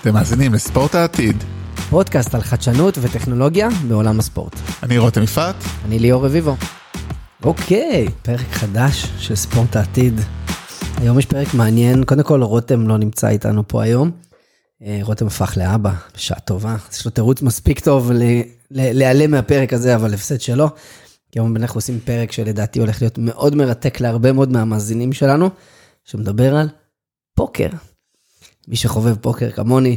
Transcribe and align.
אתם 0.00 0.14
מאזינים 0.14 0.54
לספורט 0.54 0.94
העתיד. 0.94 1.36
פודקאסט 1.90 2.34
על 2.34 2.40
חדשנות 2.40 2.98
וטכנולוגיה 3.00 3.68
בעולם 3.88 4.18
הספורט. 4.18 4.52
אני 4.82 4.98
רותם 4.98 5.22
יפעת. 5.22 5.54
אני 5.84 5.98
ליאור 5.98 6.26
רביבו. 6.26 6.56
אוקיי, 7.42 8.08
פרק 8.22 8.46
חדש 8.50 9.06
של 9.18 9.34
ספורט 9.34 9.76
העתיד. 9.76 10.20
היום 10.96 11.18
יש 11.18 11.26
פרק 11.26 11.54
מעניין, 11.54 12.04
קודם 12.04 12.22
כל 12.22 12.42
רותם 12.42 12.88
לא 12.88 12.98
נמצא 12.98 13.28
איתנו 13.28 13.68
פה 13.68 13.82
היום. 13.82 14.10
אה, 14.82 15.00
רותם 15.02 15.26
הפך 15.26 15.54
לאבא, 15.56 15.92
בשעה 16.14 16.40
טובה. 16.40 16.76
יש 16.92 17.04
לו 17.04 17.10
תירוץ 17.10 17.42
מספיק 17.42 17.80
טוב 17.80 18.10
להיעלם 18.70 19.30
מהפרק 19.30 19.72
הזה, 19.72 19.94
אבל 19.94 20.14
הפסד 20.14 20.40
שלו. 20.40 20.68
כי 21.32 21.38
היום 21.38 21.56
אנחנו 21.56 21.78
עושים 21.78 22.00
פרק 22.04 22.32
שלדעתי 22.32 22.80
הולך 22.80 23.02
להיות 23.02 23.18
מאוד 23.18 23.54
מרתק 23.54 24.00
להרבה 24.00 24.32
מאוד 24.32 24.52
מהמאזינים 24.52 25.12
שלנו, 25.12 25.50
שמדבר 26.04 26.56
על 26.56 26.68
פוקר. 27.34 27.68
מי 28.68 28.76
שחובב 28.76 29.14
פוקר 29.14 29.50
כמוני, 29.50 29.96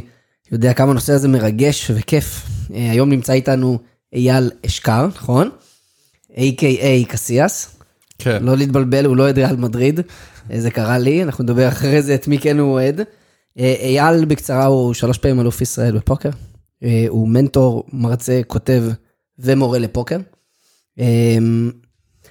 יודע 0.52 0.72
כמה 0.72 0.90
הנושא 0.90 1.12
הזה 1.12 1.28
מרגש 1.28 1.90
וכיף. 1.94 2.46
אה, 2.74 2.90
היום 2.90 3.10
נמצא 3.10 3.32
איתנו 3.32 3.78
אייל 4.12 4.50
אשכר, 4.66 5.06
נכון? 5.06 5.50
A.K.A. 6.30 7.08
קסיאס. 7.08 7.76
כן. 8.18 8.42
לא 8.42 8.56
להתבלבל, 8.56 9.04
הוא 9.04 9.16
לא 9.16 9.22
אוהד 9.22 9.38
ריאל 9.38 9.56
מדריד, 9.56 10.00
אה, 10.50 10.60
זה 10.60 10.70
קרה 10.70 10.98
לי, 10.98 11.22
אנחנו 11.22 11.44
נדבר 11.44 11.68
אחרי 11.68 12.02
זה 12.02 12.14
את 12.14 12.28
מי 12.28 12.38
כן 12.38 12.58
הוא 12.58 12.72
אוהד. 12.72 13.00
אה, 13.58 13.74
אייל 13.80 14.24
בקצרה 14.24 14.64
הוא 14.64 14.94
שלוש 14.94 15.18
פעמים 15.18 15.40
אלוף 15.40 15.60
ישראל 15.60 15.96
בפוקר. 15.96 16.30
הוא 17.08 17.28
מנטור, 17.28 17.84
מרצה, 17.92 18.40
כותב 18.46 18.84
ומורה 19.38 19.78
לפוקר. 19.78 20.18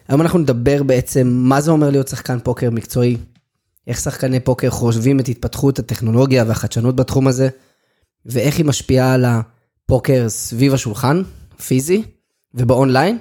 היום 0.07 0.21
אנחנו 0.21 0.39
נדבר 0.39 0.83
בעצם 0.83 1.27
מה 1.27 1.61
זה 1.61 1.71
אומר 1.71 1.89
להיות 1.89 2.07
שחקן 2.07 2.39
פוקר 2.39 2.69
מקצועי, 2.69 3.17
איך 3.87 3.99
שחקני 3.99 4.39
פוקר 4.39 4.69
חושבים 4.69 5.19
את 5.19 5.27
התפתחות 5.27 5.79
הטכנולוגיה 5.79 6.43
והחדשנות 6.47 6.95
בתחום 6.95 7.27
הזה, 7.27 7.49
ואיך 8.25 8.57
היא 8.57 8.65
משפיעה 8.65 9.13
על 9.13 9.25
הפוקר 9.25 10.29
סביב 10.29 10.73
השולחן, 10.73 11.21
פיזי, 11.65 12.03
ובאונליין. 12.53 13.17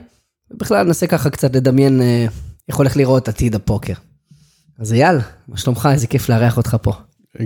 ובכלל 0.50 0.86
ננסה 0.86 1.06
ככה 1.06 1.30
קצת 1.30 1.56
לדמיין 1.56 2.02
אה, 2.02 2.26
איך 2.68 2.76
הולך 2.76 2.96
לראות 2.96 3.28
עתיד 3.28 3.54
הפוקר. 3.54 3.94
אז 4.78 4.92
אייל, 4.92 5.16
מה 5.48 5.56
שלומך? 5.56 5.88
איזה 5.92 6.06
כיף 6.06 6.28
לארח 6.28 6.56
אותך 6.56 6.76
פה. 6.82 6.92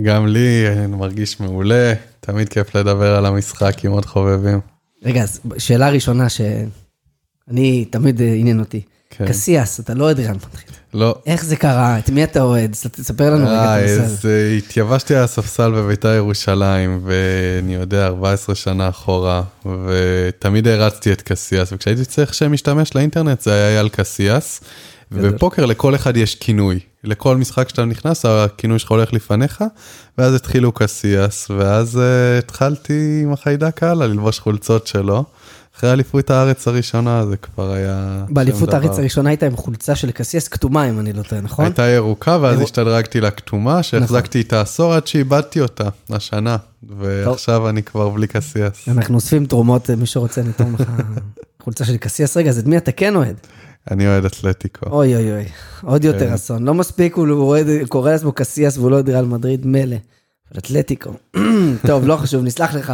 גם 0.01 0.27
לי 0.27 0.67
אני 0.67 0.95
מרגיש 0.95 1.39
מעולה, 1.39 1.93
תמיד 2.19 2.49
כיף 2.49 2.75
לדבר 2.75 3.15
על 3.15 3.25
המשחק 3.25 3.85
עם 3.85 3.91
עוד 3.91 4.05
חובבים. 4.05 4.59
רגע, 5.03 5.23
אז 5.23 5.39
שאלה 5.57 5.89
ראשונה 5.89 6.29
שאני 6.29 7.85
תמיד 7.85 8.21
אה, 8.21 8.33
עניין 8.33 8.59
אותי. 8.59 8.81
כן. 9.17 9.27
קסיאס, 9.27 9.79
אתה 9.79 9.93
לא 9.93 10.03
אוהד 10.03 10.19
ריאל 10.19 10.31
מדריד. 10.31 10.65
לא. 10.93 11.15
איך 11.25 11.45
זה 11.45 11.55
קרה? 11.55 11.99
את 11.99 12.09
מי 12.09 12.23
אתה 12.23 12.41
אוהד? 12.41 12.71
תספר 12.71 13.29
לנו 13.29 13.45
רגע 13.45 13.63
את 13.63 13.79
הנושא 13.79 13.93
הזה. 13.93 14.03
אז 14.03 14.27
התייבשתי 14.57 15.15
על 15.15 15.23
הספסל 15.23 15.71
בביתר 15.71 16.13
ירושלים, 16.13 17.01
ואני 17.03 17.75
יודע, 17.75 18.05
14 18.05 18.55
שנה 18.55 18.89
אחורה, 18.89 19.43
ותמיד 19.85 20.67
הרצתי 20.67 21.11
את 21.11 21.21
קסיאס, 21.21 21.73
וכשהייתי 21.73 22.05
צריך 22.05 22.33
שם 22.33 22.51
משתמש 22.51 22.95
לאינטרנט 22.95 23.41
זה 23.41 23.53
היה 23.53 23.69
אייל 23.69 23.89
קסיאס. 23.89 24.61
ובפוקר 25.11 25.65
לכל 25.65 25.95
אחד 25.95 26.17
יש 26.17 26.35
כינוי, 26.35 26.79
לכל 27.03 27.37
משחק 27.37 27.69
שאתה 27.69 27.85
נכנס 27.85 28.25
הכינוי 28.25 28.79
שלך 28.79 28.91
הולך 28.91 29.13
לפניך, 29.13 29.63
ואז 30.17 30.33
התחילו 30.33 30.71
קסיאס, 30.71 31.51
ואז 31.57 31.95
uh, 31.95 31.99
התחלתי 32.39 33.19
עם 33.23 33.33
החיידק 33.33 33.83
הלאה 33.83 34.07
ללבוש 34.07 34.39
חולצות 34.39 34.87
שלו. 34.87 35.23
אחרי 35.77 35.91
אליפות 35.91 36.29
הארץ 36.29 36.67
הראשונה 36.67 37.25
זה 37.25 37.37
כבר 37.37 37.71
היה... 37.71 38.25
באליפות 38.29 38.73
הארץ 38.73 38.99
הראשונה 38.99 39.29
הייתה 39.29 39.45
עם 39.45 39.55
חולצה 39.55 39.95
של 39.95 40.11
קסיאס 40.11 40.47
כתומה 40.47 40.89
אם 40.89 40.99
אני 40.99 41.13
לא 41.13 41.23
טועה, 41.23 41.41
נכון? 41.41 41.65
הייתה 41.65 41.83
ירוקה 41.87 42.37
ואז 42.41 42.61
השתדרגתי 42.61 43.21
לכתומה 43.21 43.83
שהחזקתי 43.83 44.37
איתה 44.37 44.61
עשור 44.61 44.93
עד 44.93 45.07
שאיבדתי 45.07 45.61
אותה 45.61 45.89
השנה 46.09 46.57
ועכשיו 46.97 47.69
אני 47.69 47.83
כבר 47.83 48.09
בלי 48.09 48.27
קסיאס. 48.27 48.87
אנחנו 48.87 49.15
אוספים 49.15 49.45
תרומות 49.45 49.89
מי 49.89 50.05
שרוצה 50.05 50.41
לתרום 50.41 50.75
לך 50.75 50.91
חולצה 51.63 51.85
של 51.85 51.97
קסיאס 51.97 52.37
רגע 52.37 52.49
אז 52.49 52.59
את 52.59 52.65
מי 52.65 52.77
אתה 52.77 52.91
כן 52.91 53.15
אוהד? 53.15 53.35
אני 53.91 54.07
אוהד 54.07 54.25
אתלטיקו. 54.25 54.89
אוי 54.89 55.15
אוי 55.15 55.31
אוי 55.31 55.45
עוד 55.83 56.03
יותר 56.03 56.27
כן. 56.27 56.33
אסון 56.33 56.65
לא 56.65 56.73
מספיק 56.73 57.15
הוא 57.15 57.27
אוהד 57.27 57.67
קורא 57.87 58.11
לעצמו 58.11 58.31
קסיאס 58.31 58.77
והוא 58.77 58.91
לא 58.91 58.95
אוהד 58.95 59.09
ריאל 59.09 59.25
מדריד 59.25 59.65
מילא. 59.65 59.97
אתלטיקו 60.57 61.11
טוב 61.87 62.07
לא 62.07 62.15
חשוב 62.15 62.43
נסלח 62.43 62.75
לך. 62.75 62.93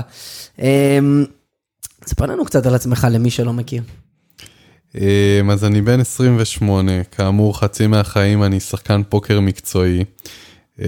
ספר 2.06 2.26
לנו 2.26 2.46
קצת 2.46 2.66
על 2.66 2.76
עצמך 2.76 3.08
למי 3.12 3.30
שלא 3.30 3.54
מכיר. 3.54 3.84
אמ, 4.96 5.50
אז 5.52 5.66
אני 5.66 5.82
בן 5.82 6.00
28, 6.00 7.04
כאמור 7.04 7.60
חצי 7.60 7.88
מהחיים 7.88 8.44
אני 8.44 8.60
שחקן 8.60 9.02
פוקר 9.10 9.40
מקצועי. 9.40 10.04
אה, 10.82 10.88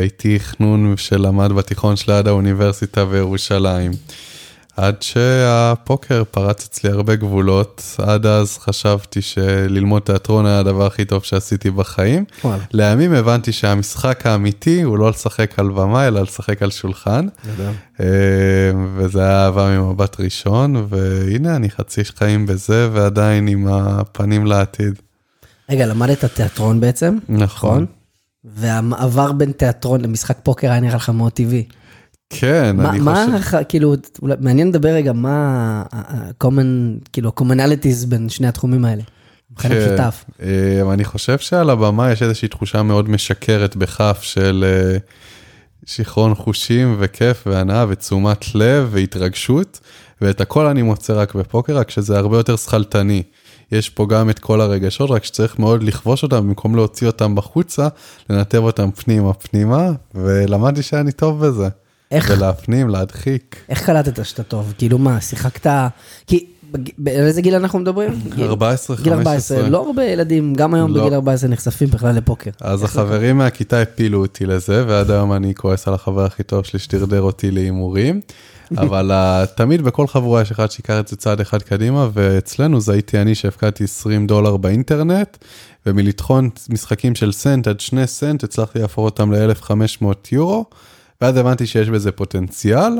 הייתי 0.00 0.40
חנון 0.40 0.94
שלמד 0.96 1.52
בתיכון 1.52 1.96
שליד 1.96 2.26
האוניברסיטה 2.26 3.04
בירושלים. 3.04 3.92
עד 4.76 5.02
שהפוקר 5.02 6.22
פרץ 6.30 6.64
אצלי 6.64 6.90
הרבה 6.90 7.16
גבולות, 7.16 7.96
עד 7.98 8.26
אז 8.26 8.58
חשבתי 8.58 9.22
שללמוד 9.22 10.02
תיאטרון 10.02 10.46
היה 10.46 10.58
הדבר 10.58 10.86
הכי 10.86 11.04
טוב 11.04 11.22
שעשיתי 11.22 11.70
בחיים. 11.70 12.24
וואלה. 12.44 12.62
לימים 12.72 13.12
הבנתי 13.12 13.52
שהמשחק 13.52 14.26
האמיתי 14.26 14.82
הוא 14.82 14.98
לא 14.98 15.10
לשחק 15.10 15.58
על 15.58 15.68
במה, 15.68 16.08
אלא 16.08 16.22
לשחק 16.22 16.62
על 16.62 16.70
שולחן. 16.70 17.26
אה, 18.00 18.06
וזה 18.96 19.20
היה 19.20 19.44
אהבה 19.44 19.78
ממבט 19.78 20.20
ראשון, 20.20 20.86
והנה 20.88 21.56
אני 21.56 21.70
חצי 21.70 22.04
חיים 22.04 22.46
בזה 22.46 22.88
ועדיין 22.92 23.48
עם 23.48 23.66
הפנים 23.68 24.46
לעתיד. 24.46 24.94
רגע, 25.70 25.86
למדת 25.86 26.24
תיאטרון 26.24 26.80
בעצם? 26.80 27.18
נכון. 27.28 27.42
נכון? 27.42 27.86
והמעבר 28.44 29.32
בין 29.32 29.52
תיאטרון 29.52 30.00
למשחק 30.00 30.38
פוקר 30.42 30.70
היה 30.70 30.80
נראה 30.80 30.96
לך 30.96 31.10
מאוד 31.10 31.32
טבעי. 31.32 31.64
כן, 32.30 32.76
מה, 32.76 32.90
אני 32.90 33.00
מה, 33.00 33.26
חושב... 33.42 33.62
כאילו, 33.68 33.94
אולי, 34.22 34.34
מעניין 34.40 34.68
לדבר 34.68 34.88
רגע 34.88 35.12
מה 35.12 35.82
ה-common, 35.92 37.08
כאילו, 37.12 37.28
ה-commonalities 37.28 38.06
בין 38.08 38.28
שני 38.28 38.48
התחומים 38.48 38.84
האלה. 38.84 39.02
כן, 39.58 39.68
משותף. 39.78 40.24
אה, 40.42 40.92
אני 40.92 41.04
חושב 41.04 41.38
שעל 41.38 41.70
הבמה 41.70 42.12
יש 42.12 42.22
איזושהי 42.22 42.48
תחושה 42.48 42.82
מאוד 42.82 43.08
משקרת 43.08 43.76
בכף 43.76 44.18
של 44.22 44.64
אה, 44.68 44.98
שיכרון 45.86 46.34
חושים 46.34 46.96
וכיף 46.98 47.42
והנאה 47.46 47.84
ותשומת 47.88 48.54
לב 48.54 48.88
והתרגשות, 48.90 49.80
ואת 50.20 50.40
הכל 50.40 50.66
אני 50.66 50.82
מוצא 50.82 51.12
רק 51.12 51.34
בפוקר, 51.34 51.76
רק 51.76 51.90
שזה 51.90 52.18
הרבה 52.18 52.36
יותר 52.36 52.56
שכלתני. 52.56 53.22
יש 53.72 53.90
פה 53.90 54.06
גם 54.08 54.30
את 54.30 54.38
כל 54.38 54.60
הרגשות, 54.60 55.10
רק 55.10 55.24
שצריך 55.24 55.58
מאוד 55.58 55.82
לכבוש 55.82 56.22
אותם, 56.22 56.48
במקום 56.48 56.76
להוציא 56.76 57.06
אותם 57.06 57.34
בחוצה, 57.34 57.88
לנתב 58.30 58.58
אותם 58.58 58.90
פנימה 58.90 59.32
פנימה, 59.32 59.90
ולמדתי 60.14 60.82
שאני 60.82 61.12
טוב 61.12 61.46
בזה. 61.46 61.68
איך... 62.10 62.30
ולהפנים, 62.36 62.88
להדחיק. 62.88 63.56
איך 63.68 63.86
קלטת 63.86 64.24
שאתה 64.24 64.42
טוב? 64.42 64.74
כאילו 64.78 64.98
מה, 64.98 65.20
שיחקת... 65.20 65.90
כי 66.26 66.46
באיזה 66.98 67.42
גיל 67.42 67.54
אנחנו 67.54 67.78
מדברים? 67.78 68.10
14, 68.42 68.96
15. 68.96 69.04
גיל 69.04 69.12
14, 69.12 69.68
לא 69.68 69.86
הרבה 69.86 70.04
ילדים, 70.04 70.54
גם 70.54 70.74
היום 70.74 70.94
לא. 70.94 71.00
בגיל 71.00 71.14
14 71.14 71.50
נחשפים 71.50 71.88
בכלל 71.88 72.14
לפוקר. 72.14 72.50
אז 72.60 72.82
החברים 72.82 73.38
מהכיתה 73.38 73.82
הפילו 73.82 74.20
אותי 74.22 74.46
לזה, 74.46 74.84
ועד 74.88 75.10
היום 75.10 75.32
אני 75.32 75.54
כועס 75.54 75.88
על 75.88 75.94
החבר 75.94 76.24
הכי 76.24 76.42
טוב 76.42 76.64
שלי 76.64 76.78
שדרדר 76.78 77.22
אותי 77.22 77.50
להימורים. 77.50 78.20
אבל 78.76 79.10
תמיד 79.56 79.82
בכל 79.82 80.06
חבורה 80.06 80.42
יש 80.42 80.50
אחד 80.50 80.70
שיקח 80.70 81.00
את 81.00 81.08
זה 81.08 81.16
צעד 81.16 81.40
אחד 81.40 81.62
קדימה, 81.62 82.08
ואצלנו 82.12 82.80
זה 82.80 82.92
הייתי 82.92 83.18
אני 83.18 83.34
שהפקדתי 83.34 83.84
20 83.84 84.26
דולר 84.26 84.56
באינטרנט, 84.56 85.36
ומלטחון 85.86 86.50
משחקים 86.68 87.14
של 87.14 87.32
סנט 87.32 87.68
עד 87.68 87.80
שני 87.80 88.06
סנט 88.06 88.44
הצלחתי 88.44 88.78
להפוך 88.78 89.04
אותם 89.04 89.32
ל-1500 89.32 90.06
יורו. 90.32 90.64
ואז 91.20 91.36
הבנתי 91.36 91.66
שיש 91.66 91.90
בזה 91.90 92.12
פוטנציאל, 92.12 92.92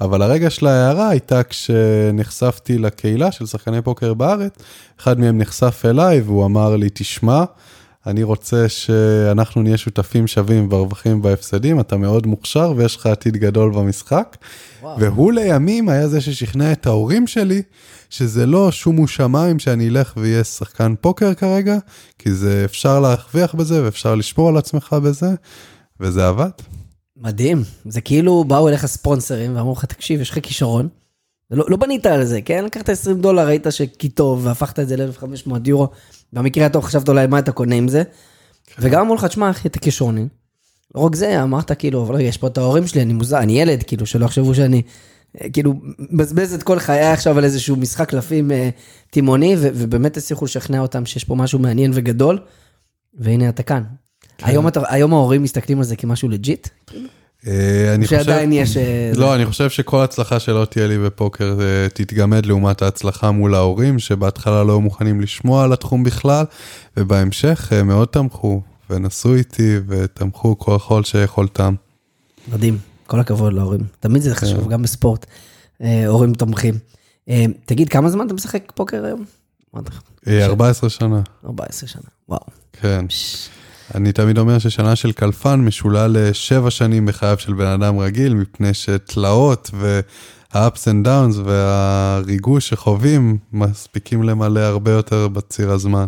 אבל 0.00 0.22
הרגע 0.22 0.50
של 0.50 0.66
ההערה 0.66 1.08
הייתה 1.08 1.42
כשנחשפתי 1.42 2.78
לקהילה 2.78 3.32
של 3.32 3.46
שחקני 3.46 3.82
פוקר 3.82 4.14
בארץ, 4.14 4.52
אחד 5.00 5.20
מהם 5.20 5.38
נחשף 5.38 5.82
אליי 5.84 6.20
והוא 6.20 6.46
אמר 6.46 6.76
לי, 6.76 6.88
תשמע, 6.92 7.44
אני 8.06 8.22
רוצה 8.22 8.68
שאנחנו 8.68 9.62
נהיה 9.62 9.76
שותפים 9.76 10.26
שווים 10.26 10.68
ברווחים 10.68 11.18
ובהפסדים, 11.18 11.80
אתה 11.80 11.96
מאוד 11.96 12.26
מוכשר 12.26 12.72
ויש 12.76 12.96
לך 12.96 13.06
עתיד 13.06 13.36
גדול 13.36 13.72
במשחק. 13.72 14.36
וואו. 14.82 15.00
והוא 15.00 15.32
לימים 15.32 15.88
היה 15.88 16.08
זה 16.08 16.20
ששכנע 16.20 16.72
את 16.72 16.86
ההורים 16.86 17.26
שלי, 17.26 17.62
שזה 18.10 18.46
לא 18.46 18.72
שומו 18.72 19.08
שמיים 19.08 19.58
שאני 19.58 19.88
אלך 19.88 20.12
ואהיה 20.16 20.44
שחקן 20.44 20.94
פוקר 21.00 21.34
כרגע, 21.34 21.76
כי 22.18 22.32
זה 22.32 22.62
אפשר 22.64 23.00
להרוויח 23.00 23.54
בזה 23.54 23.84
ואפשר 23.84 24.14
לשמור 24.14 24.48
על 24.48 24.56
עצמך 24.56 24.92
בזה, 24.92 25.30
וזה 26.00 26.28
עבד. 26.28 26.50
מדהים, 27.22 27.62
זה 27.84 28.00
כאילו 28.00 28.44
באו 28.44 28.68
אליך 28.68 28.86
ספונסרים 28.86 29.56
ואמרו 29.56 29.72
לך, 29.72 29.84
תקשיב, 29.84 30.20
יש 30.20 30.30
לך 30.30 30.38
כישרון. 30.42 30.88
לא, 31.50 31.64
לא 31.68 31.76
בנית 31.76 32.06
על 32.06 32.24
זה, 32.24 32.40
כן? 32.40 32.64
לקחת 32.64 32.88
20 32.88 33.20
דולר, 33.20 33.46
ראית 33.46 33.66
שהכי 33.70 34.08
טוב, 34.08 34.46
והפכת 34.46 34.78
את 34.78 34.88
זה 34.88 34.96
ל-1500 34.96 35.50
יורו. 35.66 35.88
במקרה 36.32 36.66
הטוב 36.66 36.84
חשבת 36.84 37.08
אולי 37.08 37.26
מה 37.26 37.38
אתה 37.38 37.52
קונה 37.52 37.74
עם 37.74 37.88
זה. 37.88 38.02
כן. 38.66 38.74
וגם 38.78 39.00
אמרו 39.00 39.14
לך, 39.14 39.24
תשמע, 39.24 39.50
אחי, 39.50 39.68
אתה 39.68 39.78
כישרוני. 39.78 40.26
לא 40.94 41.00
רק 41.00 41.14
זה, 41.14 41.42
אמרת 41.42 41.72
כאילו, 41.72 42.02
אבל 42.02 42.20
יש 42.20 42.36
פה 42.36 42.46
את 42.46 42.58
ההורים 42.58 42.86
שלי, 42.86 43.02
אני 43.02 43.12
מוזר, 43.12 43.38
אני 43.38 43.60
ילד, 43.60 43.82
כאילו, 43.82 44.06
שלא 44.06 44.24
יחשבו 44.24 44.54
שאני, 44.54 44.82
אה, 45.40 45.50
כאילו, 45.50 45.74
מבזבז 45.98 46.54
את 46.54 46.62
כל 46.62 46.78
חיי 46.78 47.12
עכשיו 47.12 47.38
על 47.38 47.44
איזשהו 47.44 47.76
משחק 47.76 48.08
קלפים 48.08 48.52
אה, 48.52 48.70
תימוני, 49.10 49.56
ובאמת 49.58 50.16
הצליחו 50.16 50.44
לשכנע 50.44 50.80
אותם 50.80 51.06
שיש 51.06 51.24
פה 51.24 51.34
משהו 51.34 51.58
מעניין 51.58 51.90
וגדול, 51.94 52.38
והנה 53.14 53.48
אתה 53.48 53.62
כאן. 53.62 53.82
כן. 54.42 54.48
היום, 54.48 54.68
אתה, 54.68 54.80
היום 54.88 55.12
ההורים 55.12 55.42
מסתכלים 55.42 55.78
על 55.78 55.84
זה 55.84 55.96
כמשהו 55.96 56.28
legit? 56.28 56.68
אה, 57.46 57.94
אני 57.94 58.04
חושב, 58.04 58.18
שעדיין 58.18 58.52
יש... 58.52 58.76
אה, 58.76 59.12
לא, 59.14 59.34
אני 59.34 59.46
חושב 59.46 59.70
שכל 59.70 60.02
הצלחה 60.02 60.40
שלא 60.40 60.64
תהיה 60.64 60.86
לי 60.86 60.98
בפוקר 60.98 61.58
אה, 61.60 61.88
תתגמד 61.88 62.46
לעומת 62.46 62.82
ההצלחה 62.82 63.30
מול 63.30 63.54
ההורים, 63.54 63.98
שבהתחלה 63.98 64.64
לא 64.64 64.72
היו 64.72 64.80
מוכנים 64.80 65.20
לשמוע 65.20 65.64
על 65.64 65.72
התחום 65.72 66.04
בכלל, 66.04 66.44
ובהמשך 66.96 67.72
מאוד 67.84 68.08
תמכו, 68.08 68.62
ונסעו 68.90 69.34
איתי, 69.34 69.76
ותמכו 69.88 70.58
כל 70.58 70.72
יכול 70.76 71.04
שיכולתם. 71.04 71.74
מדהים, 72.52 72.78
כל 73.06 73.20
הכבוד 73.20 73.52
להורים. 73.52 73.80
תמיד 74.00 74.22
זה 74.22 74.34
חשוב, 74.34 74.68
גם 74.68 74.82
בספורט, 74.82 75.26
הורים 76.06 76.34
תומכים. 76.34 76.74
תגיד, 77.64 77.88
כמה 77.88 78.10
זמן 78.10 78.26
אתה 78.26 78.34
משחק 78.34 78.72
פוקר 78.74 79.04
היום? 79.04 79.24
אמרתי 79.74 79.90
לך, 79.90 80.02
אה, 80.28 80.44
14 80.44 80.90
שנה, 80.90 81.20
14 81.46 81.88
שנה, 81.88 82.02
וואו. 82.28 82.40
כן. 82.72 83.04
אני 83.94 84.12
תמיד 84.12 84.38
אומר 84.38 84.58
ששנה 84.58 84.96
של 84.96 85.12
קלפן 85.12 85.60
משולה 85.60 86.06
לשבע 86.08 86.70
שנים 86.70 87.06
בחייו 87.06 87.38
של 87.38 87.52
בן 87.52 87.66
אדם 87.66 87.98
רגיל, 87.98 88.34
מפני 88.34 88.74
שתלאות 88.74 89.70
וה-ups 89.74 90.84
and 90.84 91.06
downs 91.06 91.38
והריגוש 91.44 92.68
שחווים 92.68 93.38
מספיקים 93.52 94.22
למלא 94.22 94.60
הרבה 94.60 94.90
יותר 94.90 95.28
בציר 95.28 95.70
הזמן. 95.70 96.06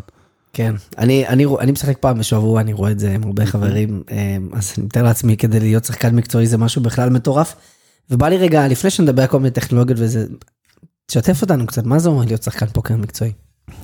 כן, 0.52 0.74
אני, 0.98 1.28
אני, 1.28 1.46
אני 1.60 1.72
משחק 1.72 1.98
פעם 1.98 2.18
בשבוע, 2.18 2.60
אני 2.60 2.72
רואה 2.72 2.90
את 2.90 2.98
זה 2.98 3.12
עם 3.12 3.22
הרבה 3.22 3.46
חברים, 3.46 4.02
אה, 4.10 4.36
אז 4.52 4.72
אני 4.78 4.86
מתאר 4.86 5.02
לעצמי 5.02 5.36
כדי 5.36 5.60
להיות 5.60 5.84
שחקן 5.84 6.14
מקצועי 6.14 6.46
זה 6.46 6.58
משהו 6.58 6.82
בכלל 6.82 7.10
מטורף. 7.10 7.54
ובא 8.10 8.28
לי 8.28 8.36
רגע, 8.36 8.68
לפני 8.68 8.90
שנדבר 8.90 9.22
על 9.22 9.28
כל 9.28 9.38
מיני 9.38 9.50
טכנולוגיות 9.50 9.98
וזה, 10.00 10.26
תשתף 11.06 11.42
אותנו 11.42 11.66
קצת, 11.66 11.84
מה 11.84 11.98
זה 11.98 12.08
אומר 12.08 12.24
להיות 12.24 12.42
שחקן 12.42 12.66
פוקר 12.66 12.96
מקצועי? 12.96 13.32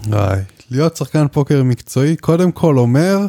וואי, 0.06 0.40
להיות 0.70 0.96
שחקן 0.96 1.28
פוקר 1.28 1.62
מקצועי 1.62 2.16
קודם 2.16 2.52
כל 2.52 2.78
אומר 2.78 3.26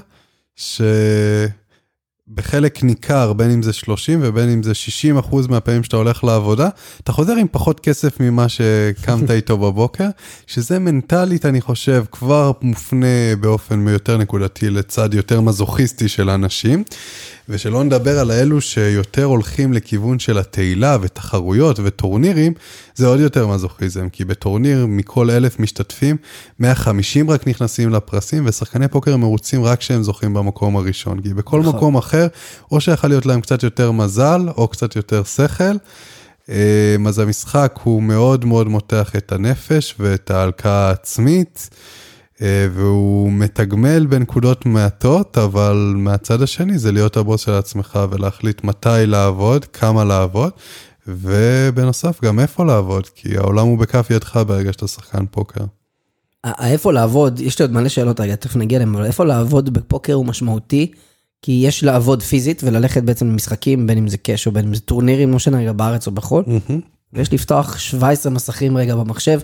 שבחלק 2.27 2.83
ניכר, 2.83 3.33
בין 3.33 3.51
אם 3.51 3.63
זה 3.63 3.73
30 3.73 4.19
ובין 4.23 4.49
אם 4.49 4.63
זה 4.63 4.73
60 4.73 5.17
אחוז 5.17 5.47
מהפעמים 5.47 5.83
שאתה 5.83 5.97
הולך 5.97 6.23
לעבודה, 6.23 6.69
אתה 7.03 7.11
חוזר 7.11 7.35
עם 7.35 7.47
פחות 7.51 7.79
כסף 7.79 8.19
ממה 8.19 8.49
שקמת 8.49 9.31
איתו 9.37 9.57
בבוקר, 9.57 10.07
שזה 10.47 10.79
מנטלית, 10.79 11.45
אני 11.45 11.61
חושב, 11.61 12.03
כבר 12.11 12.51
מופנה 12.61 13.35
באופן 13.39 13.87
יותר 13.87 14.17
נקודתי 14.17 14.69
לצד 14.69 15.13
יותר 15.13 15.41
מזוכיסטי 15.41 16.07
של 16.07 16.29
אנשים. 16.29 16.83
ושלא 17.51 17.83
נדבר 17.83 18.19
על 18.19 18.31
האלו 18.31 18.62
שיותר 18.62 19.24
הולכים 19.24 19.74
לכיוון 19.74 20.19
של 20.19 20.38
התהילה 20.38 20.98
ותחרויות 21.01 21.80
וטורנירים, 21.83 22.53
זה 22.95 23.07
עוד 23.07 23.19
יותר 23.19 23.48
מזוכיזם, 23.48 24.09
כי 24.09 24.25
בטורניר 24.25 24.86
מכל 24.86 25.30
אלף 25.30 25.59
משתתפים, 25.59 26.18
150 26.59 27.30
רק 27.30 27.48
נכנסים 27.48 27.89
לפרסים, 27.89 28.44
ושחקני 28.45 28.88
פוקר 28.88 29.18
מרוצים 29.18 29.63
רק 29.63 29.80
כשהם 29.80 30.03
זוכים 30.03 30.33
במקום 30.33 30.75
הראשון, 30.75 31.21
כי 31.21 31.33
בכל 31.33 31.59
נכון. 31.59 31.75
מקום 31.75 31.98
אחר, 31.98 32.27
או 32.71 32.81
שיכול 32.81 33.09
להיות 33.09 33.25
להם 33.25 33.42
קצת 33.42 33.63
יותר 33.63 33.92
מזל, 33.92 34.42
או 34.57 34.68
קצת 34.68 34.95
יותר 34.95 35.24
שכל. 35.24 35.63
אה, 36.50 36.95
אז 37.07 37.19
המשחק 37.19 37.80
הוא 37.83 38.03
מאוד 38.03 38.45
מאוד 38.45 38.68
מותח 38.68 39.12
את 39.18 39.31
הנפש 39.31 39.95
ואת 40.00 40.31
ההלקאה 40.31 40.88
העצמית. 40.88 41.69
אה, 42.41 42.67
והוא 42.73 43.31
מתגמל 43.31 44.05
בנקודות 44.05 44.65
מעטות, 44.65 45.38
אבל 45.38 45.93
מהצד 45.97 46.41
השני 46.41 46.77
זה 46.77 46.91
להיות 46.91 47.17
הבוס 47.17 47.41
של 47.41 47.51
עצמך 47.51 47.99
ולהחליט 48.11 48.63
מתי 48.63 49.05
לעבוד, 49.05 49.65
כמה 49.65 50.03
לעבוד, 50.03 50.51
ובנוסף 51.07 52.21
גם 52.23 52.39
איפה 52.39 52.65
לעבוד, 52.65 53.09
כי 53.15 53.38
העולם 53.38 53.67
הוא 53.67 53.77
בכף 53.77 54.07
ידך 54.09 54.39
ברגע 54.47 54.73
שאתה 54.73 54.88
שחקן 54.88 55.25
פוקר. 55.31 55.63
איפה 56.59 56.93
לעבוד, 56.93 57.39
יש 57.39 57.59
לי 57.59 57.63
עוד 57.63 57.71
מלא 57.71 57.89
שאלות 57.89 58.19
רגע, 58.19 58.35
תכף 58.35 58.55
נגיע 58.55 58.77
אליהם, 58.77 58.95
אבל 58.95 59.05
איפה 59.05 59.25
לעבוד 59.25 59.73
בפוקר 59.73 60.13
הוא 60.13 60.25
משמעותי, 60.25 60.91
כי 61.41 61.61
יש 61.65 61.83
לעבוד 61.83 62.23
פיזית 62.23 62.61
וללכת 62.63 63.03
בעצם 63.03 63.27
למשחקים, 63.27 63.88
בין 63.88 63.97
אם 63.97 64.07
זה 64.07 64.17
קאש 64.17 64.47
או 64.47 64.51
בין 64.51 64.67
אם 64.67 64.73
זה 64.73 64.81
טורנירים, 64.81 65.29
לא 65.29 65.35
משנה 65.35 65.59
רגע 65.59 65.71
בארץ 65.71 66.07
או 66.07 66.11
בחו"ל, 66.11 66.43
ויש 67.13 67.33
לפתוח 67.33 67.77
17 67.77 68.31
מסכים 68.31 68.77
רגע 68.77 68.95
במחשב, 68.95 69.39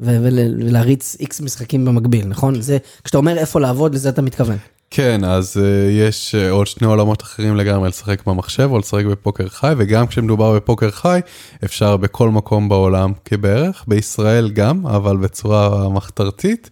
ולהריץ 0.00 1.16
איקס 1.20 1.40
משחקים 1.40 1.84
במקביל, 1.84 2.26
נכון? 2.26 2.60
זה, 2.60 2.78
כשאתה 3.04 3.18
אומר 3.18 3.38
איפה 3.38 3.60
לעבוד, 3.60 3.94
לזה 3.94 4.08
אתה 4.08 4.22
מתכוון. 4.22 4.56
כן, 4.90 5.24
אז 5.24 5.56
uh, 5.56 5.60
יש 5.90 6.34
uh, 6.34 6.50
עוד 6.50 6.66
שני 6.66 6.86
עולמות 6.86 7.22
אחרים 7.22 7.56
לגמרי, 7.56 7.88
לשחק 7.88 8.26
במחשב 8.26 8.68
או 8.70 8.78
לשחק 8.78 9.04
בפוקר 9.04 9.48
חי, 9.48 9.72
וגם 9.78 10.06
כשמדובר 10.06 10.56
בפוקר 10.56 10.90
חי, 10.90 11.20
אפשר 11.64 11.96
בכל 11.96 12.30
מקום 12.30 12.68
בעולם 12.68 13.12
כבערך, 13.24 13.84
בישראל 13.88 14.50
גם, 14.50 14.86
אבל 14.86 15.16
בצורה 15.16 15.88
מחתרתית, 15.88 16.70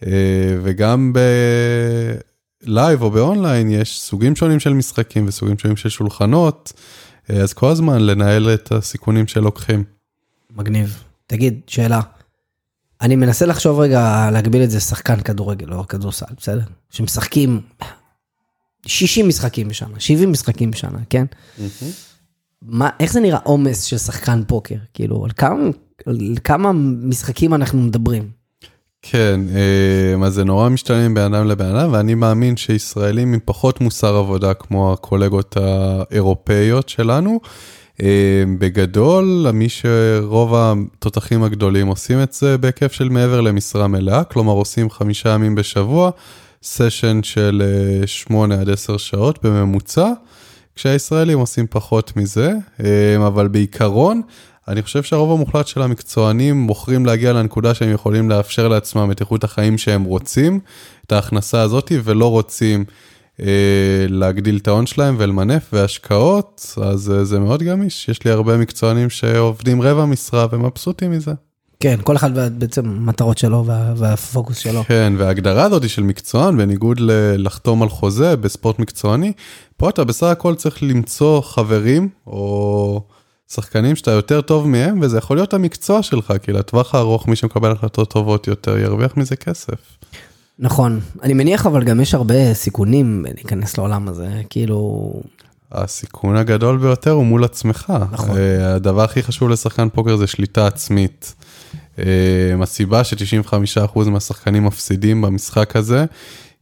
uh, 0.00 0.04
וגם 0.62 1.12
בלייב 2.64 3.02
או 3.02 3.10
באונליין 3.10 3.70
יש 3.70 4.00
סוגים 4.00 4.36
שונים 4.36 4.60
של 4.60 4.72
משחקים 4.72 5.28
וסוגים 5.28 5.58
שונים 5.58 5.76
של 5.76 5.88
שולחנות, 5.88 6.72
uh, 7.26 7.32
אז 7.32 7.52
כל 7.52 7.68
הזמן 7.68 8.00
לנהל 8.00 8.54
את 8.54 8.72
הסיכונים 8.72 9.26
שלוקחים. 9.26 9.84
מגניב. 10.56 11.04
תגיד, 11.26 11.60
שאלה. 11.66 12.00
אני 13.00 13.16
מנסה 13.16 13.46
לחשוב 13.46 13.80
רגע, 13.80 14.30
להקביל 14.32 14.62
את 14.62 14.70
זה 14.70 14.80
לשחקן 14.80 15.20
כדורגל, 15.20 15.66
לא 15.66 15.84
כדורסל, 15.88 16.26
בסדר? 16.38 16.64
שמשחקים 16.90 17.60
60 18.86 19.28
משחקים 19.28 19.68
בשנה, 19.68 20.00
70 20.00 20.32
משחקים 20.32 20.70
בשנה, 20.70 20.98
כן? 21.10 21.24
מה, 22.62 22.90
איך 23.00 23.12
זה 23.12 23.20
נראה 23.20 23.38
עומס 23.42 23.82
של 23.82 23.98
שחקן 23.98 24.42
פוקר? 24.46 24.74
כאילו, 24.94 25.24
על 25.24 25.30
כמה, 25.36 25.68
על 26.06 26.18
כמה 26.44 26.72
משחקים 27.02 27.54
אנחנו 27.54 27.78
מדברים? 27.78 28.30
כן, 29.02 29.40
אה, 29.54 30.26
אז 30.26 30.34
זה 30.34 30.44
נורא 30.44 30.68
משתנה 30.68 31.08
בין 31.14 31.34
אדם 31.34 31.48
לבן 31.48 31.76
אדם, 31.76 31.92
ואני 31.92 32.14
מאמין 32.14 32.56
שישראלים 32.56 33.32
עם 33.32 33.40
פחות 33.44 33.80
מוסר 33.80 34.16
עבודה 34.16 34.54
כמו 34.54 34.92
הקולגות 34.92 35.56
האירופאיות 35.56 36.88
שלנו, 36.88 37.40
אה, 37.44 37.48
בגדול, 38.58 39.46
מי 39.52 39.68
שרוב 39.68 40.54
התותחים 40.54 41.42
הגדולים 41.42 41.86
עושים 41.86 42.22
את 42.22 42.32
זה 42.32 42.58
בהיקף 42.58 42.92
של 42.92 43.08
מעבר 43.08 43.40
למשרה 43.40 43.86
מלאה, 43.88 44.24
כלומר 44.24 44.52
עושים 44.52 44.90
חמישה 44.90 45.28
ימים 45.28 45.54
בשבוע, 45.54 46.10
סשן 46.62 47.22
של 47.22 47.62
אה, 47.64 48.06
שמונה 48.06 48.60
עד 48.60 48.70
עשר 48.70 48.96
שעות 48.96 49.38
בממוצע, 49.44 50.12
כשהישראלים 50.76 51.38
עושים 51.38 51.66
פחות 51.70 52.16
מזה, 52.16 52.52
אה, 52.84 53.26
אבל 53.26 53.48
בעיקרון, 53.48 54.22
אני 54.68 54.82
חושב 54.82 55.02
שהרוב 55.02 55.32
המוחלט 55.32 55.66
של 55.66 55.82
המקצוענים 55.82 56.66
בוחרים 56.66 57.06
להגיע 57.06 57.32
לנקודה 57.32 57.74
שהם 57.74 57.92
יכולים 57.92 58.30
לאפשר 58.30 58.68
לעצמם 58.68 59.10
את 59.10 59.20
איכות 59.20 59.44
החיים 59.44 59.78
שהם 59.78 60.04
רוצים, 60.04 60.60
את 61.06 61.12
ההכנסה 61.12 61.62
הזאת, 61.62 61.92
ולא 62.04 62.30
רוצים 62.30 62.80
אה, 62.80 62.94
להגדיל 64.08 64.56
את 64.56 64.68
ההון 64.68 64.86
שלהם 64.86 65.16
ולמנף 65.18 65.70
והשקעות, 65.72 66.74
אז 66.82 67.10
אה, 67.10 67.24
זה 67.24 67.38
מאוד 67.38 67.62
גמיש. 67.62 68.08
יש 68.08 68.24
לי 68.24 68.30
הרבה 68.30 68.56
מקצוענים 68.56 69.10
שעובדים 69.10 69.82
רבע 69.82 70.04
משרה 70.04 70.46
ומבסוטים 70.52 71.10
מזה. 71.10 71.32
כן, 71.80 71.98
כל 72.02 72.16
אחד 72.16 72.58
בעצם 72.58 72.86
המטרות 72.86 73.38
שלו 73.38 73.64
וה, 73.66 73.92
והפוקוס 73.96 74.58
שלו. 74.58 74.84
כן, 74.84 75.12
וההגדרה 75.16 75.64
הזאת 75.64 75.88
של 75.88 76.02
מקצוען, 76.02 76.56
בניגוד 76.56 77.00
ללחתום 77.00 77.82
על 77.82 77.88
חוזה 77.88 78.36
בספורט 78.36 78.78
מקצועני, 78.78 79.32
פה 79.76 79.88
אתה 79.88 80.04
בסך 80.04 80.26
הכל 80.26 80.54
צריך 80.54 80.82
למצוא 80.82 81.40
חברים 81.40 82.08
או 82.26 83.02
שחקנים 83.52 83.96
שאתה 83.96 84.10
יותר 84.10 84.40
טוב 84.40 84.68
מהם, 84.68 84.98
וזה 85.02 85.18
יכול 85.18 85.36
להיות 85.36 85.54
המקצוע 85.54 86.02
שלך, 86.02 86.32
כי 86.42 86.52
לטווח 86.52 86.94
הארוך 86.94 87.28
מי 87.28 87.36
שמקבל 87.36 87.72
החלטות 87.72 88.10
טובות 88.10 88.46
יותר 88.46 88.78
ירוויח 88.78 89.16
מזה 89.16 89.36
כסף. 89.36 89.98
נכון. 90.58 91.00
אני 91.22 91.34
מניח 91.34 91.66
אבל 91.66 91.84
גם 91.84 92.00
יש 92.00 92.14
הרבה 92.14 92.54
סיכונים 92.54 93.24
להיכנס 93.34 93.78
לעולם 93.78 94.08
הזה, 94.08 94.42
כאילו... 94.50 95.12
הסיכון 95.72 96.36
הגדול 96.36 96.78
ביותר 96.78 97.10
הוא 97.10 97.24
מול 97.24 97.44
עצמך. 97.44 97.92
נכון. 98.10 98.36
אה, 98.36 98.74
הדבר 98.74 99.04
הכי 99.04 99.22
חשוב 99.22 99.48
לשחקן 99.48 99.88
פוקר 99.88 100.16
זה 100.16 100.26
שליטה 100.26 100.66
עצמית. 100.66 101.34
אה, 101.98 102.04
הסיבה 102.62 103.04
ש-95% 103.04 104.08
מהשחקנים 104.08 104.64
מפסידים 104.64 105.22
במשחק 105.22 105.76
הזה, 105.76 106.04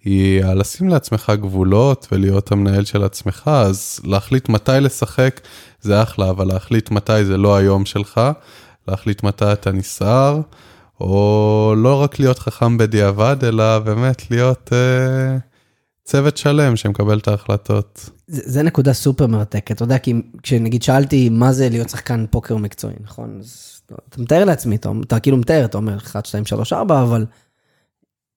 היא 0.05 0.45
לשים 0.45 0.89
לעצמך 0.89 1.33
גבולות 1.41 2.09
ולהיות 2.13 2.53
המנהל 2.53 2.85
של 2.85 3.05
עצמך, 3.05 3.51
אז 3.55 4.01
להחליט 4.05 4.49
מתי 4.49 4.73
לשחק 4.81 5.41
זה 5.81 6.03
אחלה, 6.03 6.31
אבל 6.31 6.47
להחליט 6.47 6.91
מתי 6.91 7.25
זה 7.25 7.37
לא 7.37 7.57
היום 7.57 7.85
שלך, 7.85 8.21
להחליט 8.89 9.23
מתי 9.23 9.53
אתה 9.53 9.73
נסער, 9.73 10.41
או 11.01 11.75
לא 11.77 12.03
רק 12.03 12.19
להיות 12.19 12.39
חכם 12.39 12.79
בדיעבד, 12.79 13.37
אלא 13.43 13.79
באמת 13.79 14.31
להיות 14.31 14.71
אה, 14.73 15.39
צוות 16.05 16.37
שלם 16.37 16.77
שמקבל 16.77 17.19
את 17.19 17.29
ההחלטות. 17.29 18.11
זה, 18.27 18.43
זה 18.45 18.63
נקודה 18.63 18.93
סופר 18.93 19.27
מרתקת, 19.27 19.73
אתה 19.73 19.85
יודע, 19.85 19.99
כי 19.99 20.15
כשנגיד 20.43 20.83
שאלתי 20.83 21.29
מה 21.29 21.53
זה 21.53 21.69
להיות 21.69 21.89
שחקן 21.89 22.25
פוקר 22.31 22.57
מקצועי, 22.57 22.95
נכון? 23.01 23.39
אז 23.41 23.81
אתה 24.09 24.23
מתאר 24.23 24.45
לעצמי, 24.45 24.77
אתה, 24.77 24.91
אתה 25.07 25.21
כאילו 25.21 25.37
מתאר, 25.37 25.65
אתה 25.65 25.79
אומר 25.79 25.97
1, 25.97 26.27
2, 26.27 26.47
3, 26.47 26.73
4, 26.73 27.03
אבל 27.03 27.27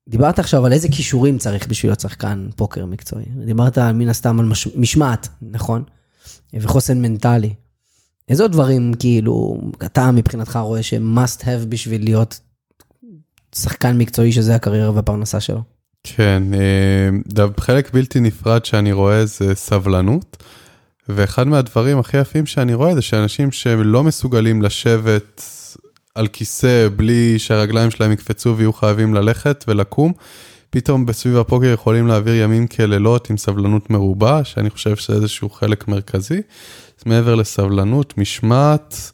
דיברת 0.09 0.39
עכשיו 0.39 0.65
על 0.65 0.73
איזה 0.73 0.87
כישורים 0.87 1.37
צריך 1.37 1.67
בשביל 1.67 1.89
להיות 1.89 1.99
שחקן 1.99 2.49
פוקר 2.55 2.85
מקצועי. 2.85 3.25
דיברת 3.45 3.77
מן 3.77 4.09
הסתם 4.09 4.39
על 4.39 4.45
מש, 4.45 4.67
משמעת, 4.75 5.27
נכון? 5.41 5.83
וחוסן 6.53 7.01
מנטלי. 7.01 7.53
איזה 8.29 8.47
דברים, 8.47 8.93
כאילו, 8.99 9.61
אתה 9.85 10.11
מבחינתך 10.11 10.59
רואה 10.61 10.83
שהם 10.83 11.17
must 11.17 11.41
have 11.41 11.65
בשביל 11.69 12.03
להיות 12.03 12.39
שחקן 13.55 13.97
מקצועי 13.97 14.31
שזה 14.31 14.55
הקריירה 14.55 14.91
והפרנסה 14.91 15.39
שלו? 15.39 15.63
כן, 16.03 16.43
אה, 16.53 17.45
חלק 17.59 17.93
בלתי 17.93 18.19
נפרד 18.19 18.65
שאני 18.65 18.91
רואה 18.91 19.25
זה 19.25 19.55
סבלנות, 19.55 20.43
ואחד 21.09 21.47
מהדברים 21.47 21.99
הכי 21.99 22.17
יפים 22.17 22.45
שאני 22.45 22.73
רואה 22.73 22.95
זה 22.95 23.01
שאנשים 23.01 23.51
שלא 23.51 24.03
מסוגלים 24.03 24.61
לשבת 24.61 25.43
על 26.15 26.27
כיסא 26.27 26.87
בלי 26.95 27.39
שהרגליים 27.39 27.91
שלהם 27.91 28.11
יקפצו 28.11 28.57
ויהיו 28.57 28.73
חייבים 28.73 29.13
ללכת 29.13 29.65
ולקום, 29.67 30.13
פתאום 30.69 31.05
בסביב 31.05 31.37
הפוקר 31.37 31.65
יכולים 31.65 32.07
להעביר 32.07 32.35
ימים 32.35 32.67
כלילות 32.67 33.29
עם 33.29 33.37
סבלנות 33.37 33.89
מרובה, 33.89 34.43
שאני 34.43 34.69
חושב 34.69 34.95
שזה 34.95 35.13
איזשהו 35.13 35.49
חלק 35.49 35.87
מרכזי. 35.87 36.41
אז 36.99 37.03
מעבר 37.05 37.35
לסבלנות, 37.35 38.17
משמעת, 38.17 39.11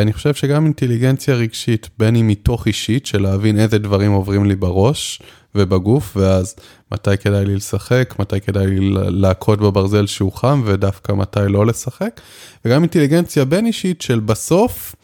אני 0.00 0.12
חושב 0.12 0.34
שגם 0.34 0.64
אינטליגנציה 0.64 1.34
רגשית, 1.34 1.88
בין 1.98 2.16
אם 2.16 2.28
מתוך 2.28 2.66
אישית, 2.66 3.06
של 3.06 3.22
להבין 3.22 3.58
איזה 3.58 3.78
דברים 3.78 4.12
עוברים 4.12 4.44
לי 4.44 4.56
בראש 4.56 5.22
ובגוף, 5.54 6.16
ואז 6.16 6.54
מתי 6.92 7.16
כדאי 7.20 7.44
לי 7.44 7.56
לשחק, 7.56 8.14
מתי 8.18 8.40
כדאי 8.40 8.66
לי 8.66 8.90
להכות 8.94 9.60
בברזל 9.60 10.06
שהוא 10.06 10.32
חם, 10.32 10.62
ודווקא 10.64 11.12
מתי 11.12 11.40
לא 11.48 11.66
לשחק, 11.66 12.20
וגם 12.64 12.82
אינטליגנציה 12.82 13.44
בין 13.44 13.66
אישית 13.66 14.02
של 14.02 14.20
בסוף, 14.20 14.94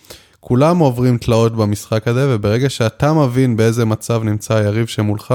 כולם 0.40 0.78
עוברים 0.78 1.18
תלאות 1.18 1.56
במשחק 1.56 2.08
הזה, 2.08 2.34
וברגע 2.34 2.68
שאתה 2.68 3.12
מבין 3.12 3.56
באיזה 3.56 3.84
מצב 3.84 4.22
נמצא 4.24 4.54
היריב 4.54 4.86
שמולך, 4.86 5.34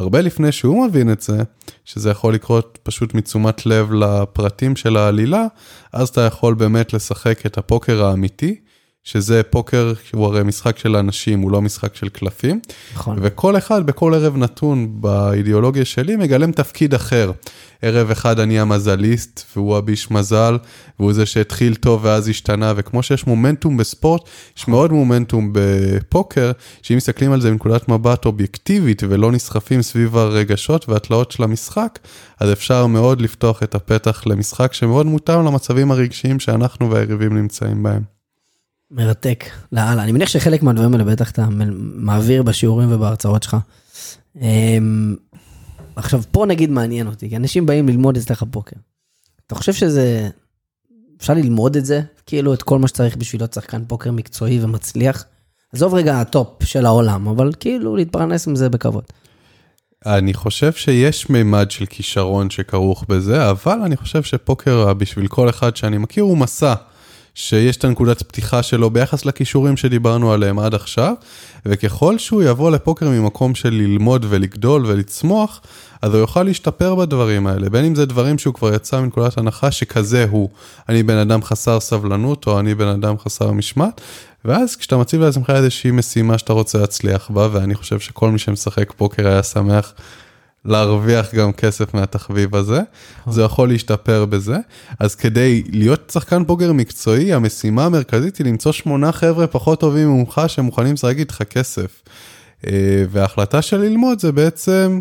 הרבה 0.00 0.20
לפני 0.20 0.52
שהוא 0.52 0.86
מבין 0.86 1.12
את 1.12 1.20
זה, 1.20 1.38
שזה 1.84 2.10
יכול 2.10 2.34
לקרות 2.34 2.78
פשוט 2.82 3.14
מתשומת 3.14 3.66
לב 3.66 3.92
לפרטים 3.92 4.76
של 4.76 4.96
העלילה, 4.96 5.46
אז 5.92 6.08
אתה 6.08 6.20
יכול 6.20 6.54
באמת 6.54 6.92
לשחק 6.92 7.46
את 7.46 7.58
הפוקר 7.58 8.04
האמיתי. 8.04 8.60
שזה 9.04 9.42
פוקר, 9.42 9.92
הוא 10.12 10.26
הרי 10.26 10.42
משחק 10.42 10.78
של 10.78 10.96
אנשים, 10.96 11.40
הוא 11.40 11.50
לא 11.50 11.62
משחק 11.62 11.94
של 11.94 12.08
קלפים. 12.08 12.60
נכון. 12.94 13.18
וכל 13.20 13.56
אחד 13.58 13.86
בכל 13.86 14.14
ערב 14.14 14.36
נתון 14.36 14.88
באידיאולוגיה 15.00 15.84
שלי 15.84 16.16
מגלם 16.16 16.52
תפקיד 16.52 16.94
אחר. 16.94 17.32
ערב 17.82 18.10
אחד 18.10 18.40
אני 18.40 18.60
המזליסט, 18.60 19.44
והוא 19.56 19.76
הביש 19.76 20.10
מזל, 20.10 20.58
והוא 20.98 21.12
זה 21.12 21.26
שהתחיל 21.26 21.74
טוב 21.74 22.04
ואז 22.04 22.28
השתנה, 22.28 22.72
וכמו 22.76 23.02
שיש 23.02 23.26
מומנטום 23.26 23.76
בספורט, 23.76 24.22
יש 24.58 24.68
מאוד 24.68 24.92
מומנטום 24.92 25.50
בפוקר, 25.52 26.52
שאם 26.82 26.96
מסתכלים 26.96 27.32
על 27.32 27.40
זה 27.40 27.50
מנקודת 27.50 27.88
מבט 27.88 28.24
אובייקטיבית 28.24 29.02
ולא 29.08 29.32
נסחפים 29.32 29.82
סביב 29.82 30.16
הרגשות 30.16 30.88
והתלאות 30.88 31.30
של 31.30 31.42
המשחק, 31.42 31.98
אז 32.40 32.52
אפשר 32.52 32.86
מאוד 32.86 33.20
לפתוח 33.20 33.62
את 33.62 33.74
הפתח 33.74 34.22
למשחק 34.26 34.72
שמאוד 34.72 35.06
מותאם 35.06 35.44
למצבים 35.44 35.90
הרגשיים 35.90 36.40
שאנחנו 36.40 36.90
והיריבים 36.90 37.36
נמצאים 37.36 37.82
בהם. 37.82 38.19
מרתק, 38.90 39.44
לאללה. 39.72 40.02
אני 40.02 40.12
מניח 40.12 40.28
שחלק 40.28 40.62
מהדברים 40.62 40.92
האלה 40.92 41.04
בטח 41.04 41.30
אתה 41.30 41.46
מעביר 41.94 42.42
בשיעורים 42.42 42.92
ובהרצאות 42.92 43.42
שלך. 43.42 43.56
אמ, 44.40 45.16
עכשיו, 45.96 46.22
פה 46.30 46.46
נגיד 46.46 46.70
מעניין 46.70 47.06
אותי, 47.06 47.28
כי 47.28 47.36
אנשים 47.36 47.66
באים 47.66 47.88
ללמוד 47.88 48.16
אצלך 48.16 48.44
פוקר. 48.50 48.76
אתה 49.46 49.54
חושב 49.54 49.72
שזה, 49.72 50.28
אפשר 51.18 51.34
ללמוד 51.34 51.76
את 51.76 51.84
זה? 51.84 52.00
כאילו 52.26 52.54
את 52.54 52.62
כל 52.62 52.78
מה 52.78 52.88
שצריך 52.88 53.16
בשביל 53.16 53.42
להיות 53.42 53.52
שחקן 53.52 53.82
פוקר 53.86 54.12
מקצועי 54.12 54.64
ומצליח? 54.64 55.24
עזוב 55.72 55.94
רגע 55.94 56.20
הטופ 56.20 56.64
של 56.64 56.86
העולם, 56.86 57.28
אבל 57.28 57.52
כאילו 57.60 57.96
להתפרנס 57.96 58.48
עם 58.48 58.56
זה 58.56 58.68
בכבוד. 58.68 59.04
אני 60.06 60.34
חושב 60.34 60.72
שיש 60.72 61.30
מימד 61.30 61.70
של 61.70 61.86
כישרון 61.86 62.50
שכרוך 62.50 63.04
בזה, 63.08 63.50
אבל 63.50 63.78
אני 63.84 63.96
חושב 63.96 64.22
שפוקר 64.22 64.94
בשביל 64.94 65.28
כל 65.28 65.48
אחד 65.48 65.76
שאני 65.76 65.98
מכיר 65.98 66.24
הוא 66.24 66.38
מסע. 66.38 66.74
שיש 67.34 67.76
את 67.76 67.84
הנקודת 67.84 68.22
פתיחה 68.22 68.62
שלו 68.62 68.90
ביחס 68.90 69.24
לכישורים 69.24 69.76
שדיברנו 69.76 70.32
עליהם 70.32 70.58
עד 70.58 70.74
עכשיו, 70.74 71.14
וככל 71.66 72.18
שהוא 72.18 72.42
יבוא 72.42 72.70
לפוקר 72.70 73.08
ממקום 73.08 73.54
של 73.54 73.70
ללמוד 73.70 74.26
ולגדול 74.28 74.86
ולצמוח, 74.86 75.60
אז 76.02 76.12
הוא 76.14 76.20
יוכל 76.20 76.42
להשתפר 76.42 76.94
בדברים 76.94 77.46
האלה, 77.46 77.68
בין 77.70 77.84
אם 77.84 77.94
זה 77.94 78.06
דברים 78.06 78.38
שהוא 78.38 78.54
כבר 78.54 78.74
יצא 78.74 79.00
מנקודת 79.00 79.38
הנחה 79.38 79.70
שכזה 79.70 80.26
הוא, 80.30 80.48
אני 80.88 81.02
בן 81.02 81.16
אדם 81.16 81.42
חסר 81.42 81.80
סבלנות 81.80 82.46
או 82.46 82.60
אני 82.60 82.74
בן 82.74 82.88
אדם 82.88 83.18
חסר 83.18 83.52
משמעת, 83.52 84.00
ואז 84.44 84.76
כשאתה 84.76 84.96
מציב 84.96 85.20
לעצמך 85.20 85.50
איזושהי 85.50 85.90
משימה 85.90 86.38
שאתה 86.38 86.52
רוצה 86.52 86.78
להצליח 86.78 87.30
בה, 87.30 87.48
ואני 87.52 87.74
חושב 87.74 88.00
שכל 88.00 88.30
מי 88.30 88.38
שמשחק 88.38 88.92
פוקר 88.92 89.28
היה 89.28 89.42
שמח 89.42 89.92
להרוויח 90.64 91.34
גם 91.34 91.52
כסף 91.52 91.94
מהתחביב 91.94 92.56
הזה, 92.56 92.80
נכון. 93.20 93.32
זה 93.32 93.42
יכול 93.42 93.68
להשתפר 93.68 94.24
בזה. 94.24 94.56
אז 94.98 95.14
כדי 95.14 95.62
להיות 95.72 96.10
שחקן 96.12 96.44
פוקר 96.44 96.72
מקצועי, 96.72 97.32
המשימה 97.32 97.84
המרכזית 97.84 98.36
היא 98.36 98.46
למצוא 98.46 98.72
שמונה 98.72 99.12
חבר'ה 99.12 99.46
פחות 99.46 99.80
טובים 99.80 100.08
ממך 100.08 100.42
שמוכנים 100.46 100.94
לשחק 100.94 101.16
איתך 101.18 101.42
כסף. 101.50 102.02
אה, 102.66 103.04
וההחלטה 103.10 103.62
של 103.62 103.76
ללמוד 103.76 104.20
זה 104.20 104.32
בעצם 104.32 105.00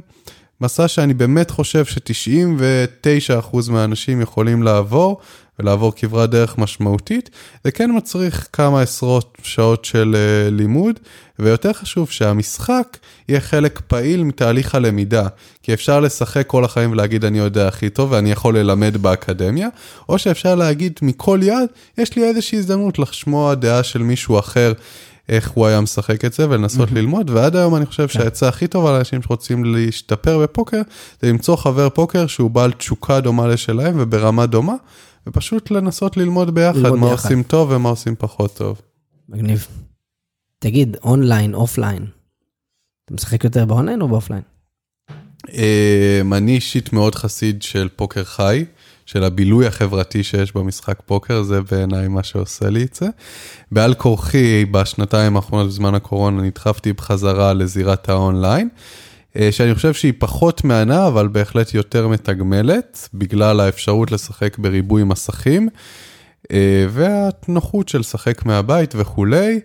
מסע 0.61 0.87
שאני 0.87 1.13
באמת 1.13 1.51
חושב 1.51 1.85
ש-99% 1.85 3.71
מהאנשים 3.71 4.21
יכולים 4.21 4.63
לעבור, 4.63 5.19
ולעבור 5.59 5.93
כברת 5.95 6.29
דרך 6.29 6.57
משמעותית, 6.57 7.29
זה 7.63 7.71
כן 7.71 7.91
מצריך 7.97 8.47
כמה 8.53 8.81
עשרות 8.81 9.37
שעות 9.43 9.85
של 9.85 10.15
uh, 10.15 10.53
לימוד, 10.53 10.99
ויותר 11.39 11.73
חשוב 11.73 12.09
שהמשחק 12.09 12.97
יהיה 13.29 13.39
חלק 13.39 13.81
פעיל 13.87 14.23
מתהליך 14.23 14.75
הלמידה, 14.75 15.27
כי 15.63 15.73
אפשר 15.73 15.99
לשחק 15.99 16.47
כל 16.47 16.65
החיים 16.65 16.91
ולהגיד 16.91 17.25
אני 17.25 17.37
יודע 17.37 17.67
הכי 17.67 17.89
טוב 17.89 18.11
ואני 18.11 18.31
יכול 18.31 18.57
ללמד 18.57 18.97
באקדמיה, 18.97 19.67
או 20.09 20.19
שאפשר 20.19 20.55
להגיד 20.55 20.99
מכל 21.01 21.39
יד, 21.43 21.69
יש 21.97 22.15
לי 22.15 22.23
איזושהי 22.23 22.57
הזדמנות 22.57 22.99
לשמוע 22.99 23.55
דעה 23.55 23.83
של 23.83 24.03
מישהו 24.03 24.39
אחר. 24.39 24.73
איך 25.29 25.51
הוא 25.51 25.67
היה 25.67 25.81
משחק 25.81 26.25
את 26.25 26.33
זה 26.33 26.49
ולנסות 26.49 26.89
mm-hmm. 26.89 26.95
ללמוד, 26.95 27.29
ועד 27.29 27.55
היום 27.55 27.75
אני 27.75 27.85
חושב 27.85 28.07
כן. 28.07 28.13
שהעצה 28.13 28.47
הכי 28.47 28.67
טובה 28.67 28.91
לאנשים 28.91 29.21
שרוצים 29.21 29.65
להשתפר 29.65 30.39
בפוקר, 30.39 30.81
זה 31.21 31.29
למצוא 31.29 31.55
חבר 31.55 31.89
פוקר 31.89 32.27
שהוא 32.27 32.49
בעל 32.49 32.71
תשוקה 32.71 33.19
דומה 33.19 33.47
לשלהם 33.47 33.95
וברמה 33.97 34.45
דומה, 34.45 34.75
ופשוט 35.27 35.71
לנסות 35.71 36.17
ללמוד 36.17 36.55
ביחד 36.55 36.77
ללמוד 36.77 36.99
מה 36.99 37.09
ביחד. 37.09 37.23
עושים 37.23 37.43
טוב 37.43 37.71
ומה 37.71 37.89
עושים 37.89 38.15
פחות 38.15 38.57
טוב. 38.57 38.81
מגניב. 39.29 39.67
תגיד, 40.59 40.97
אונליין, 41.03 41.53
אופליין, 41.53 42.05
אתה 43.05 43.13
משחק 43.13 43.43
יותר 43.43 43.65
באונליין 43.65 44.01
או 44.01 44.07
באופליין? 44.07 44.41
אמ, 45.53 46.33
אני 46.33 46.55
אישית 46.55 46.93
מאוד 46.93 47.15
חסיד 47.15 47.61
של 47.61 47.89
פוקר 47.95 48.23
חי, 48.23 48.65
של 49.05 49.23
הבילוי 49.23 49.67
החברתי 49.67 50.23
שיש 50.23 50.55
במשחק 50.55 50.99
פוקר, 51.05 51.43
זה 51.43 51.61
בעיניי 51.61 52.07
מה 52.07 52.23
שעושה 52.23 52.69
לי 52.69 52.83
את 52.83 52.95
זה. 52.95 53.07
בעל 53.71 53.93
כורחי, 53.93 54.65
בשנתיים 54.65 55.35
האחרונות 55.35 55.67
בזמן 55.67 55.95
הקורונה, 55.95 56.41
נדחפתי 56.41 56.93
בחזרה 56.93 57.53
לזירת 57.53 58.09
האונליין. 58.09 58.69
אה, 59.35 59.51
שאני 59.51 59.75
חושב 59.75 59.93
שהיא 59.93 60.13
פחות 60.17 60.63
מהנה, 60.63 61.07
אבל 61.07 61.27
בהחלט 61.27 61.73
יותר 61.73 62.07
מתגמלת, 62.07 63.09
בגלל 63.13 63.59
האפשרות 63.59 64.11
לשחק 64.11 64.57
בריבוי 64.57 65.03
מסכים, 65.03 65.69
אה, 66.51 66.85
והנוחות 66.89 67.89
של 67.89 67.99
לשחק 67.99 68.45
מהבית 68.45 68.93
וכולי. 68.97 69.59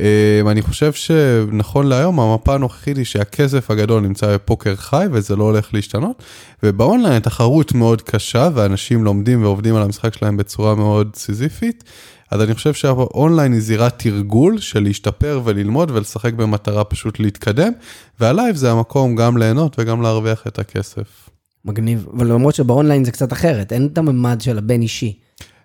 אה, 0.00 0.40
אני 0.50 0.62
חושב 0.62 0.92
שנכון 0.92 1.86
להיום 1.86 2.20
המפה 2.20 2.54
הנוכחית 2.54 2.96
היא 2.96 3.04
שהכסף 3.04 3.70
הגדול 3.70 4.02
נמצא 4.02 4.34
בפוקר 4.34 4.76
חי 4.76 5.06
וזה 5.12 5.36
לא 5.36 5.44
הולך 5.44 5.74
להשתנות 5.74 6.22
ובאונליין 6.62 7.12
התחרות 7.12 7.72
מאוד 7.74 8.02
קשה 8.02 8.48
ואנשים 8.54 9.04
לומדים 9.04 9.42
ועובדים 9.42 9.76
על 9.76 9.82
המשחק 9.82 10.14
שלהם 10.14 10.36
בצורה 10.36 10.74
מאוד 10.74 11.10
סיזיפית 11.16 11.84
אז 12.30 12.42
אני 12.42 12.54
חושב 12.54 12.74
שהאונליין 12.74 13.52
היא 13.52 13.60
זירת 13.60 13.98
תרגול 13.98 14.58
של 14.58 14.82
להשתפר 14.82 15.40
וללמוד 15.44 15.90
ולשחק 15.90 16.32
במטרה 16.32 16.84
פשוט 16.84 17.20
להתקדם, 17.20 17.72
והלייב 18.20 18.56
זה 18.56 18.70
המקום 18.70 19.16
גם 19.16 19.36
ליהנות 19.36 19.76
וגם 19.78 20.02
להרוויח 20.02 20.46
את 20.46 20.58
הכסף. 20.58 21.28
מגניב, 21.64 22.06
אבל 22.16 22.26
למרות 22.26 22.54
שבאונליין 22.54 23.04
זה 23.04 23.10
קצת 23.10 23.32
אחרת, 23.32 23.72
אין 23.72 23.88
את 23.92 23.98
הממד 23.98 24.40
של 24.40 24.58
הבין 24.58 24.82
אישי. 24.82 25.18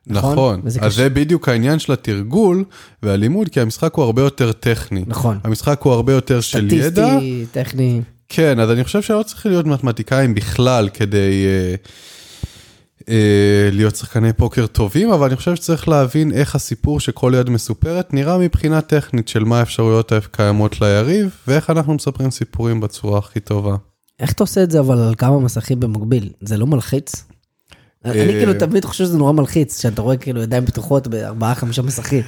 נכון, 0.08 0.32
נכון. 0.32 0.62
אז 0.66 0.78
קש... 0.78 0.96
זה 0.96 1.10
בדיוק 1.10 1.50
העניין 1.50 1.80
של 1.80 1.94
התרגול 1.94 2.64
והלימוד, 3.04 3.50
כי 3.50 3.62
המשחק 3.62 3.94
הוא 3.94 4.06
הרבה 4.06 4.22
יותר 4.22 4.52
טכני. 4.52 5.04
נכון. 5.08 5.40
המשחק 5.44 5.82
הוא 5.82 5.94
הרבה 5.94 6.14
יותר 6.14 6.42
של 6.42 6.74
ידע. 6.74 6.90
סטטיסטי, 6.90 7.46
טכני. 7.52 8.02
כן, 8.30 8.60
אז 8.60 8.72
אני 8.72 8.84
חושב 8.84 9.02
שלא 9.02 9.24
צריך 9.24 9.46
להיות 9.46 9.66
מתמטיקאים 9.66 10.36
בכלל 10.36 10.90
כדי... 10.94 11.46
Uh, 11.84 11.90
להיות 13.72 13.96
שחקני 13.96 14.34
פוקר 14.34 14.68
טובים, 14.68 15.12
אבל 15.12 15.28
אני 15.28 15.36
חושב 15.36 15.56
שצריך 15.56 15.88
להבין 15.88 16.32
איך 16.32 16.56
הסיפור 16.56 17.00
שכל 17.00 17.34
יד 17.38 17.50
מסופרת 17.50 18.14
נראה 18.14 18.38
מבחינה 18.38 18.82
טכנית 18.82 19.28
של 19.28 19.44
מה 19.44 19.60
האפשרויות 19.60 20.12
הקיימות 20.12 20.82
ליריב, 20.82 21.30
ואיך 21.48 21.70
אנחנו 21.70 21.94
מספרים 21.94 22.32
סיפורים 22.32 22.80
בצורה 22.80 23.20
הכי 23.20 23.40
טובה. 23.40 23.76
איך 24.20 24.32
אתה 24.32 24.44
עושה 24.44 24.64
את 24.64 24.72
זה 24.72 24.80
אבל 24.80 25.00
על 25.00 25.16
כמה 25.16 25.40
מסכים 25.40 25.80
במקביל? 25.80 26.30
זה 26.42 26.58
לא 26.58 26.68
מלחיץ? 26.68 27.26
אני 28.06 28.20
אה, 28.20 28.28
כאילו 28.28 28.54
תמיד 28.54 28.86
חושב 28.86 29.04
שזה 29.04 29.18
נורא 29.18 29.32
מלחיץ, 29.32 29.82
שאתה 29.82 30.02
רואה 30.02 30.18
כאילו 30.18 30.42
ידיים 30.42 30.66
פתוחות 30.66 31.08
בארבעה 31.08 31.56
חמישה 31.56 31.82
מסכים. 31.82 32.24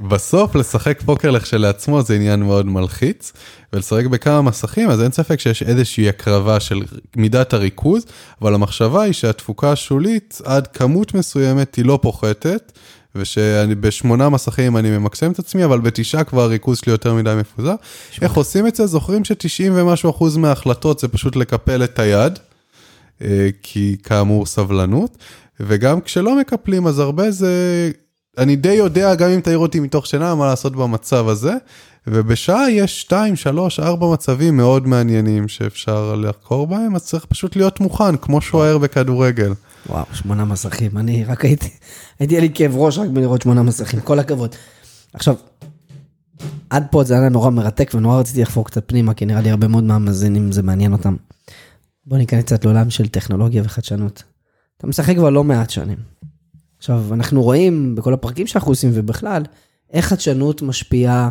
בסוף 0.00 0.54
לשחק 0.54 1.02
פוקר 1.02 1.30
לכשלעצמו 1.30 2.02
זה 2.02 2.14
עניין 2.14 2.40
מאוד 2.42 2.66
מלחיץ, 2.66 3.32
ולשחק 3.72 4.06
בכמה 4.06 4.42
מסכים 4.42 4.90
אז 4.90 5.02
אין 5.02 5.12
ספק 5.12 5.40
שיש 5.40 5.62
איזושהי 5.62 6.08
הקרבה 6.08 6.60
של 6.60 6.82
מידת 7.16 7.52
הריכוז, 7.52 8.06
אבל 8.42 8.54
המחשבה 8.54 9.02
היא 9.02 9.12
שהתפוקה 9.12 9.72
השולית 9.72 10.40
עד 10.44 10.66
כמות 10.66 11.14
מסוימת 11.14 11.74
היא 11.74 11.84
לא 11.84 11.98
פוחתת, 12.02 12.72
ושבשמונה 13.14 14.28
מסכים 14.28 14.76
אני 14.76 14.90
ממקסם 14.98 15.32
את 15.32 15.38
עצמי, 15.38 15.64
אבל 15.64 15.80
בתשעה 15.80 16.24
כבר 16.24 16.42
הריכוז 16.42 16.78
שלי 16.78 16.92
יותר 16.92 17.14
מדי 17.14 17.34
מפוזר. 17.38 17.74
איך 18.22 18.32
עושים 18.32 18.66
את 18.66 18.74
זה? 18.74 18.86
זוכרים 18.86 19.24
ש-90 19.24 19.70
ומשהו 19.72 20.10
אחוז 20.10 20.36
מההחלטות 20.36 20.98
זה 20.98 21.08
פשוט 21.08 21.36
לקפל 21.36 21.84
את 21.84 21.98
היד, 21.98 22.38
אה, 23.22 23.48
כי 23.62 23.96
כאמור 24.02 24.46
סבלנות. 24.46 25.18
וגם 25.60 26.00
כשלא 26.00 26.40
מקפלים 26.40 26.86
אז 26.86 26.98
הרבה 26.98 27.30
זה, 27.30 27.90
אני 28.40 28.56
די 28.56 28.72
יודע 28.72 29.14
גם 29.14 29.30
אם 29.30 29.40
תעיר 29.40 29.58
אותי 29.58 29.80
מתוך 29.80 30.06
שינה 30.06 30.34
מה 30.34 30.46
לעשות 30.46 30.76
במצב 30.76 31.28
הזה, 31.28 31.52
ובשעה 32.06 32.70
יש 32.70 33.00
2, 33.00 33.36
3, 33.36 33.80
4 33.80 34.12
מצבים 34.12 34.56
מאוד 34.56 34.86
מעניינים 34.86 35.48
שאפשר 35.48 36.14
לחקור 36.14 36.66
בהם, 36.66 36.94
אז 36.94 37.04
צריך 37.04 37.24
פשוט 37.24 37.56
להיות 37.56 37.80
מוכן, 37.80 38.16
כמו 38.16 38.40
שוער 38.40 38.78
בכדורגל. 38.78 39.52
וואו, 39.88 40.04
שמונה 40.12 40.44
מסכים. 40.44 40.98
אני 40.98 41.24
רק 41.24 41.44
הייתי, 41.44 41.68
הייתי 42.18 42.40
לי 42.40 42.50
כאב 42.54 42.76
ראש 42.76 42.98
רק 42.98 43.08
בלראות 43.08 43.42
שמונה 43.42 43.62
מסכים, 43.62 44.00
כל 44.00 44.18
הכבוד. 44.18 44.54
עכשיו, 45.12 45.34
עד 46.70 46.86
פה 46.90 47.04
זה 47.04 47.18
היה 47.18 47.28
נורא 47.28 47.50
מרתק 47.50 47.90
ונורא 47.94 48.20
רציתי 48.20 48.42
לחפור 48.42 48.64
קצת 48.64 48.84
פנימה, 48.86 49.14
כי 49.14 49.26
נראה 49.26 49.40
לי 49.40 49.50
הרבה 49.50 49.68
מאוד 49.68 49.84
מהמאזינים 49.84 50.52
זה 50.52 50.62
מעניין 50.62 50.92
אותם. 50.92 51.16
בוא 52.06 52.18
ניכנס 52.18 52.44
קצת 52.44 52.64
לעולם 52.64 52.90
של 52.90 53.08
טכנולוגיה 53.08 53.62
וחדשנות. 53.64 54.22
אתה 54.76 54.86
משחק 54.86 55.16
כבר 55.16 55.30
לא 55.30 55.44
מעט 55.44 55.70
שנים. 55.70 55.98
עכשיו, 56.80 57.04
אנחנו 57.14 57.42
רואים 57.42 57.94
בכל 57.94 58.14
הפרקים 58.14 58.46
שאנחנו 58.46 58.72
עושים 58.72 58.90
ובכלל, 58.94 59.42
איך 59.92 60.06
חדשנות 60.06 60.62
משפיעה 60.62 61.28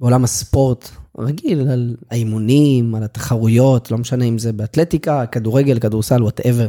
בעולם 0.00 0.24
הספורט 0.24 0.90
רגיל, 1.18 1.68
על 1.68 1.96
האימונים, 2.10 2.94
על 2.94 3.02
התחרויות, 3.02 3.90
לא 3.90 3.98
משנה 3.98 4.24
אם 4.24 4.38
זה 4.38 4.52
באתלטיקה, 4.52 5.26
כדורגל, 5.26 5.78
כדורסל, 5.78 6.22
whatever. 6.22 6.68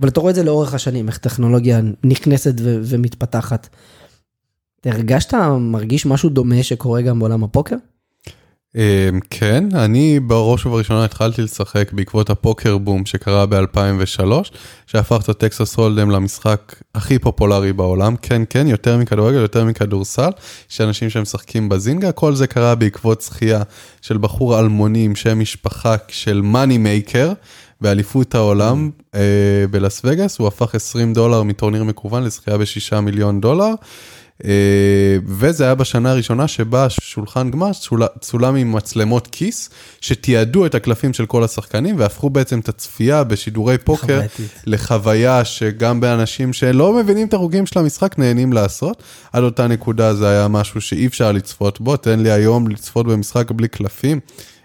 אבל 0.00 0.08
אתה 0.08 0.20
רואה 0.20 0.30
את 0.30 0.34
זה 0.34 0.42
לאורך 0.42 0.74
השנים, 0.74 1.08
איך 1.08 1.18
טכנולוגיה 1.18 1.80
נכנסת 2.04 2.54
ו- 2.60 2.80
ומתפתחת. 2.84 3.68
הרגשת, 4.84 5.34
מרגיש 5.60 6.06
משהו 6.06 6.28
דומה 6.28 6.62
שקורה 6.62 7.02
גם 7.02 7.18
בעולם 7.18 7.44
הפוקר? 7.44 7.76
אמ, 8.76 9.20
כן, 9.30 9.64
אני 9.74 10.20
בראש 10.20 10.66
ובראשונה 10.66 11.04
התחלתי 11.04 11.42
לשחק 11.42 11.92
בעקבות 11.92 12.30
הפוקר 12.30 12.78
בום 12.78 13.06
שקרה 13.06 13.46
ב-2003, 13.46 14.22
שהפך 14.86 15.20
את 15.24 15.28
ה 15.28 15.36
Texas 15.36 15.76
Hold'em 15.76 16.10
למשחק 16.10 16.74
הכי 16.94 17.18
פופולרי 17.18 17.72
בעולם, 17.72 18.16
כן 18.22 18.42
כן, 18.50 18.66
יותר 18.66 18.96
מכדורגל, 18.96 19.38
יותר 19.38 19.64
מכדורסל, 19.64 20.30
יש 20.70 20.80
אנשים 20.80 21.10
שמשחקים 21.10 21.68
בזינגה, 21.68 22.12
כל 22.12 22.34
זה 22.34 22.46
קרה 22.46 22.74
בעקבות 22.74 23.22
זכייה 23.22 23.62
של 24.02 24.18
בחור 24.18 24.60
אלמוני 24.60 25.04
עם 25.04 25.14
שם 25.14 25.40
משפחה 25.40 25.96
של 26.08 26.40
מאני 26.40 26.78
מייקר, 26.78 27.32
באליפות 27.80 28.34
העולם 28.34 28.90
אה, 29.14 29.20
בלאס 29.70 30.00
וגאס, 30.04 30.38
הוא 30.38 30.48
הפך 30.48 30.74
20 30.74 31.12
דולר 31.12 31.42
מטורניר 31.42 31.84
מקוון 31.84 32.22
לזכייה 32.22 32.58
ב-6 32.58 33.00
מיליון 33.00 33.40
דולר. 33.40 33.74
אה, 34.44 35.16
וזה 35.26 35.64
היה 35.64 35.74
בשנה 35.74 36.10
הראשונה 36.10 36.48
שבה 36.48 36.86
שולחן 36.90 37.50
גמר 37.50 37.70
צולם 38.20 38.56
עם 38.56 38.72
מצלמות 38.72 39.28
כיס, 39.32 39.70
שתיעדו 40.00 40.66
את 40.66 40.74
הקלפים 40.74 41.12
של 41.12 41.26
כל 41.26 41.44
השחקנים 41.44 41.98
והפכו 41.98 42.30
בעצם 42.30 42.58
את 42.58 42.68
הצפייה 42.68 43.24
בשידורי 43.24 43.78
פוקר 43.78 44.20
לחוויה 44.66 45.44
שגם 45.44 46.00
באנשים 46.00 46.52
שלא 46.52 46.92
מבינים 46.92 47.26
את 47.26 47.34
הרוגים 47.34 47.66
של 47.66 47.78
המשחק 47.78 48.18
נהנים 48.18 48.52
לעשות. 48.52 49.02
עד 49.32 49.42
אותה 49.42 49.66
נקודה 49.66 50.14
זה 50.14 50.28
היה 50.28 50.48
משהו 50.48 50.80
שאי 50.80 51.06
אפשר 51.06 51.32
לצפות 51.32 51.80
בו, 51.80 51.96
תן 51.96 52.20
לי 52.20 52.30
היום 52.30 52.68
לצפות 52.68 53.06
במשחק 53.06 53.50
בלי 53.50 53.68
קלפים. 53.68 54.20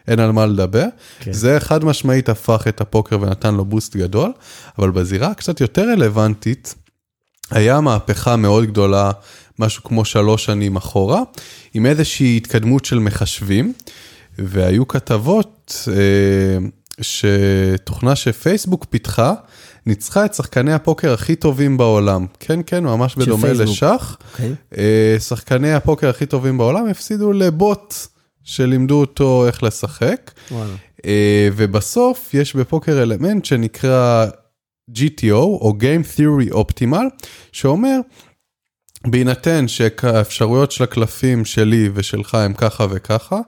אין 0.07 0.19
על 0.19 0.31
מה 0.31 0.46
לדבר. 0.46 0.86
כן. 1.19 1.34
זה 1.34 1.60
חד 1.60 1.86
משמעית 1.86 2.29
הפך 2.29 2.65
את 2.67 2.81
הפוקר 2.81 3.22
ונתן 3.22 3.55
לו 3.55 3.65
בוסט 3.65 3.96
גדול, 3.96 4.31
אבל 4.79 4.91
בזירה 4.91 5.34
קצת 5.34 5.62
יותר 5.62 5.81
רלוונטית, 5.81 6.75
היה 7.51 7.81
מהפכה 7.81 8.36
מאוד 8.36 8.65
גדולה 8.65 9.12
משהו 9.59 9.83
כמו 9.83 10.05
שלוש 10.05 10.45
שנים 10.45 10.75
אחורה, 10.75 11.21
עם 11.73 11.85
איזושהי 11.85 12.37
התקדמות 12.37 12.85
של 12.85 12.99
מחשבים, 12.99 13.73
והיו 14.39 14.87
כתבות 14.87 15.87
אה, 15.91 16.67
שתוכנה 17.01 18.15
שפייסבוק 18.15 18.85
פיתחה, 18.89 19.33
ניצחה 19.85 20.25
את 20.25 20.33
שחקני 20.33 20.73
הפוקר 20.73 21.13
הכי 21.13 21.35
טובים 21.35 21.77
בעולם. 21.77 22.25
כן, 22.39 22.59
כן, 22.65 22.83
ממש 22.83 23.15
בדומה 23.15 23.53
לשח. 23.53 24.17
Okay. 24.19 24.25
אוקיי. 24.31 24.55
אה, 24.77 25.15
שחקני 25.19 25.73
הפוקר 25.73 26.09
הכי 26.09 26.25
טובים 26.25 26.57
בעולם 26.57 26.87
הפסידו 26.87 27.33
לבוט 27.33 27.93
שלימדו 28.43 29.00
אותו 29.00 29.48
איך 29.48 29.63
לשחק. 29.63 30.31
אה, 31.05 31.50
ובסוף 31.55 32.33
יש 32.33 32.55
בפוקר 32.55 33.01
אלמנט 33.01 33.46
שנקרא 33.46 34.25
GTO, 34.91 35.33
או 35.33 35.74
Game 35.79 36.17
Theory 36.17 36.53
Optimal, 36.53 37.25
שאומר 37.51 38.00
בהינתן 39.05 39.68
שהאפשרויות 39.68 40.72
של 40.72 40.83
הקלפים 40.83 41.46
שלי 41.46 41.90
ושלך 41.94 42.36
הם 42.36 42.53
ככה 42.53 42.86
וככה, 42.90 43.40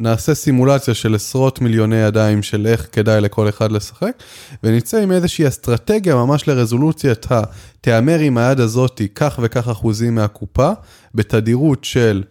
נעשה 0.00 0.34
סימולציה 0.34 0.94
של 0.94 1.14
עשרות 1.14 1.60
מיליוני 1.60 1.96
ידיים 1.96 2.42
של 2.42 2.66
איך 2.66 2.88
כדאי 2.92 3.20
לכל 3.20 3.48
אחד 3.48 3.72
לשחק, 3.72 4.22
ונצא 4.62 5.02
עם 5.02 5.12
איזושהי 5.12 5.48
אסטרטגיה 5.48 6.14
ממש 6.14 6.48
לרזולוציית 6.48 7.32
ה... 7.32 7.42
תהמר 7.80 8.18
עם 8.18 8.38
היד 8.38 8.60
הזאתי 8.60 9.08
כך 9.08 9.38
וכך 9.42 9.68
אחוזים 9.68 10.14
מהקופה, 10.14 10.70
בתדירות 11.14 11.84
של 11.84 12.22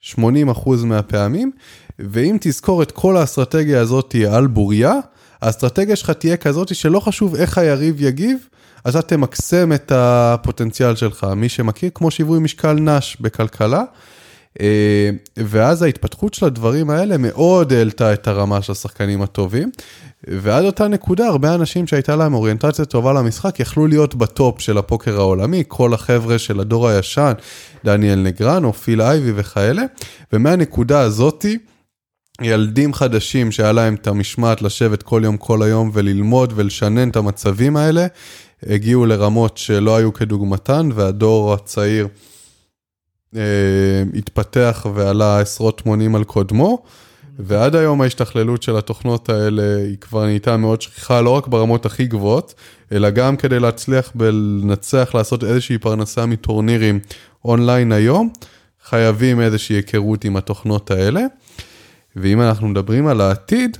80 0.00 0.48
אחוז 0.48 0.84
מהפעמים, 0.84 1.50
ואם 1.98 2.36
תזכור 2.40 2.82
את 2.82 2.92
כל 2.92 3.16
האסטרטגיה 3.16 3.80
הזאתי 3.80 4.26
על 4.26 4.46
בוריה, 4.46 4.94
האסטרטגיה 5.42 5.96
שלך 5.96 6.10
תהיה 6.10 6.36
כזאתי 6.36 6.74
שלא 6.74 7.00
חשוב 7.00 7.34
איך 7.34 7.58
היריב 7.58 8.02
יגיב, 8.02 8.38
אתה 8.88 9.02
תמקסם 9.02 9.72
את 9.72 9.92
הפוטנציאל 9.94 10.96
שלך, 10.96 11.26
מי 11.36 11.48
שמכיר, 11.48 11.90
כמו 11.94 12.10
שיווי 12.10 12.38
משקל 12.38 12.72
נש 12.72 13.16
בכלכלה. 13.20 13.82
אה, 14.60 15.10
ואז 15.36 15.82
ההתפתחות 15.82 16.34
של 16.34 16.46
הדברים 16.46 16.90
האלה 16.90 17.18
מאוד 17.18 17.72
העלתה 17.72 18.12
את 18.12 18.28
הרמה 18.28 18.62
של 18.62 18.72
השחקנים 18.72 19.22
הטובים. 19.22 19.70
ועד 20.28 20.64
אותה 20.64 20.88
נקודה, 20.88 21.26
הרבה 21.26 21.54
אנשים 21.54 21.86
שהייתה 21.86 22.16
להם 22.16 22.34
אוריינטציה 22.34 22.84
טובה 22.84 23.12
למשחק, 23.12 23.60
יכלו 23.60 23.86
להיות 23.86 24.14
בטופ 24.14 24.60
של 24.60 24.78
הפוקר 24.78 25.16
העולמי, 25.20 25.62
כל 25.68 25.94
החבר'ה 25.94 26.38
של 26.38 26.60
הדור 26.60 26.88
הישן, 26.88 27.32
דניאל 27.84 28.18
נגרנו, 28.18 28.72
פיל 28.72 29.02
אייבי 29.02 29.32
וכאלה, 29.34 29.82
ומהנקודה 30.32 31.00
הזאתי, 31.00 31.58
ילדים 32.42 32.94
חדשים 32.94 33.52
שהיה 33.52 33.72
להם 33.72 33.94
את 33.94 34.06
המשמעת 34.06 34.62
לשבת 34.62 35.02
כל 35.02 35.20
יום 35.24 35.36
כל 35.36 35.62
היום 35.62 35.90
וללמוד 35.92 36.52
ולשנן 36.56 37.08
את 37.08 37.16
המצבים 37.16 37.76
האלה, 37.76 38.06
הגיעו 38.62 39.06
לרמות 39.06 39.56
שלא 39.56 39.96
היו 39.96 40.12
כדוגמתן, 40.12 40.88
והדור 40.94 41.54
הצעיר 41.54 42.08
אה, 43.36 43.40
התפתח 44.14 44.86
ועלה 44.94 45.40
עשרות 45.40 45.86
מונים 45.86 46.14
על 46.14 46.24
קודמו. 46.24 46.82
ועד 47.38 47.76
היום 47.76 48.00
ההשתכללות 48.00 48.62
של 48.62 48.76
התוכנות 48.76 49.28
האלה 49.28 49.76
היא 49.76 49.96
כבר 50.00 50.24
נהייתה 50.24 50.56
מאוד 50.56 50.82
שכיחה, 50.82 51.20
לא 51.20 51.30
רק 51.30 51.46
ברמות 51.46 51.86
הכי 51.86 52.06
גבוהות, 52.06 52.54
אלא 52.92 53.10
גם 53.10 53.36
כדי 53.36 53.60
להצליח 53.60 54.12
ולנצח, 54.16 55.10
לעשות 55.14 55.44
איזושהי 55.44 55.78
פרנסה 55.78 56.26
מטורנירים 56.26 57.00
אונליין 57.44 57.92
היום, 57.92 58.28
חייבים 58.84 59.40
איזושהי 59.40 59.76
היכרות 59.76 60.24
עם 60.24 60.36
התוכנות 60.36 60.90
האלה. 60.90 61.20
ואם 62.20 62.40
אנחנו 62.40 62.68
מדברים 62.68 63.06
על 63.06 63.20
העתיד, 63.20 63.76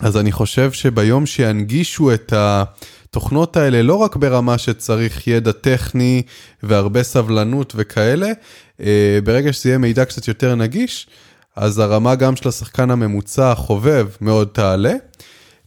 אז 0.00 0.16
אני 0.16 0.32
חושב 0.32 0.72
שביום 0.72 1.26
שינגישו 1.26 2.14
את. 2.14 2.32
התוכנות 3.10 3.56
האלה 3.56 3.82
לא 3.82 3.94
רק 3.94 4.16
ברמה 4.16 4.58
שצריך 4.58 5.26
ידע 5.26 5.52
טכני 5.52 6.22
והרבה 6.62 7.02
סבלנות 7.02 7.72
וכאלה, 7.76 8.28
אה, 8.80 9.18
ברגע 9.24 9.52
שזה 9.52 9.68
יהיה 9.68 9.78
מידע 9.78 10.04
קצת 10.04 10.28
יותר 10.28 10.54
נגיש, 10.54 11.06
אז 11.56 11.78
הרמה 11.78 12.14
גם 12.14 12.36
של 12.36 12.48
השחקן 12.48 12.90
הממוצע 12.90 13.50
החובב 13.52 14.06
מאוד 14.20 14.48
תעלה. 14.52 14.92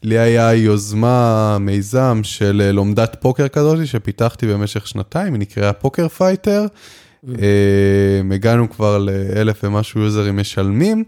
לי 0.04 0.18
היה 0.18 0.54
יוזמה, 0.54 1.58
מיזם 1.60 2.20
של 2.24 2.62
אה, 2.66 2.72
לומדת 2.72 3.16
פוקר 3.20 3.48
כזאת 3.48 3.88
שפיתחתי 3.88 4.48
במשך 4.48 4.88
שנתיים, 4.88 5.34
היא 5.34 5.40
נקראה 5.40 5.74
Poker 5.74 6.08
Fighter. 6.08 6.66
Mm. 6.66 7.30
אה, 7.42 8.36
הגענו 8.36 8.70
כבר 8.70 8.98
לאלף 8.98 9.64
ומשהו 9.64 10.02
יוזרים 10.02 10.38
משלמים. 10.38 11.04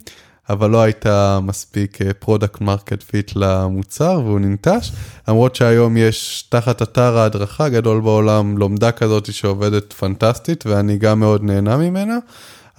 אבל 0.49 0.69
לא 0.69 0.81
הייתה 0.81 1.39
מספיק 1.43 1.97
product 2.19 2.61
market 2.61 3.03
fit 3.03 3.31
למוצר 3.35 4.21
והוא 4.25 4.39
ננטש, 4.39 4.91
למרות 5.27 5.55
שהיום 5.55 5.97
יש 5.97 6.47
תחת 6.49 6.81
אתר 6.81 7.17
ההדרכה 7.17 7.65
הגדול 7.65 8.01
בעולם 8.01 8.57
לומדה 8.57 8.91
כזאת 8.91 9.33
שעובדת 9.33 9.93
פנטסטית 9.93 10.65
ואני 10.67 10.97
גם 10.97 11.19
מאוד 11.19 11.43
נהנה 11.43 11.77
ממנה, 11.77 12.17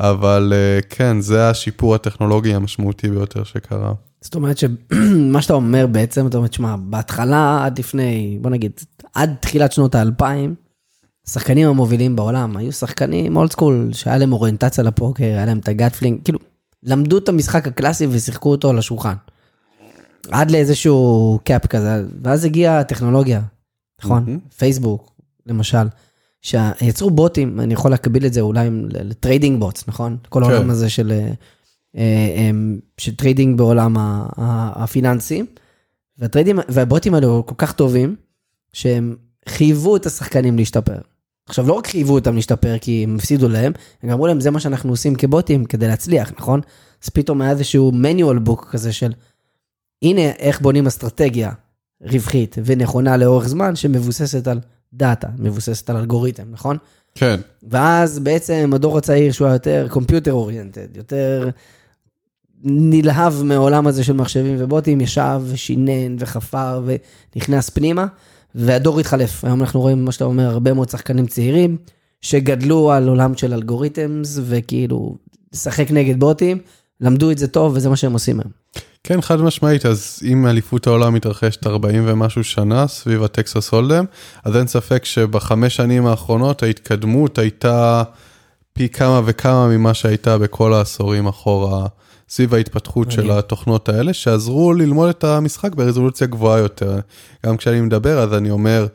אבל 0.00 0.52
אה, 0.56 0.80
כן, 0.90 1.20
זה 1.20 1.50
השיפור 1.50 1.94
הטכנולוגי 1.94 2.54
המשמעותי 2.54 3.08
ביותר 3.08 3.44
שקרה. 3.44 3.92
זאת 4.20 4.34
אומרת 4.34 4.58
שמה 4.58 5.42
שאתה 5.42 5.54
אומר 5.54 5.86
בעצם, 5.86 6.26
אתה 6.26 6.36
אומר, 6.36 6.48
שמע, 6.52 6.76
בהתחלה 6.76 7.64
עד 7.64 7.78
לפני, 7.78 8.38
בוא 8.40 8.50
נגיד, 8.50 8.72
עד 9.14 9.34
תחילת 9.40 9.72
שנות 9.72 9.94
האלפיים, 9.94 10.54
השחקנים 11.26 11.68
המובילים 11.68 12.16
בעולם 12.16 12.56
היו 12.56 12.72
שחקנים 12.72 13.36
old 13.36 13.52
school, 13.52 13.90
שהיה 13.92 14.18
להם 14.18 14.32
אוריינטציה 14.32 14.84
לפוקר, 14.84 15.24
היה 15.24 15.46
להם 15.46 15.58
את 15.58 15.68
ה 15.68 15.75
gut 15.75 15.96
feeling, 15.96 16.18
כאילו, 16.24 16.38
למדו 16.86 17.18
את 17.18 17.28
המשחק 17.28 17.66
הקלאסי 17.66 18.06
ושיחקו 18.10 18.50
אותו 18.50 18.70
על 18.70 18.78
השולחן. 18.78 19.14
עד 20.30 20.50
לאיזשהו 20.50 21.38
cap 21.44 21.66
כזה, 21.66 22.02
ואז 22.22 22.44
הגיעה 22.44 22.80
הטכנולוגיה, 22.80 23.42
נכון? 24.00 24.38
פייסבוק, 24.56 25.12
למשל, 25.46 25.86
שיצרו 26.42 27.10
בוטים, 27.10 27.60
אני 27.60 27.74
יכול 27.74 27.90
להקביל 27.90 28.26
את 28.26 28.32
זה 28.32 28.40
אולי 28.40 28.68
ל 28.90 28.99
trading 28.99 29.60
bots, 29.60 29.88
נכון? 29.88 30.16
כל 30.28 30.44
כן. 30.44 30.50
העולם 30.50 30.70
הזה 30.70 30.90
של, 30.90 31.12
אה, 31.12 31.32
אה, 31.96 32.50
של 32.98 33.16
trading 33.16 33.58
בעולם 33.58 33.96
הפיננסי, 34.76 35.42
והבוטים 36.68 37.14
האלו 37.14 37.46
כל 37.46 37.54
כך 37.58 37.72
טובים, 37.72 38.16
שהם 38.72 39.16
חייבו 39.48 39.96
את 39.96 40.06
השחקנים 40.06 40.56
להשתפר. 40.56 40.98
עכשיו, 41.48 41.68
לא 41.68 41.72
רק 41.72 41.86
חייבו 41.86 42.14
אותם 42.14 42.34
להשתפר 42.34 42.78
כי 42.80 43.04
הם 43.04 43.16
הפסידו 43.16 43.48
להם, 43.48 43.72
הם 44.02 44.10
אמרו 44.10 44.26
להם, 44.26 44.40
זה 44.40 44.50
מה 44.50 44.60
שאנחנו 44.60 44.90
עושים 44.90 45.14
כבוטים 45.14 45.64
כדי 45.64 45.88
להצליח, 45.88 46.32
נכון? 46.38 46.60
אז 47.04 47.08
פתאום 47.08 47.42
היה 47.42 47.50
איזשהו 47.50 47.92
manual 47.92 48.48
book 48.48 48.66
כזה 48.70 48.92
של, 48.92 49.12
הנה 50.02 50.30
איך 50.38 50.60
בונים 50.60 50.86
אסטרטגיה 50.86 51.52
רווחית 52.00 52.56
ונכונה 52.64 53.16
לאורך 53.16 53.48
זמן 53.48 53.76
שמבוססת 53.76 54.48
על 54.48 54.60
דאטה, 54.92 55.28
מבוססת 55.38 55.90
על 55.90 55.96
אלגוריתם, 55.96 56.44
נכון? 56.50 56.76
כן. 57.14 57.40
ואז 57.62 58.18
בעצם 58.18 58.70
הדור 58.74 58.98
הצעיר 58.98 59.32
שהוא 59.32 59.46
היה 59.46 59.54
יותר 59.54 59.86
computer 59.90 60.32
oriented, 60.32 60.96
יותר 60.96 61.50
נלהב 62.64 63.42
מעולם 63.42 63.86
הזה 63.86 64.04
של 64.04 64.12
מחשבים 64.12 64.56
ובוטים, 64.58 65.00
ישב 65.00 65.40
ושינן 65.44 66.16
וחפר 66.18 66.82
ונכנס 67.34 67.70
פנימה, 67.70 68.06
והדור 68.54 69.00
התחלף. 69.00 69.44
היום 69.44 69.60
אנחנו 69.60 69.80
רואים, 69.80 70.04
מה 70.04 70.12
שאתה 70.12 70.24
אומר, 70.24 70.48
הרבה 70.48 70.72
מאוד 70.72 70.88
שחקנים 70.88 71.26
צעירים, 71.26 71.76
שגדלו 72.20 72.92
על 72.92 73.08
עולם 73.08 73.36
של 73.36 73.52
algorithms, 73.52 74.38
וכאילו, 74.42 75.16
לשחק 75.52 75.90
נגד 75.90 76.20
בוטים, 76.20 76.58
למדו 77.00 77.30
את 77.30 77.38
זה 77.38 77.48
טוב, 77.48 77.72
וזה 77.76 77.88
מה 77.88 77.96
שהם 77.96 78.12
עושים 78.12 78.40
היום. 78.40 78.52
כן, 79.04 79.20
חד 79.20 79.40
משמעית, 79.40 79.86
אז 79.86 80.20
אם 80.24 80.46
אליפות 80.46 80.86
העולם 80.86 81.14
מתרחשת 81.14 81.66
40 81.66 82.04
ומשהו 82.06 82.44
שנה 82.44 82.86
סביב 82.86 83.22
הטקסס 83.22 83.70
הולדם, 83.70 84.04
אז 84.44 84.56
אין 84.56 84.66
ספק 84.66 85.04
שבחמש 85.04 85.76
שנים 85.76 86.06
האחרונות 86.06 86.62
ההתקדמות 86.62 87.38
הייתה 87.38 88.02
פי 88.72 88.88
כמה 88.88 89.20
וכמה 89.24 89.68
ממה 89.68 89.94
שהייתה 89.94 90.38
בכל 90.38 90.74
העשורים 90.74 91.26
אחורה, 91.26 91.86
סביב 92.28 92.54
ההתפתחות 92.54 93.10
של 93.10 93.30
התוכנות 93.30 93.88
האלה, 93.88 94.12
שעזרו 94.12 94.72
ללמוד 94.72 95.08
את 95.08 95.24
המשחק 95.24 95.74
ברזולוציה 95.74 96.26
גבוהה 96.26 96.58
יותר. 96.58 96.98
גם 97.46 97.56
כשאני 97.56 97.80
מדבר, 97.80 98.18
אז 98.18 98.34
אני 98.34 98.50
אומר, 98.50 98.86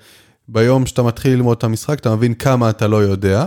ביום 0.47 0.85
שאתה 0.85 1.03
מתחיל 1.03 1.33
ללמוד 1.33 1.57
את 1.57 1.63
המשחק, 1.63 1.99
אתה 1.99 2.15
מבין 2.15 2.33
כמה 2.33 2.69
אתה 2.69 2.87
לא 2.87 3.03
יודע, 3.03 3.45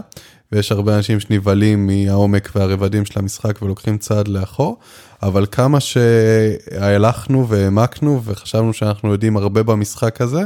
ויש 0.52 0.72
הרבה 0.72 0.96
אנשים 0.96 1.20
שנבהלים 1.20 1.86
מהעומק 1.86 2.50
והרבדים 2.54 3.04
של 3.04 3.18
המשחק 3.18 3.62
ולוקחים 3.62 3.98
צעד 3.98 4.28
לאחור, 4.28 4.78
אבל 5.22 5.46
כמה 5.50 5.80
שהלכנו 5.80 7.48
והעמקנו 7.48 8.20
וחשבנו 8.24 8.72
שאנחנו 8.72 9.12
יודעים 9.12 9.36
הרבה 9.36 9.62
במשחק 9.62 10.20
הזה, 10.20 10.42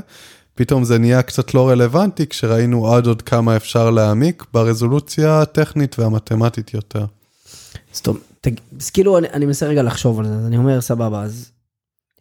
פתאום 0.55 0.85
זה 0.85 0.98
נהיה 0.98 1.22
קצת 1.22 1.55
לא 1.55 1.68
רלוונטי 1.68 2.27
כשראינו 2.27 2.94
עד 2.94 3.07
עוד 3.07 3.22
כמה 3.22 3.57
אפשר 3.57 3.90
להעמיק 3.90 4.44
ברזולוציה 4.55 5.42
הטכנית 5.42 5.98
והמתמטית 5.98 6.74
יותר. 6.74 7.05
זאת 7.92 8.07
אומרת, 8.07 8.22
אז 8.81 8.90
כאילו 8.90 9.18
אני, 9.18 9.29
אני 9.29 9.46
מנסה 9.46 9.66
רגע 9.66 9.83
לחשוב 9.83 10.18
על 10.18 10.27
זה, 10.27 10.35
אז 10.35 10.46
אני 10.46 10.57
אומר 10.57 10.81
סבבה, 10.81 11.22
אז 11.22 11.53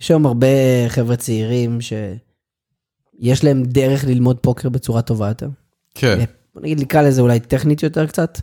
יש 0.01 0.11
היום 0.11 0.25
הרבה 0.25 0.47
חבר'ה 0.87 1.15
צעירים 1.15 1.81
שיש 1.81 3.43
להם 3.43 3.63
דרך 3.63 4.03
ללמוד 4.03 4.39
פוקר 4.39 4.69
בצורה 4.69 5.01
טובה 5.01 5.27
יותר. 5.27 5.49
כן. 5.95 6.25
בוא 6.53 6.61
נגיד 6.61 6.81
נקרא 6.81 7.01
לזה 7.01 7.21
אולי 7.21 7.39
טכנית 7.39 7.83
יותר 7.83 8.07
קצת. 8.07 8.41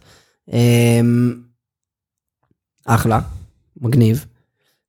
אמ, 0.52 1.34
אחלה, 2.86 3.20
מגניב. 3.76 4.26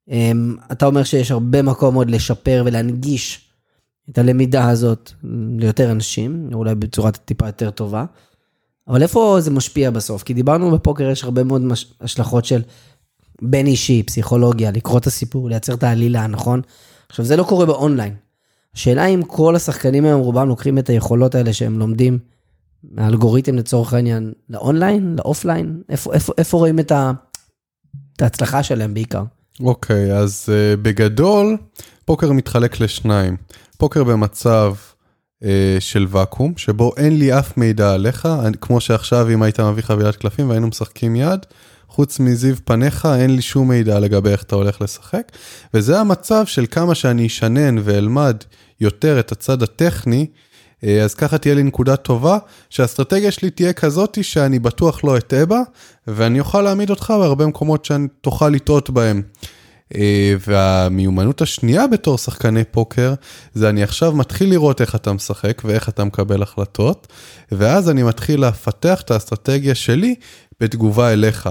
אמ, 0.08 0.56
אתה 0.72 0.86
אומר 0.86 1.04
שיש 1.04 1.30
הרבה 1.30 1.62
מקום 1.62 1.94
עוד 1.94 2.10
לשפר 2.10 2.62
ולהנגיש 2.66 3.50
את 4.10 4.18
הלמידה 4.18 4.68
הזאת 4.68 5.12
ליותר 5.58 5.90
אנשים, 5.90 6.50
אולי 6.52 6.74
בצורה 6.74 7.12
טיפה 7.12 7.46
יותר 7.46 7.70
טובה. 7.70 8.04
אבל 8.88 9.02
איפה 9.02 9.36
זה 9.40 9.50
משפיע 9.50 9.90
בסוף? 9.90 10.22
כי 10.22 10.34
דיברנו 10.34 10.70
בפוקר, 10.70 11.10
יש 11.10 11.24
הרבה 11.24 11.44
מאוד 11.44 11.60
מש... 11.60 11.94
השלכות 12.00 12.44
של 12.44 12.62
בין 13.42 13.66
אישי, 13.66 14.02
פסיכולוגיה, 14.02 14.70
לקרוא 14.70 14.98
את 14.98 15.06
הסיפור, 15.06 15.48
לייצר 15.48 15.74
את 15.74 15.82
העלילה, 15.82 16.26
נכון? 16.26 16.60
עכשיו, 17.08 17.24
זה 17.24 17.36
לא 17.36 17.42
קורה 17.42 17.66
באונליין. 17.66 18.14
השאלה 18.74 19.06
אם 19.06 19.22
כל 19.26 19.56
השחקנים 19.56 20.04
היום, 20.04 20.20
רובם 20.20 20.48
לוקחים 20.48 20.78
את 20.78 20.88
היכולות 20.88 21.34
האלה 21.34 21.52
שהם 21.52 21.78
לומדים 21.78 22.18
מהאלגוריתם 22.90 23.54
לצורך 23.54 23.92
העניין, 23.92 24.32
לאונליין, 24.50 25.16
לאופליין? 25.18 25.82
איפה, 25.88 26.12
איפה, 26.12 26.32
איפה 26.38 26.56
רואים 26.56 26.78
את, 26.78 26.92
ה... 26.92 27.12
את 28.16 28.22
ההצלחה 28.22 28.62
שלהם 28.62 28.94
בעיקר? 28.94 29.22
אוקיי, 29.60 30.12
okay, 30.12 30.14
אז 30.14 30.48
uh, 30.48 30.76
בגדול, 30.82 31.56
פוקר 32.04 32.32
מתחלק 32.32 32.80
לשניים. 32.80 33.36
פוקר 33.78 34.04
במצב 34.04 34.74
של 35.80 36.06
ואקום, 36.08 36.52
שבו 36.56 36.92
אין 36.96 37.18
לי 37.18 37.38
אף 37.38 37.56
מידע 37.56 37.92
עליך, 37.92 38.28
כמו 38.60 38.80
שעכשיו 38.80 39.30
אם 39.30 39.42
היית 39.42 39.60
מביא 39.60 39.82
חבילת 39.82 40.16
קלפים 40.16 40.48
והיינו 40.48 40.66
משחקים 40.66 41.16
יד, 41.16 41.46
חוץ 41.88 42.20
מזיו 42.20 42.56
פניך 42.64 43.08
אין 43.20 43.36
לי 43.36 43.42
שום 43.42 43.68
מידע 43.68 43.98
לגבי 44.00 44.30
איך 44.30 44.42
אתה 44.42 44.56
הולך 44.56 44.80
לשחק, 44.80 45.32
וזה 45.74 46.00
המצב 46.00 46.46
של 46.46 46.66
כמה 46.70 46.94
שאני 46.94 47.26
אשנן 47.26 47.76
ואלמד 47.84 48.36
יותר 48.80 49.20
את 49.20 49.32
הצד 49.32 49.62
הטכני, 49.62 50.26
אה, 50.84 51.02
אז 51.02 51.14
ככה 51.14 51.38
תהיה 51.38 51.54
לי 51.54 51.62
נקודה 51.62 51.96
טובה, 51.96 52.38
שהאסטרטגיה 52.70 53.30
שלי 53.30 53.50
תהיה 53.50 53.72
כזאתי 53.72 54.22
שאני 54.22 54.58
בטוח 54.58 55.04
לא 55.04 55.16
אטעה 55.16 55.46
בה, 55.46 55.60
ואני 56.06 56.40
אוכל 56.40 56.62
להעמיד 56.62 56.90
אותך 56.90 57.14
בהרבה 57.18 57.46
מקומות 57.46 57.84
שאני 57.84 58.06
תוכל 58.20 58.48
לטעות 58.48 58.90
בהם. 58.90 59.22
אה, 59.94 60.34
והמיומנות 60.46 61.42
השנייה 61.42 61.86
בתור 61.86 62.18
שחקני 62.18 62.64
פוקר, 62.64 63.14
זה 63.54 63.68
אני 63.68 63.82
עכשיו 63.82 64.12
מתחיל 64.12 64.50
לראות 64.50 64.80
איך 64.80 64.94
אתה 64.94 65.12
משחק 65.12 65.62
ואיך 65.64 65.88
אתה 65.88 66.04
מקבל 66.04 66.42
החלטות, 66.42 67.06
ואז 67.52 67.90
אני 67.90 68.02
מתחיל 68.02 68.46
לפתח 68.46 69.00
את 69.00 69.10
האסטרטגיה 69.10 69.74
שלי 69.74 70.14
בתגובה 70.60 71.12
אליך. 71.12 71.50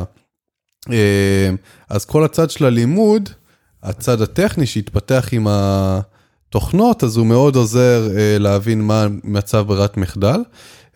אה, 0.91 1.49
אז 1.89 2.05
כל 2.05 2.23
הצד 2.23 2.49
של 2.49 2.65
הלימוד, 2.65 3.29
הצד 3.83 4.21
הטכני 4.21 4.65
שהתפתח 4.65 5.29
עם 5.31 5.47
התוכנות, 5.49 7.03
אז 7.03 7.17
הוא 7.17 7.25
מאוד 7.25 7.55
עוזר 7.55 8.07
אה, 8.17 8.37
להבין 8.39 8.81
מה 8.81 9.07
מצב 9.23 9.65
ברירת 9.67 9.97
מחדל. 9.97 10.39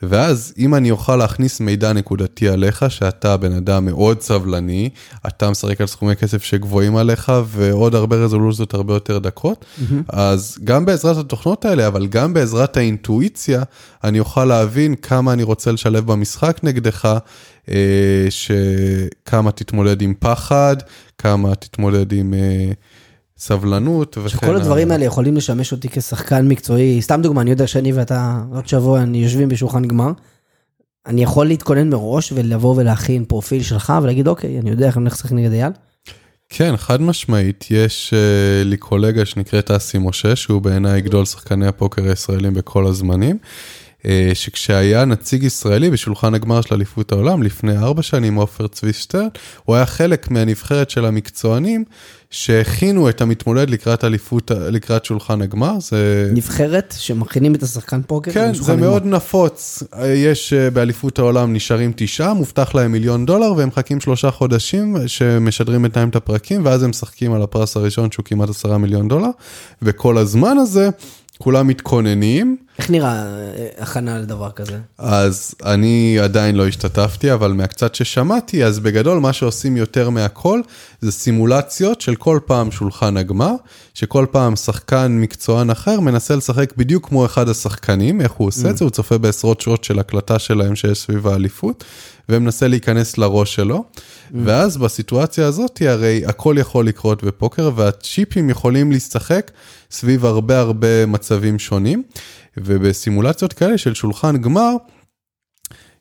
ואז 0.04 0.54
אם 0.58 0.76
אני 0.76 0.92
אוכל 0.92 1.16
להכניס 1.16 1.60
מידע 1.60 1.94
נקודתי 1.94 2.50
עליך, 2.50 2.86
שאתה 2.90 3.38
בן 3.38 3.52
אדם 3.52 3.86
מאוד 3.86 4.22
סבלני, 4.22 4.90
אתה 5.28 5.50
משחק 5.50 5.82
על 5.82 5.88
סכומי 5.88 6.16
כסף 6.16 6.44
שגבוהים 6.44 6.96
עליך 6.96 7.32
ועוד 7.46 7.96
הרבה 7.96 8.16
רזולוציות 8.16 8.74
הרבה 8.74 8.94
יותר 8.94 9.20
דקות, 9.20 9.66
mm-hmm. 9.66 9.94
אז 10.10 10.58
גם 10.64 10.86
בעזרת 10.86 11.18
התוכנות 11.18 11.66
האלה, 11.66 11.88
אבל 11.88 12.08
גם 12.08 12.34
בעזרת 12.34 12.78
האינטואיציה, 12.78 13.64
אני 14.04 14.20
אוכל 14.20 14.46
להבין 14.46 14.96
כמה 14.96 15.34
אני 15.34 15.44
רוצה 15.44 15.72
לשלב 15.72 16.06
במשחק 16.12 16.60
נגדך, 16.64 17.18
אה, 17.70 18.28
שכמה 18.30 19.52
תתמודד 19.52 20.02
עם 20.02 20.14
פחד, 20.20 20.76
כמה 21.18 21.56
תתמודד 21.56 22.12
עם... 22.14 22.34
אה, 22.34 22.72
סבלנות 23.39 24.17
וכן. 24.17 24.30
שכל 24.30 24.56
הדברים 24.56 24.91
האלה 24.91 25.06
יכולים 25.06 25.38
לשמש 25.38 25.71
אותי 25.71 25.89
כשחקן 25.89 26.47
מקצועי. 26.47 27.02
סתם 27.02 27.21
דוגמה, 27.21 27.41
אני 27.41 27.49
יודע 27.49 27.67
שאני 27.67 27.91
ואתה 27.91 28.41
עוד 28.54 28.67
שבוע 28.67 29.02
אני 29.02 29.17
יושבים 29.17 29.49
בשולחן 29.49 29.86
גמר. 29.86 30.12
אני 31.08 31.23
יכול 31.23 31.47
להתכונן 31.47 31.89
מראש 31.89 32.32
ולבוא 32.36 32.75
ולהכין 32.78 33.25
פרופיל 33.25 33.63
שלך 33.63 33.93
ולהגיד 34.04 34.28
אוקיי, 34.28 34.60
אני 34.60 34.69
יודע 34.69 34.88
איך 34.88 34.97
אני 34.97 35.04
הולך 35.04 35.13
לשחק 35.13 35.32
נגד 35.32 35.52
אייל. 35.52 35.71
כן, 36.49 36.78
חד 36.78 37.02
משמעית, 37.02 37.65
יש 37.69 38.13
uh, 38.13 38.67
לי 38.67 38.78
קולגה 38.78 39.25
שנקראת 39.25 39.71
אסי 39.71 39.97
משה, 39.97 40.36
שהוא 40.36 40.62
בעיניי 40.62 41.02
גדול 41.02 41.25
שחקני 41.25 41.67
הפוקר 41.67 42.04
הישראלים 42.04 42.54
בכל 42.54 42.88
הזמנים. 42.88 43.38
אה, 44.06 44.32
שכשהיה 44.34 45.06
נציג 45.06 45.44
ישראלי 45.44 45.90
בשולחן 45.90 46.34
הגמר 46.34 46.62
של 46.62 46.76
אליפות 46.76 47.12
העולם 47.12 47.44
לפני 47.44 47.78
ארבע 47.78 48.02
שנים, 48.02 48.36
עופר 48.36 48.68
צבי 48.68 48.94
שטרן, 48.94 49.28
הוא 49.66 49.76
היה 49.76 49.86
חלק 49.86 50.32
מהנבחרת 50.32 50.90
של 50.90 51.06
המקצוענים 51.06 51.84
שהכינו 52.32 53.10
את 53.10 53.22
המתמודד 53.22 53.70
לקראת 53.70 54.04
אליפות, 54.04 54.52
לקראת 54.56 55.06
שולחן 55.06 55.42
הגמר. 55.42 55.80
זה... 55.80 56.32
נבחרת 56.34 56.96
שמכינים 56.98 57.56
את 57.56 57.64
השחקן 57.64 58.02
פוקר? 58.08 58.32
כן, 58.32 58.54
זה 58.54 58.72
הגמר. 58.72 58.90
מאוד 58.90 59.06
נפוץ. 59.06 59.84
יש 60.06 60.54
אה, 60.54 60.70
באליפות 60.70 61.20
העולם 61.20 61.54
נשארים 61.54 61.94
תשעה, 61.96 62.34
מובטח 62.34 62.76
להם 62.76 62.92
מיליון 62.92 63.26
דולר 63.26 63.54
והם 63.54 63.68
מחכים 63.68 64.02
שלושה 64.02 64.32
חודשים 64.32 64.98
שמשדרים 65.08 65.82
בינתיים 65.82 66.10
את 66.10 66.16
הפרקים 66.16 66.66
ואז 66.66 66.84
הם 66.84 66.90
משחקים 66.90 67.34
על 67.34 67.42
הפרס 67.42 67.78
הראשון 67.78 68.12
שהוא 68.12 68.26
כמעט 68.26 68.50
עשרה 68.50 68.78
מיליון 68.78 69.08
דולר. 69.08 69.30
וכל 69.82 70.18
הזמן 70.18 70.58
הזה 70.58 70.90
כולם 71.43 71.67
מתכוננים. 71.67 72.58
איך 72.80 72.89
נראה 72.89 73.12
אה, 73.12 73.67
הכנה 73.78 74.19
לדבר 74.19 74.52
כזה? 74.52 74.78
אז 74.97 75.56
אני 75.65 76.19
עדיין 76.19 76.56
לא 76.56 76.67
השתתפתי, 76.67 77.34
אבל 77.34 77.52
מהקצת 77.52 77.95
ששמעתי, 77.95 78.65
אז 78.65 78.80
בגדול 78.80 79.19
מה 79.19 79.34
שעושים 79.34 79.78
יותר 79.78 80.10
מהכל, 80.10 80.62
זה 81.02 81.12
סימולציות 81.12 82.02
של 82.02 82.15
כל 82.15 82.39
פעם 82.45 82.71
שולחן 82.71 83.17
הגמר, 83.17 83.54
שכל 83.93 84.25
פעם 84.32 84.56
שחקן 84.56 85.12
מקצוען 85.12 85.69
אחר 85.69 85.99
מנסה 85.99 86.36
לשחק 86.36 86.73
בדיוק 86.78 87.08
כמו 87.08 87.25
אחד 87.25 87.49
השחקנים, 87.49 88.21
איך 88.21 88.32
הוא 88.32 88.47
עושה 88.47 88.69
את 88.69 88.78
זה, 88.78 88.86
הוא 88.86 88.91
צופה 88.91 89.17
בעשרות 89.17 89.62
שעות 89.62 89.84
של 89.84 89.99
הקלטה 89.99 90.39
שלהם 90.39 90.75
שיש 90.75 91.02
סביב 91.02 91.28
האליפות, 91.28 91.84
ומנסה 92.30 92.68
להיכנס 92.68 93.18
לראש 93.18 93.56
שלו, 93.56 93.84
ואז 94.46 94.78
בסיטואציה 94.78 95.48
הזאת 95.48 95.82
הרי 95.86 96.26
הכל 96.26 96.56
יכול 96.60 96.88
לקרות 96.88 97.24
בפוקר, 97.24 97.72
והצ'יפים 97.76 98.50
יכולים 98.50 98.92
להשחק 98.92 99.52
סביב 99.92 100.26
הרבה 100.26 100.60
הרבה 100.60 101.06
מצבים 101.06 101.60
שונים. 101.60 102.04
ובסימולציות 102.58 103.54
כאלה 103.54 103.78
של 103.78 103.94
שולחן 103.94 104.38
גמר, 104.38 104.76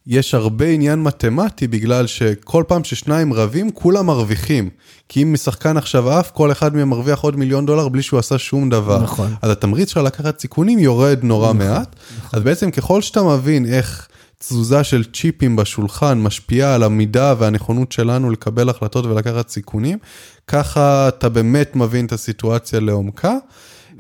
יש 0.06 0.34
הרבה 0.34 0.66
עניין 0.68 1.02
מתמטי 1.02 1.66
בגלל 1.66 2.06
שכל 2.06 2.64
פעם 2.68 2.84
ששניים 2.84 3.32
רבים, 3.32 3.70
כולם 3.70 4.06
מרוויחים. 4.06 4.70
כי 5.08 5.22
אם 5.22 5.32
משחקן 5.32 5.76
עכשיו 5.76 6.10
עף, 6.10 6.30
כל 6.30 6.52
אחד 6.52 6.76
מהם 6.76 6.88
מרוויח 6.88 7.20
עוד 7.20 7.36
מיליון 7.36 7.66
דולר 7.66 7.88
בלי 7.88 8.02
שהוא 8.02 8.18
עשה 8.18 8.38
שום 8.38 8.70
דבר. 8.70 9.02
נכון. 9.02 9.34
אז 9.42 9.50
התמריץ 9.50 9.90
שלך 9.90 10.04
לקחת 10.04 10.40
סיכונים 10.40 10.78
יורד 10.78 11.18
נורא 11.22 11.52
נכון, 11.52 11.58
מעט. 11.58 11.96
נכון. 12.18 12.38
אז 12.38 12.42
בעצם 12.44 12.70
ככל 12.70 13.02
שאתה 13.02 13.22
מבין 13.22 13.66
איך 13.66 14.08
תזוזה 14.38 14.84
של 14.84 15.04
צ'יפים 15.04 15.56
בשולחן 15.56 16.20
משפיעה 16.20 16.74
על 16.74 16.82
המידה 16.82 17.34
והנכונות 17.38 17.92
שלנו 17.92 18.30
לקבל 18.30 18.68
החלטות 18.68 19.06
ולקחת 19.06 19.48
סיכונים, 19.48 19.98
ככה 20.46 21.08
אתה 21.08 21.28
באמת 21.28 21.76
מבין 21.76 22.06
את 22.06 22.12
הסיטואציה 22.12 22.80
לעומקה. 22.80 23.36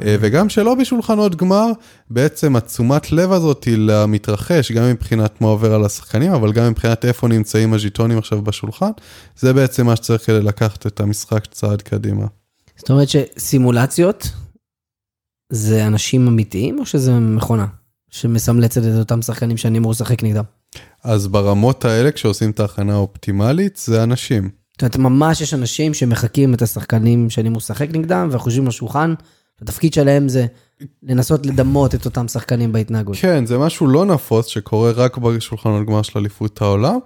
אה, 0.02 0.16
וגם 0.20 0.48
שלא 0.48 0.74
בשולחנות 0.74 1.36
גמר, 1.36 1.66
בעצם 2.10 2.56
התשומת 2.56 3.12
לב 3.12 3.32
הזאת 3.32 3.64
היא 3.64 3.76
למתרחש, 3.78 4.72
גם 4.72 4.90
מבחינת 4.90 5.40
מה 5.40 5.48
עובר 5.48 5.74
על 5.74 5.84
השחקנים, 5.84 6.32
אבל 6.32 6.52
גם 6.52 6.70
מבחינת 6.70 7.04
איפה 7.04 7.28
נמצאים 7.28 7.74
הז'יטונים 7.74 8.18
עכשיו 8.18 8.42
בשולחן, 8.42 8.90
זה 9.36 9.52
בעצם 9.52 9.86
מה 9.86 9.96
שצריך 9.96 10.26
כדי 10.26 10.40
לקחת 10.40 10.86
את 10.86 11.00
המשחק 11.00 11.46
צעד 11.46 11.82
קדימה. 11.82 12.26
זאת 12.76 12.90
אומרת 12.90 13.08
שסימולציות 13.08 14.28
זה 15.52 15.86
אנשים 15.86 16.28
אמיתיים 16.28 16.78
או 16.78 16.86
שזה 16.86 17.12
מכונה 17.12 17.66
שמסמלצת 18.10 18.80
את 18.80 18.98
אותם 18.98 19.22
שחקנים 19.22 19.56
שאני 19.56 19.78
אמור 19.78 19.90
לשחק 19.90 20.22
נגדם? 20.22 20.44
אז 21.04 21.26
ברמות 21.26 21.84
האלה, 21.84 22.10
כשעושים 22.10 22.50
את 22.50 22.60
ההכנה 22.60 22.94
האופטימלית, 22.94 23.76
זה 23.76 24.02
אנשים. 24.02 24.50
זאת 24.72 24.82
אומרת, 24.82 24.96
ממש 24.96 25.40
יש 25.40 25.54
אנשים 25.54 25.94
שמחקים 25.94 26.54
את 26.54 26.62
השחקנים 26.62 27.30
שאני 27.30 27.48
אמור 27.48 27.58
לשחק 27.58 27.88
נגדם 27.92 28.28
וחושבים 28.32 28.66
לשולחן. 28.66 29.14
התפקיד 29.62 29.94
שלהם 29.94 30.28
זה 30.28 30.46
לנסות 31.02 31.46
לדמות 31.46 31.94
את 31.94 32.04
אותם 32.04 32.28
שחקנים 32.28 32.72
בהתנהגות. 32.72 33.16
כן, 33.20 33.46
זה 33.46 33.58
משהו 33.58 33.86
לא 33.86 34.04
נפוץ 34.04 34.46
שקורה 34.46 34.90
רק 34.90 35.18
בשולחנות 35.18 35.86
גמר 35.86 36.02
של 36.02 36.18
אליפות 36.18 36.62
העולם, 36.62 36.98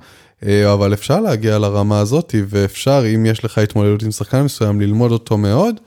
אה, 0.47 0.73
אבל 0.73 0.93
אפשר 0.93 1.21
להגיע 1.21 1.59
לרמה 1.59 2.01
הזאת, 2.01 2.35
ואפשר, 2.49 3.05
אם 3.15 3.27
יש 3.27 3.45
לך 3.45 3.59
התמודדות 3.59 4.03
עם 4.03 4.11
שחקן 4.11 4.43
מסוים, 4.43 4.81
ללמוד 4.81 5.13
אותו 5.13 5.39
מאוד. 5.39 5.81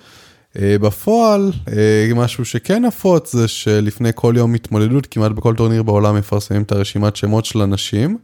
אה, 0.62 0.78
בפועל, 0.80 1.52
אה, 1.68 2.10
משהו 2.15 2.46
שכן 2.46 2.86
נפוץ 2.86 3.34
זה 3.34 3.48
שלפני 3.48 4.10
כל 4.15 4.34
יום 4.38 4.54
התמודדות, 4.54 5.08
כמעט 5.12 5.32
בכל 5.32 5.56
טורניר 5.56 5.84
בעולם 5.84 6.15
מפרסמים 6.15 6.62
את 6.62 6.72
הרשימת 6.72 7.15
שמות 7.15 7.46
של 7.46 7.62
אנשים. 7.62 8.18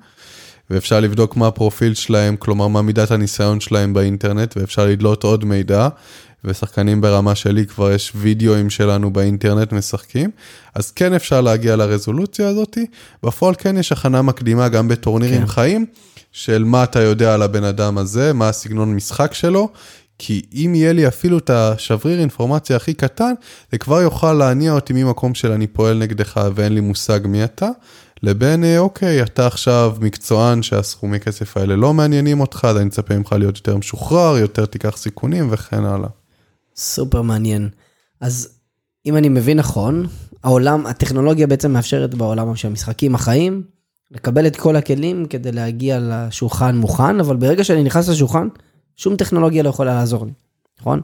ואפשר 0.69 0.99
לבדוק 0.99 1.35
מה 1.35 1.47
הפרופיל 1.47 1.93
שלהם, 1.93 2.35
כלומר 2.35 2.67
מה 2.67 2.81
מידת 2.81 3.11
הניסיון 3.11 3.59
שלהם 3.59 3.93
באינטרנט, 3.93 4.57
ואפשר 4.57 4.85
לדלות 4.85 5.23
עוד 5.23 5.45
מידע, 5.45 5.87
ושחקנים 6.43 7.01
ברמה 7.01 7.35
שלי 7.35 7.65
כבר 7.65 7.91
יש 7.91 8.11
וידאוים 8.15 8.69
שלנו 8.69 9.13
באינטרנט 9.13 9.73
משחקים, 9.73 10.31
אז 10.75 10.91
כן 10.91 11.13
אפשר 11.13 11.41
להגיע 11.41 11.75
לרזולוציה 11.75 12.47
הזאתי. 12.47 12.85
בפועל 13.23 13.55
כן 13.57 13.77
יש 13.77 13.91
הכנה 13.91 14.21
מקדימה 14.21 14.69
גם 14.69 14.87
בטורנירים 14.87 15.41
כן. 15.41 15.47
חיים, 15.47 15.85
של 16.31 16.63
מה 16.63 16.83
אתה 16.83 17.01
יודע 17.01 17.33
על 17.33 17.41
הבן 17.41 17.63
אדם 17.63 17.97
הזה, 17.97 18.33
מה 18.33 18.49
הסגנון 18.49 18.95
משחק 18.95 19.33
שלו. 19.33 19.69
כי 20.23 20.41
אם 20.53 20.71
יהיה 20.75 20.93
לי 20.93 21.07
אפילו 21.07 21.37
את 21.37 21.49
השבריר 21.49 22.19
אינפורמציה 22.19 22.75
הכי 22.75 22.93
קטן, 22.93 23.33
זה 23.71 23.77
כבר 23.77 24.01
יוכל 24.01 24.33
להניע 24.33 24.71
אותי 24.71 24.93
ממקום 24.93 25.33
של 25.33 25.51
אני 25.51 25.67
פועל 25.67 25.97
נגדך 25.97 26.41
ואין 26.55 26.73
לי 26.73 26.79
מושג 26.79 27.19
מי 27.25 27.43
אתה, 27.43 27.69
לבין 28.23 28.63
אה, 28.63 28.79
אוקיי, 28.79 29.23
אתה 29.23 29.47
עכשיו 29.47 29.95
מקצוען 30.01 30.63
שהסכומי 30.63 31.19
כסף 31.19 31.57
האלה 31.57 31.75
לא 31.75 31.93
מעניינים 31.93 32.39
אותך, 32.39 32.67
אז 32.69 32.77
אני 32.77 32.85
מצפה 32.85 33.17
ממך 33.17 33.31
להיות 33.31 33.57
יותר 33.57 33.77
משוחרר, 33.77 34.37
יותר 34.37 34.65
תיקח 34.65 34.97
סיכונים 34.97 35.47
וכן 35.51 35.83
הלאה. 35.83 36.09
סופר 36.75 37.21
מעניין. 37.21 37.69
אז 38.19 38.49
אם 39.05 39.17
אני 39.17 39.29
מבין 39.29 39.57
נכון, 39.57 40.07
העולם, 40.43 40.85
הטכנולוגיה 40.85 41.47
בעצם 41.47 41.71
מאפשרת 41.73 42.15
בעולם 42.15 42.55
של 42.55 42.67
המשחקים 42.67 43.15
החיים, 43.15 43.63
לקבל 44.11 44.47
את 44.47 44.55
כל 44.55 44.75
הכלים 44.75 45.25
כדי 45.25 45.51
להגיע 45.51 45.99
לשולחן 46.01 46.77
מוכן, 46.77 47.19
אבל 47.19 47.35
ברגע 47.35 47.63
שאני 47.63 47.83
נכנס 47.83 48.09
לשולחן, 48.09 48.47
שום 48.95 49.15
טכנולוגיה 49.15 49.63
לא 49.63 49.69
יכולה 49.69 49.93
לעזור 49.93 50.25
לי, 50.25 50.31
נכון? 50.79 51.01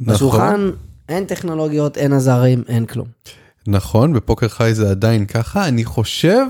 נכון. 0.00 0.14
בשולחן 0.14 0.70
אין 1.08 1.24
טכנולוגיות, 1.24 1.96
אין 1.98 2.12
עזרים, 2.12 2.62
אין 2.68 2.86
כלום. 2.86 3.06
נכון, 3.66 4.12
בפוקר 4.12 4.48
חי 4.48 4.74
זה 4.74 4.90
עדיין 4.90 5.26
ככה, 5.26 5.68
אני 5.68 5.84
חושב 5.84 6.46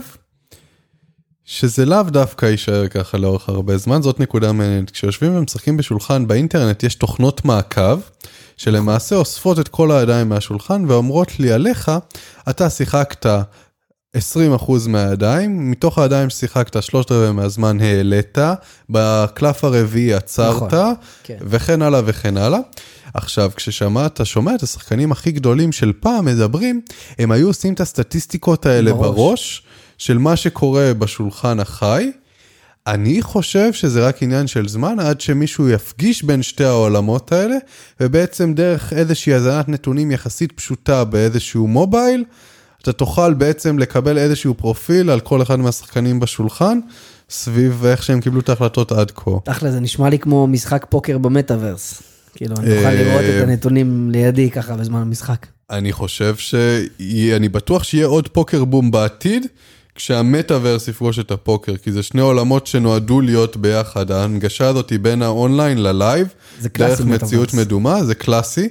שזה 1.45 1.87
לאו 1.87 2.03
דווקא 2.03 2.47
יישאר 2.47 2.89
ככה 2.89 3.19
לאורך 3.19 3.49
הרבה 3.49 3.77
זמן, 3.77 4.03
זאת 4.03 4.21
נקודה 4.21 4.53
מעניינת. 4.53 4.91
כשיושבים 4.91 5.37
ומשחקים 5.37 5.77
בשולחן 5.77 6.27
באינטרנט 6.27 6.83
יש 6.83 6.95
תוכנות 6.95 7.45
מעקב, 7.45 8.01
שלמעשה 8.57 9.17
אוספות 9.17 9.59
את 9.59 9.69
כל 9.69 9.91
הידיים 9.91 10.29
מהשולחן 10.29 10.85
ואומרות 10.89 11.41
לי 11.41 11.53
עליך, 11.53 11.91
אתה 12.51 12.71
שיחקת 12.71 13.27
20% 14.15 14.19
מהידיים, 14.89 15.71
מתוך 15.71 15.99
הידיים 15.99 16.31
ששיחקת 16.31 16.83
שלושת 16.83 17.13
רבעי 17.13 17.33
מהזמן 17.33 17.81
העלית, 17.81 18.39
בקלף 18.91 19.65
הרביעי 19.65 20.15
עצרת, 20.15 20.75
נכון, 20.75 20.95
כן. 21.25 21.37
וכן 21.41 21.83
הלאה 21.83 22.01
וכן 22.05 22.37
הלאה. 22.37 22.59
עכשיו, 23.15 23.51
כששמעת, 23.57 24.21
שומע 24.25 24.55
את 24.55 24.63
השחקנים 24.63 25.13
הכי 25.13 25.33
גדולים 25.33 25.73
של 25.73 25.93
פעם 26.01 26.25
מדברים, 26.25 26.81
הם 27.19 27.31
היו 27.31 27.47
עושים 27.47 27.75
את 27.75 27.81
הסטטיסטיקות 27.81 28.67
האלה 28.67 28.93
בראש, 28.93 29.17
בראש 29.17 29.63
של 29.99 30.19
מה 30.19 30.37
שקורה 30.37 30.95
בשולחן 30.99 31.61
החי. 31.61 32.11
אני 32.87 33.23
חושב 33.23 33.73
שזה 33.73 34.07
רק 34.07 34.23
עניין 34.23 34.47
של 34.47 34.69
זמן 34.69 35.01
עד 35.01 35.21
שמישהו 35.21 35.69
יפגיש 35.69 36.23
בין 36.23 36.43
שתי 36.43 36.65
העולמות 36.65 37.33
האלה, 37.33 37.57
ובעצם 38.01 38.55
דרך 38.55 38.93
איזושהי 38.93 39.35
הזנת 39.35 39.69
נתונים 39.69 40.11
יחסית 40.11 40.53
פשוטה 40.53 41.05
באיזשהו 41.05 41.67
מובייל, 41.67 42.25
אתה 42.85 42.93
תוכל 42.93 43.35
בעצם 43.35 43.79
לקבל 43.79 44.19
איזשהו 44.19 44.55
פרופיל 44.55 45.11
על 45.11 45.21
כל 45.21 45.43
אחד 45.43 45.59
מהשחקנים 45.59 46.21
בשולחן, 46.21 46.79
סביב 47.31 47.85
איך 47.85 48.03
שהם 48.03 48.21
קיבלו 48.21 48.41
את 48.41 48.49
ההחלטות 48.49 48.93
עד 48.93 49.11
כה. 49.11 49.31
תכל'ס, 49.45 49.71
זה 49.71 49.81
נשמע 49.81 50.09
לי 50.09 50.19
כמו 50.19 50.47
משחק 50.47 50.87
פוקר 50.89 51.19
במטאוורס. 51.19 52.03
כאילו, 52.35 52.57
אני 52.59 52.77
אוכל 52.77 52.91
לראות 52.91 53.21
את 53.21 53.43
הנתונים 53.43 54.11
לידי 54.11 54.51
ככה 54.51 54.77
בזמן 54.77 55.01
המשחק. 55.01 55.47
אני 55.71 55.93
חושב 55.93 56.37
ש... 56.37 56.55
אני 57.37 57.49
בטוח 57.49 57.85
שיהיה 57.85 58.07
עוד 58.07 58.29
poker 58.29 58.65
boom 58.65 58.91
בעתיד, 58.91 59.47
כשהמטאוורס 59.95 60.89
יפגוש 60.89 61.19
את 61.19 61.31
הפוקר, 61.31 61.77
כי 61.77 61.93
זה 61.93 62.03
שני 62.03 62.21
עולמות 62.21 62.67
שנועדו 62.67 63.21
להיות 63.21 63.57
ביחד. 63.57 64.11
ההנגשה 64.11 64.69
הזאת 64.69 64.91
היא 64.91 64.99
בין 64.99 65.23
האונליין 65.23 65.83
ללייב, 65.83 66.29
דרך 66.63 67.01
מציאות 67.01 67.55
מדומה, 67.55 68.05
זה 68.05 68.15
קלאסי. 68.15 68.69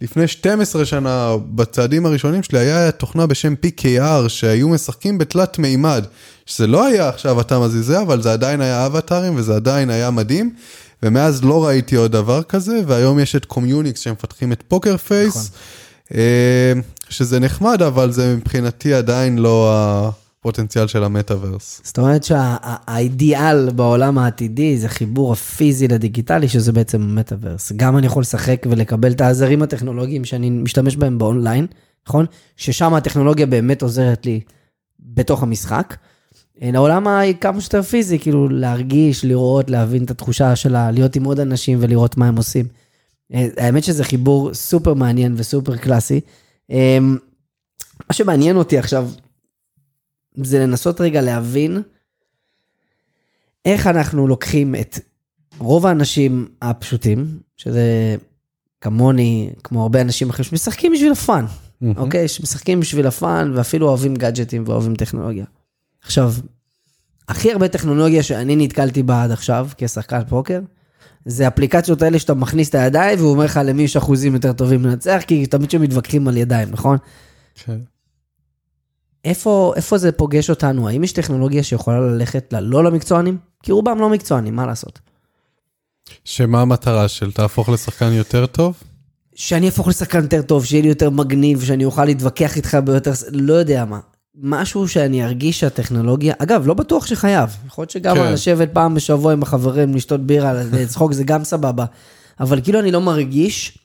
לפני 0.00 0.28
12 0.28 0.84
שנה, 0.84 1.36
בצעדים 1.54 2.06
הראשונים 2.06 2.42
שלי, 2.42 2.58
היה 2.58 2.90
תוכנה 2.90 3.26
בשם 3.26 3.54
PKR, 3.66 4.28
שהיו 4.28 4.68
משחקים 4.68 5.18
בתלת 5.18 5.58
מימד. 5.58 6.04
שזה 6.46 6.66
לא 6.66 6.86
היה 6.86 7.08
עכשיו 7.08 7.40
אתה 7.40 7.58
מזיזה, 7.58 8.00
אבל 8.00 8.22
זה 8.22 8.32
עדיין 8.32 8.60
היה 8.60 8.86
אבטארים, 8.86 9.34
וזה 9.36 9.56
עדיין 9.56 9.90
היה 9.90 10.10
מדהים. 10.10 10.54
ומאז 11.02 11.44
לא 11.44 11.66
ראיתי 11.66 11.96
עוד 11.96 12.12
דבר 12.12 12.42
כזה, 12.42 12.80
והיום 12.86 13.18
יש 13.18 13.36
את 13.36 13.44
Comunix 13.44 14.00
שמפתחים 14.00 14.52
את 14.52 14.62
Poker 14.68 14.96
Face, 14.96 15.36
נכון. 15.36 15.50
אה, 16.14 16.72
שזה 17.08 17.40
נחמד, 17.40 17.82
אבל 17.82 18.12
זה 18.12 18.36
מבחינתי 18.36 18.94
עדיין 18.94 19.38
לא 19.38 19.72
הפוטנציאל 20.44 20.86
של 20.86 21.04
המטאוורס. 21.04 21.80
זאת 21.84 21.98
אומרת 21.98 22.24
שהאידיאל 22.24 23.70
בעולם 23.70 24.18
העתידי 24.18 24.78
זה 24.78 24.88
חיבור 24.88 25.32
הפיזי 25.32 25.88
לדיגיטלי, 25.88 26.48
שזה 26.48 26.72
בעצם 26.72 27.02
המטאוורס. 27.02 27.72
גם 27.76 27.98
אני 27.98 28.06
יכול 28.06 28.20
לשחק 28.20 28.66
ולקבל 28.70 29.12
את 29.12 29.20
העזרים 29.20 29.62
הטכנולוגיים 29.62 30.24
שאני 30.24 30.50
משתמש 30.50 30.96
בהם 30.96 31.18
באונליין, 31.18 31.66
נכון? 32.08 32.26
ששם 32.56 32.94
הטכנולוגיה 32.94 33.46
באמת 33.46 33.82
עוזרת 33.82 34.26
לי 34.26 34.40
בתוך 35.00 35.42
המשחק. 35.42 35.96
אה, 36.62 36.70
לעולם 36.72 37.06
כמה 37.40 37.60
שיותר 37.60 37.82
פיזי, 37.82 38.18
כאילו 38.18 38.48
להרגיש, 38.48 39.24
לראות, 39.24 39.70
להבין 39.70 40.04
את 40.04 40.10
התחושה 40.10 40.56
שלה, 40.56 40.90
להיות 40.90 41.16
עם 41.16 41.24
עוד 41.24 41.40
אנשים 41.40 41.78
ולראות 41.80 42.16
מה 42.16 42.28
הם 42.28 42.36
עושים. 42.36 42.66
אה, 43.34 43.46
האמת 43.56 43.84
שזה 43.84 44.04
חיבור 44.04 44.54
סופר 44.54 44.94
מעניין 44.94 45.34
וסופר 45.36 45.76
קלאסי. 45.76 46.20
אה, 46.70 46.98
מה 48.08 48.12
שמעניין 48.12 48.56
אותי 48.56 48.78
עכשיו, 48.78 49.08
זה 50.36 50.58
לנסות 50.58 51.00
רגע 51.00 51.20
להבין 51.20 51.82
איך 53.64 53.86
אנחנו 53.86 54.28
לוקחים 54.28 54.74
את 54.74 54.98
רוב 55.58 55.86
האנשים 55.86 56.48
הפשוטים, 56.62 57.38
שזה 57.56 58.16
כמוני, 58.80 59.50
כמו 59.64 59.82
הרבה 59.82 60.00
אנשים 60.00 60.30
אחרים, 60.30 60.44
שמשחקים 60.44 60.92
בשביל 60.92 61.12
הפאן, 61.12 61.44
אוקיי? 61.96 62.28
שמשחקים 62.28 62.80
בשביל 62.80 63.06
הפאן 63.06 63.52
ואפילו 63.54 63.88
אוהבים 63.88 64.14
גאדג'טים 64.14 64.64
ואוהבים 64.66 64.94
טכנולוגיה. 64.94 65.44
עכשיו, 66.02 66.32
הכי 67.28 67.52
הרבה 67.52 67.68
טכנולוגיה 67.68 68.22
שאני 68.22 68.56
נתקלתי 68.56 69.02
בה 69.02 69.22
עד 69.22 69.30
עכשיו, 69.30 69.68
כשחקן 69.76 70.20
פוקר, 70.28 70.60
זה 71.24 71.48
אפליקציות 71.48 72.02
האלה 72.02 72.18
שאתה 72.18 72.34
מכניס 72.34 72.68
את 72.68 72.74
הידיים 72.74 73.18
והוא 73.18 73.30
אומר 73.30 73.44
לך 73.44 73.60
למי 73.64 73.82
יש 73.82 73.96
אחוזים 73.96 74.34
יותר 74.34 74.52
טובים 74.52 74.84
לנצח, 74.84 75.22
כי 75.26 75.46
תמיד 75.46 75.70
שמתווכחים 75.70 76.28
על 76.28 76.36
ידיים, 76.36 76.68
נכון? 76.70 76.98
כן. 77.54 77.78
איפה, 79.24 79.72
איפה 79.76 79.98
זה 79.98 80.12
פוגש 80.12 80.50
אותנו? 80.50 80.88
האם 80.88 81.04
יש 81.04 81.12
טכנולוגיה 81.12 81.62
שיכולה 81.62 82.00
ללכת 82.00 82.52
ללא 82.52 82.84
למקצוענים? 82.84 83.38
כי 83.62 83.72
רובם 83.72 83.98
לא 84.00 84.10
מקצוענים, 84.10 84.56
מה 84.56 84.66
לעשות? 84.66 84.98
שמה 86.24 86.60
המטרה 86.60 87.08
של 87.08 87.32
תהפוך 87.32 87.68
לשחקן 87.68 88.12
יותר 88.12 88.46
טוב? 88.46 88.82
שאני 89.34 89.66
אהפוך 89.66 89.88
לשחקן 89.88 90.22
יותר 90.22 90.42
טוב, 90.42 90.64
שיהיה 90.64 90.82
לי 90.82 90.88
יותר 90.88 91.10
מגניב, 91.10 91.64
שאני 91.64 91.84
אוכל 91.84 92.04
להתווכח 92.04 92.56
איתך 92.56 92.78
ביותר, 92.84 93.12
לא 93.32 93.54
יודע 93.54 93.84
מה. 93.84 94.00
משהו 94.42 94.88
שאני 94.88 95.24
ארגיש 95.24 95.60
שהטכנולוגיה, 95.60 96.34
אגב, 96.38 96.66
לא 96.66 96.74
בטוח 96.74 97.06
שחייב. 97.06 97.56
יכול 97.66 97.82
להיות 97.82 97.90
שגם 97.90 98.16
כן. 98.16 98.32
לשבת 98.32 98.68
פעם 98.72 98.94
בשבוע 98.94 99.32
עם 99.32 99.42
החברים, 99.42 99.94
לשתות 99.94 100.26
בירה, 100.26 100.52
לצחוק, 100.72 101.12
זה 101.12 101.24
גם 101.24 101.44
סבבה. 101.44 101.84
אבל 102.40 102.60
כאילו 102.60 102.80
אני 102.80 102.90
לא 102.90 103.00
מרגיש, 103.00 103.78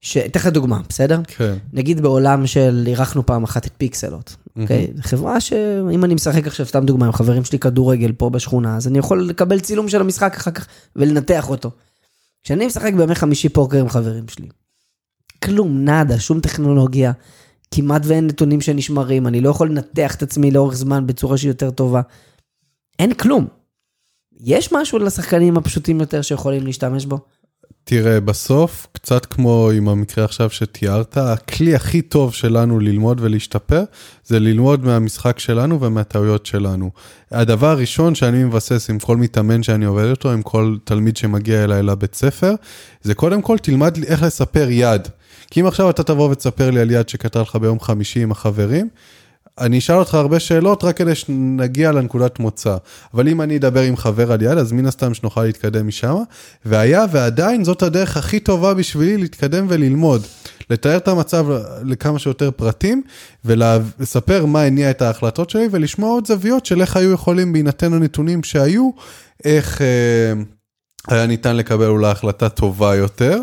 ש... 0.00 0.16
אתן 0.16 0.40
לך 0.40 0.46
דוגמה, 0.46 0.80
בסדר? 0.88 1.20
כן. 1.26 1.54
נגיד 1.72 2.00
בעולם 2.00 2.46
של 2.46 2.84
אירחנו 2.86 3.26
פעם 3.26 3.44
אחת 3.44 3.66
את 3.66 3.72
פיקסלות, 3.78 4.36
אוקיי? 4.58 4.92
חברה 5.00 5.40
שאם 5.40 6.04
אני 6.04 6.14
משחק 6.14 6.46
עכשיו, 6.46 6.66
סתם 6.66 6.86
דוגמה, 6.86 7.06
עם 7.06 7.12
חברים 7.12 7.44
שלי 7.44 7.58
כדורגל 7.58 8.12
פה 8.12 8.30
בשכונה, 8.30 8.76
אז 8.76 8.88
אני 8.88 8.98
יכול 8.98 9.28
לקבל 9.28 9.60
צילום 9.60 9.88
של 9.88 10.00
המשחק 10.00 10.34
אחר 10.36 10.50
כך 10.50 10.66
ולנתח 10.96 11.50
אותו. 11.50 11.70
כשאני 12.44 12.66
משחק 12.66 12.92
בימי 12.94 13.14
חמישי 13.14 13.48
פוקר 13.48 13.78
עם 13.80 13.88
חברים 13.88 14.28
שלי, 14.28 14.48
כלום, 15.44 15.84
נאדה, 15.84 16.18
שום 16.18 16.40
טכנולוגיה, 16.40 17.12
כמעט 17.70 18.02
ואין 18.04 18.26
נתונים 18.26 18.60
שנשמרים, 18.60 19.26
אני 19.26 19.40
לא 19.40 19.50
יכול 19.50 19.70
לנתח 19.70 20.14
את 20.14 20.22
עצמי 20.22 20.50
לאורך 20.50 20.74
זמן 20.74 21.06
בצורה 21.06 21.38
שהיא 21.38 21.50
יותר 21.50 21.70
טובה. 21.70 22.00
אין 22.98 23.14
כלום. 23.14 23.46
יש 24.40 24.72
משהו 24.72 24.98
לשחקנים 24.98 25.56
הפשוטים 25.56 26.00
יותר 26.00 26.22
שיכולים 26.22 26.66
להשתמש 26.66 27.06
בו? 27.06 27.18
תראה, 27.86 28.20
בסוף, 28.20 28.86
קצת 28.92 29.26
כמו 29.26 29.70
עם 29.70 29.88
המקרה 29.88 30.24
עכשיו 30.24 30.50
שתיארת, 30.50 31.16
הכלי 31.16 31.74
הכי 31.74 32.02
טוב 32.02 32.34
שלנו 32.34 32.80
ללמוד 32.80 33.20
ולהשתפר, 33.20 33.82
זה 34.24 34.40
ללמוד 34.40 34.84
מהמשחק 34.84 35.38
שלנו 35.38 35.80
ומהטעויות 35.80 36.46
שלנו. 36.46 36.90
הדבר 37.30 37.66
הראשון 37.66 38.14
שאני 38.14 38.44
מבסס 38.44 38.90
עם 38.90 38.98
כל 38.98 39.16
מתאמן 39.16 39.62
שאני 39.62 39.84
עובד 39.84 40.04
איתו, 40.04 40.32
עם 40.32 40.42
כל 40.42 40.76
תלמיד 40.84 41.16
שמגיע 41.16 41.64
אליי 41.64 41.82
לבית 41.82 42.14
ספר, 42.14 42.54
זה 43.02 43.14
קודם 43.14 43.42
כל 43.42 43.58
תלמד 43.58 44.04
איך 44.04 44.22
לספר 44.22 44.66
יד. 44.70 45.08
כי 45.50 45.60
אם 45.60 45.66
עכשיו 45.66 45.90
אתה 45.90 46.02
תבוא 46.02 46.30
ותספר 46.30 46.70
לי 46.70 46.80
על 46.80 46.90
יד 46.90 47.08
שקטע 47.08 47.42
לך 47.42 47.56
ביום 47.56 47.80
חמישי 47.80 48.22
עם 48.22 48.32
החברים, 48.32 48.88
אני 49.60 49.78
אשאל 49.78 49.96
אותך 49.96 50.14
הרבה 50.14 50.40
שאלות 50.40 50.84
רק 50.84 50.96
כדי 50.96 51.14
שנגיע 51.14 51.92
לנקודת 51.92 52.38
מוצא. 52.38 52.76
אבל 53.14 53.28
אם 53.28 53.40
אני 53.40 53.56
אדבר 53.56 53.80
עם 53.80 53.96
חבר 53.96 54.32
על 54.32 54.42
יד, 54.42 54.58
אז 54.58 54.72
מן 54.72 54.86
הסתם 54.86 55.14
שנוכל 55.14 55.42
להתקדם 55.42 55.86
משם. 55.86 56.16
והיה 56.64 57.04
ועדיין 57.12 57.64
זאת 57.64 57.82
הדרך 57.82 58.16
הכי 58.16 58.40
טובה 58.40 58.74
בשבילי 58.74 59.16
להתקדם 59.16 59.66
וללמוד. 59.68 60.26
לתאר 60.70 60.96
את 60.96 61.08
המצב 61.08 61.46
לכמה 61.84 62.18
שיותר 62.18 62.50
פרטים, 62.50 63.02
ולספר 63.44 64.46
מה 64.46 64.62
הניע 64.62 64.90
את 64.90 65.02
ההחלטות 65.02 65.50
שלי, 65.50 65.68
ולשמוע 65.70 66.10
עוד 66.10 66.26
זוויות 66.26 66.66
של 66.66 66.80
איך 66.80 66.96
היו 66.96 67.12
יכולים, 67.12 67.52
בהינתן 67.52 67.92
הנתונים 67.92 68.42
שהיו, 68.42 68.90
איך 69.44 69.82
אה, 69.82 70.42
היה 71.08 71.26
ניתן 71.26 71.56
לקבל 71.56 71.86
אולי 71.86 72.10
החלטה 72.10 72.48
טובה 72.48 72.94
יותר. 72.94 73.38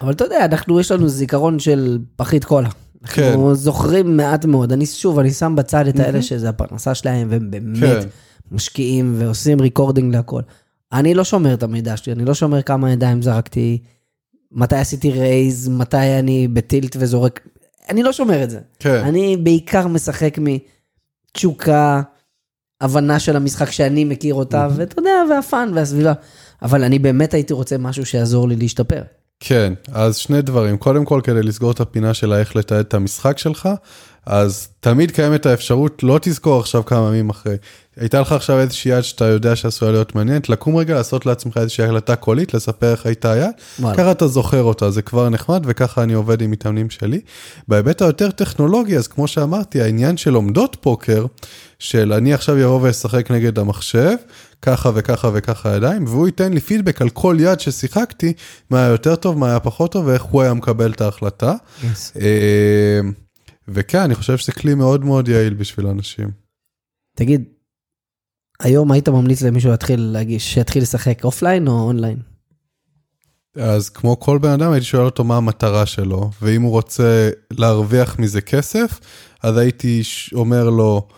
אבל 0.00 0.12
אתה 0.12 0.24
יודע, 0.24 0.44
אנחנו, 0.44 0.80
יש 0.80 0.92
לנו 0.92 1.08
זיכרון 1.08 1.58
של 1.58 1.98
פחית 2.16 2.44
קולה. 2.44 2.68
כן. 3.06 3.22
אנחנו 3.22 3.54
זוכרים 3.54 4.16
מעט 4.16 4.44
מאוד. 4.44 4.72
אני, 4.72 4.86
שוב, 4.86 5.18
אני 5.18 5.30
שם 5.30 5.54
בצד 5.56 5.86
את 5.86 5.98
האלה 5.98 6.22
שזה 6.22 6.48
הפרנסה 6.48 6.94
שלהם, 6.94 7.28
והם 7.30 7.50
באמת 7.50 8.02
כן. 8.02 8.08
משקיעים 8.52 9.14
ועושים 9.18 9.60
ריקורדינג 9.60 10.14
להכל. 10.14 10.42
אני 10.92 11.14
לא 11.14 11.24
שומר 11.24 11.54
את 11.54 11.62
המידע 11.62 11.96
שלי, 11.96 12.12
אני 12.12 12.24
לא 12.24 12.34
שומר 12.34 12.62
כמה 12.62 12.92
ידיים 12.92 13.22
זרקתי, 13.22 13.78
מתי 14.52 14.76
עשיתי 14.76 15.10
רייז, 15.10 15.68
מתי 15.68 16.18
אני 16.18 16.48
בטילט 16.48 16.96
וזורק, 16.98 17.40
אני 17.88 18.02
לא 18.02 18.12
שומר 18.12 18.44
את 18.44 18.50
זה. 18.50 18.60
כן. 18.78 19.02
אני 19.04 19.36
בעיקר 19.36 19.86
משחק 19.86 20.38
מתשוקה, 20.38 22.02
הבנה 22.80 23.18
של 23.18 23.36
המשחק 23.36 23.70
שאני 23.70 24.04
מכיר 24.04 24.34
אותה, 24.34 24.68
ואתה 24.76 25.00
יודע, 25.00 25.10
והפאן 25.30 25.70
והסביבה. 25.74 26.12
אבל 26.62 26.84
אני 26.84 26.98
באמת 26.98 27.34
הייתי 27.34 27.52
רוצה 27.52 27.78
משהו 27.78 28.06
שיעזור 28.06 28.48
לי 28.48 28.56
להשתפר. 28.56 29.02
כן, 29.40 29.72
אז 29.92 30.16
שני 30.16 30.42
דברים. 30.42 30.76
קודם 30.76 31.04
כל, 31.04 31.20
כדי 31.24 31.42
לסגור 31.42 31.70
את 31.70 31.80
הפינה 31.80 32.14
של 32.14 32.32
איך 32.32 32.56
לתעד 32.56 32.78
את 32.78 32.94
המשחק 32.94 33.38
שלך, 33.38 33.68
אז 34.26 34.68
תמיד 34.80 35.10
קיימת 35.10 35.46
האפשרות, 35.46 36.02
לא 36.02 36.18
תזכור 36.22 36.60
עכשיו 36.60 36.84
כמה 36.84 37.08
ימים 37.08 37.30
אחרי. 37.30 37.56
הייתה 37.96 38.20
לך 38.20 38.32
עכשיו 38.32 38.58
איזושהי 38.58 38.90
יד 38.90 39.00
שאתה 39.00 39.24
יודע 39.24 39.56
שעשויה 39.56 39.92
להיות 39.92 40.14
מעניינת, 40.14 40.48
לקום 40.48 40.76
רגע, 40.76 40.94
לעשות 40.94 41.26
לעצמך 41.26 41.56
איזושהי 41.56 41.84
החלטה 41.84 42.16
קולית, 42.16 42.54
לספר 42.54 42.90
איך 42.92 43.06
הייתה 43.06 43.32
היד. 43.32 43.50
ככה 43.96 44.10
אתה 44.10 44.26
זוכר 44.28 44.62
אותה, 44.62 44.90
זה 44.90 45.02
כבר 45.02 45.28
נחמד, 45.28 45.62
וככה 45.66 46.02
אני 46.02 46.12
עובד 46.12 46.42
עם 46.42 46.50
מתאמנים 46.50 46.90
שלי. 46.90 47.20
בהיבט 47.68 48.02
היותר 48.02 48.30
טכנולוגי, 48.30 48.96
אז 48.96 49.06
כמו 49.06 49.28
שאמרתי, 49.28 49.82
העניין 49.82 50.16
של 50.16 50.34
לומדות 50.34 50.76
פוקר, 50.80 51.26
של 51.78 52.12
אני 52.12 52.34
עכשיו 52.34 52.64
אבוא 52.64 52.80
ואשחק 52.82 53.30
נגד 53.30 53.58
המחשב, 53.58 54.14
ככה 54.62 54.90
וככה 54.94 55.30
וככה 55.34 55.76
ידיים, 55.76 56.04
והוא 56.04 56.26
ייתן 56.26 56.52
לי 56.52 56.60
פידבק 56.60 57.02
על 57.02 57.10
כל 57.10 57.36
יד 57.40 57.60
ששיחקתי, 57.60 58.32
מה 58.70 58.78
היה 58.78 58.88
יותר 58.88 59.16
טוב, 59.16 59.38
מה 59.38 59.48
היה 59.48 59.60
פחות 59.60 59.92
טוב, 59.92 60.06
ואיך 60.06 60.22
הוא 60.22 60.42
היה 60.42 60.54
מקבל 60.54 60.92
את 60.92 61.00
ההחלטה. 61.00 61.54
Yes. 61.82 62.20
אה, 62.20 63.00
וכן, 63.68 63.98
אני 64.00 64.14
חושב 64.14 64.36
שזה 64.36 64.52
כלי 64.52 64.74
מאוד 64.74 65.04
מאוד 65.04 65.28
יעיל 65.28 65.54
בשביל 65.54 65.86
אנשים. 65.86 66.30
תגיד, 67.16 67.44
היום 68.60 68.92
היית 68.92 69.08
ממליץ 69.08 69.42
למישהו 69.42 69.70
להתחיל 69.70 70.00
להגיש, 70.00 70.54
שיתחיל 70.54 70.82
לשחק 70.82 71.24
אופליין 71.24 71.68
או 71.68 71.80
אונליין? 71.80 72.18
אז 73.56 73.88
כמו 73.88 74.20
כל 74.20 74.38
בן 74.38 74.50
אדם 74.50 74.72
הייתי 74.72 74.86
שואל 74.86 75.04
אותו 75.04 75.24
מה 75.24 75.36
המטרה 75.36 75.86
שלו, 75.86 76.30
ואם 76.42 76.62
הוא 76.62 76.70
רוצה 76.70 77.30
להרוויח 77.50 78.18
מזה 78.18 78.40
כסף, 78.40 79.00
אז 79.42 79.56
הייתי 79.56 80.02
אומר 80.32 80.70
לו 80.70 81.08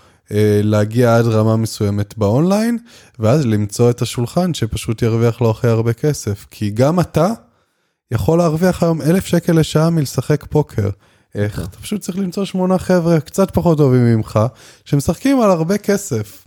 להגיע 0.63 1.17
עד 1.17 1.27
רמה 1.27 1.57
מסוימת 1.57 2.19
באונליין, 2.19 2.79
ואז 3.19 3.47
למצוא 3.47 3.91
את 3.91 4.03
השולחן 4.03 4.55
שפשוט 4.55 5.03
ירוויח 5.03 5.41
לו 5.41 5.51
הכי 5.51 5.69
הרבה 5.69 5.93
כסף. 5.93 6.47
כי 6.51 6.71
גם 6.71 7.01
אתה 7.01 7.29
יכול 8.11 8.39
להרוויח 8.39 8.83
היום 8.83 9.03
אלף 9.03 9.27
שקל 9.27 9.53
לשעה 9.53 9.91
מלשחק 9.91 10.45
פוקר. 10.45 10.91
איך? 11.35 11.59
אתה 11.59 11.77
פשוט 11.83 12.01
צריך 12.01 12.19
למצוא 12.19 12.45
שמונה 12.45 12.79
חבר'ה 12.79 13.21
קצת 13.21 13.51
פחות 13.51 13.79
טובים 13.79 14.05
ממך, 14.05 14.41
שמשחקים 14.85 15.41
על 15.41 15.51
הרבה 15.51 15.79
כסף. 15.79 16.47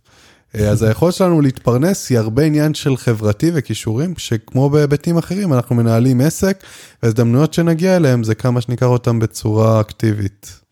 אה, 0.56 0.70
אז 0.70 0.84
היכולת 0.84 1.14
שלנו 1.14 1.42
להתפרנס 1.42 2.10
היא 2.10 2.20
הרבה 2.20 2.44
עניין 2.44 2.74
של 2.74 2.98
חברתי 2.98 3.52
וכישורים, 3.54 4.14
שכמו 4.18 4.70
בהיבטים 4.70 5.18
אחרים, 5.18 5.54
אנחנו 5.54 5.76
מנהלים 5.76 6.22
עסק, 6.22 6.64
והזדמנויות 7.04 7.54
שנגיע 7.54 7.96
אליהם 7.96 8.24
זה 8.24 8.36
כמה 8.36 8.62
שניקח 8.62 8.86
אותם 8.86 9.20
בצורה 9.20 9.82
אקטיבית. 9.82 10.65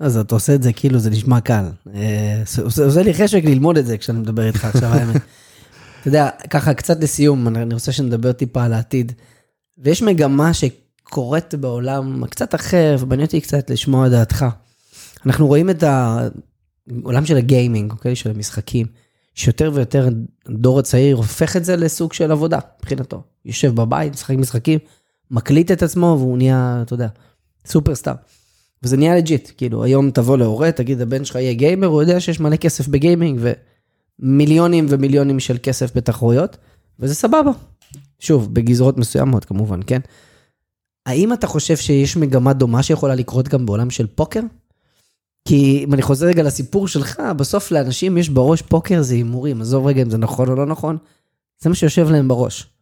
אז 0.00 0.16
אתה 0.16 0.34
עושה 0.34 0.54
את 0.54 0.62
זה 0.62 0.72
כאילו 0.72 0.98
זה 0.98 1.10
נשמע 1.10 1.40
קל. 1.40 1.64
אה, 1.94 2.42
עושה 2.64 3.02
לי 3.02 3.14
חשק 3.14 3.44
ללמוד 3.44 3.78
את 3.78 3.86
זה 3.86 3.98
כשאני 3.98 4.18
מדבר 4.18 4.46
איתך 4.46 4.64
עכשיו, 4.64 4.92
האמת. 4.94 5.16
אתה 6.00 6.08
יודע, 6.08 6.28
ככה 6.50 6.74
קצת 6.74 7.02
לסיום, 7.02 7.48
אני 7.48 7.74
רוצה 7.74 7.92
שנדבר 7.92 8.32
טיפה 8.32 8.64
על 8.64 8.72
העתיד. 8.72 9.12
ויש 9.78 10.02
מגמה 10.02 10.50
שקורית 10.54 11.54
בעולם 11.54 12.26
קצת 12.26 12.54
אחר, 12.54 12.96
ומעניין 13.00 13.26
אותי 13.26 13.40
קצת 13.40 13.70
לשמוע 13.70 14.06
את 14.06 14.10
דעתך. 14.10 14.46
אנחנו 15.26 15.46
רואים 15.46 15.70
את 15.70 15.82
העולם 15.82 17.26
של 17.26 17.36
הגיימינג, 17.36 17.92
אוקיי? 17.92 18.16
של 18.16 18.30
המשחקים, 18.30 18.86
שיותר 19.34 19.70
ויותר 19.74 20.08
הדור 20.46 20.78
הצעיר 20.78 21.16
הופך 21.16 21.56
את 21.56 21.64
זה 21.64 21.76
לסוג 21.76 22.12
של 22.12 22.32
עבודה, 22.32 22.58
מבחינתו. 22.80 23.22
יושב 23.44 23.74
בבית, 23.74 24.12
משחק 24.12 24.34
משחקים, 24.34 24.78
מקליט 25.30 25.72
את 25.72 25.82
עצמו, 25.82 26.16
והוא 26.18 26.38
נהיה, 26.38 26.82
אתה 26.82 26.94
יודע, 26.94 27.08
סופרסטאר. 27.66 28.14
וזה 28.82 28.96
נהיה 28.96 29.16
legit, 29.16 29.50
כאילו, 29.56 29.84
היום 29.84 30.10
תבוא 30.10 30.38
להורה, 30.38 30.72
תגיד, 30.72 31.00
הבן 31.00 31.24
שלך 31.24 31.36
יהיה 31.36 31.52
גיימר, 31.52 31.86
הוא 31.86 32.02
יודע 32.02 32.20
שיש 32.20 32.40
מלא 32.40 32.56
כסף 32.56 32.88
בגיימינג, 32.88 33.40
ומיליונים 34.20 34.86
ומיליונים 34.88 35.40
של 35.40 35.56
כסף 35.62 35.96
בתחרויות, 35.96 36.56
וזה 37.00 37.14
סבבה. 37.14 37.50
שוב, 38.18 38.54
בגזרות 38.54 38.98
מסוימות 38.98 39.44
כמובן, 39.44 39.80
כן? 39.86 40.00
האם 41.06 41.32
אתה 41.32 41.46
חושב 41.46 41.76
שיש 41.76 42.16
מגמה 42.16 42.52
דומה 42.52 42.82
שיכולה 42.82 43.14
לקרות 43.14 43.48
גם 43.48 43.66
בעולם 43.66 43.90
של 43.90 44.06
פוקר? 44.06 44.40
כי 45.48 45.84
אם 45.84 45.94
אני 45.94 46.02
חוזר 46.02 46.26
רגע 46.26 46.42
לסיפור 46.42 46.88
שלך, 46.88 47.22
בסוף 47.36 47.70
לאנשים 47.70 48.18
יש 48.18 48.28
בראש 48.28 48.62
פוקר 48.62 49.02
זה 49.02 49.14
הימורים, 49.14 49.60
עזוב 49.60 49.86
רגע 49.86 50.02
אם 50.02 50.10
זה 50.10 50.18
נכון 50.18 50.48
או 50.48 50.54
לא 50.54 50.66
נכון, 50.66 50.96
זה 51.58 51.68
מה 51.68 51.74
שיושב 51.74 52.10
להם 52.10 52.28
בראש. 52.28 52.75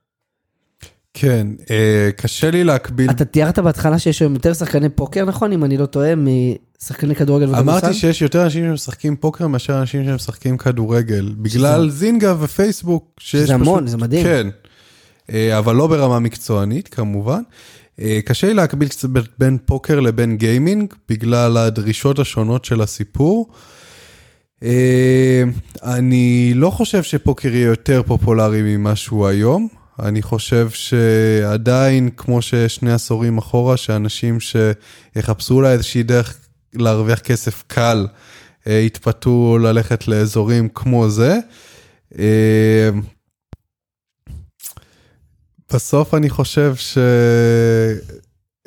כן, 1.14 1.46
אה, 1.70 2.10
קשה 2.16 2.50
לי 2.50 2.64
להקביל. 2.64 3.10
אתה 3.10 3.24
תיארת 3.24 3.58
בהתחלה 3.58 3.98
שיש 3.98 4.20
היום 4.22 4.34
יותר 4.34 4.54
שחקני 4.54 4.88
פוקר, 4.88 5.24
נכון? 5.24 5.52
אם 5.52 5.64
אני 5.64 5.76
לא 5.76 5.86
טועה, 5.86 6.12
משחקני 6.14 7.14
כדורגל 7.14 7.44
וכדורסל? 7.48 7.70
אמרתי 7.70 7.94
שיש 7.94 8.22
יותר 8.22 8.44
אנשים 8.44 8.64
שמשחקים 8.70 9.16
פוקר 9.16 9.46
מאשר 9.46 9.78
אנשים 9.80 10.04
שמשחקים 10.04 10.56
כדורגל, 10.58 11.34
בגלל 11.38 11.90
זינגה 11.90 12.34
ופייסבוק. 12.40 13.04
שיש 13.20 13.42
שזה 13.44 13.54
המון, 13.54 13.78
פשוט- 13.78 13.88
זה 13.90 13.96
מדהים. 13.96 14.22
כן, 14.24 14.46
אה, 15.32 15.58
אבל 15.58 15.76
לא 15.76 15.86
ברמה 15.86 16.18
מקצוענית 16.18 16.88
כמובן. 16.88 17.40
אה, 18.00 18.20
קשה 18.24 18.46
לי 18.46 18.54
להקביל 18.54 18.88
קצת 18.88 19.08
בין 19.38 19.58
פוקר 19.66 20.00
לבין 20.00 20.36
גיימינג, 20.36 20.94
בגלל 21.08 21.56
הדרישות 21.56 22.18
השונות 22.18 22.64
של 22.64 22.80
הסיפור. 22.80 23.48
אה, 24.62 25.42
אני 25.82 26.52
לא 26.54 26.70
חושב 26.70 27.02
שפוקר 27.02 27.48
יהיה 27.54 27.66
יותר 27.66 28.02
פופולרי 28.06 28.62
ממה 28.62 28.96
שהוא 28.96 29.26
היום. 29.26 29.68
אני 30.02 30.22
חושב 30.22 30.70
שעדיין, 30.70 32.10
כמו 32.16 32.42
ששני 32.42 32.92
עשורים 32.92 33.38
אחורה, 33.38 33.76
שאנשים 33.76 34.38
שיחפשו 34.40 35.54
אולי 35.54 35.72
איזושהי 35.72 36.02
דרך 36.02 36.36
להרוויח 36.74 37.18
כסף 37.18 37.64
קל, 37.66 38.06
אה, 38.66 38.72
יתפתו 38.72 39.58
ללכת 39.58 40.08
לאזורים 40.08 40.68
כמו 40.68 41.10
זה. 41.10 41.38
אה, 42.18 42.90
בסוף 45.72 46.14
אני 46.14 46.30
חושב 46.30 46.74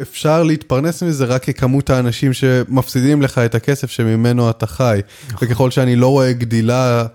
אפשר 0.02 0.44
להתפרנס 0.44 1.04
מזה 1.04 1.26
רק 1.26 1.50
ככמות 1.50 1.90
האנשים 1.90 2.34
שמפסידים 2.34 3.22
לך 3.22 3.38
את 3.38 3.56
הכסף 3.56 3.92
שממנו 3.92 4.50
אתה 4.50 4.68
חי. 4.68 5.00
נכון. 5.28 5.48
וככל 5.48 5.72
שאני 5.72 5.96
לא 5.96 6.08
רואה 6.08 6.34
גדילה, 6.34 7.06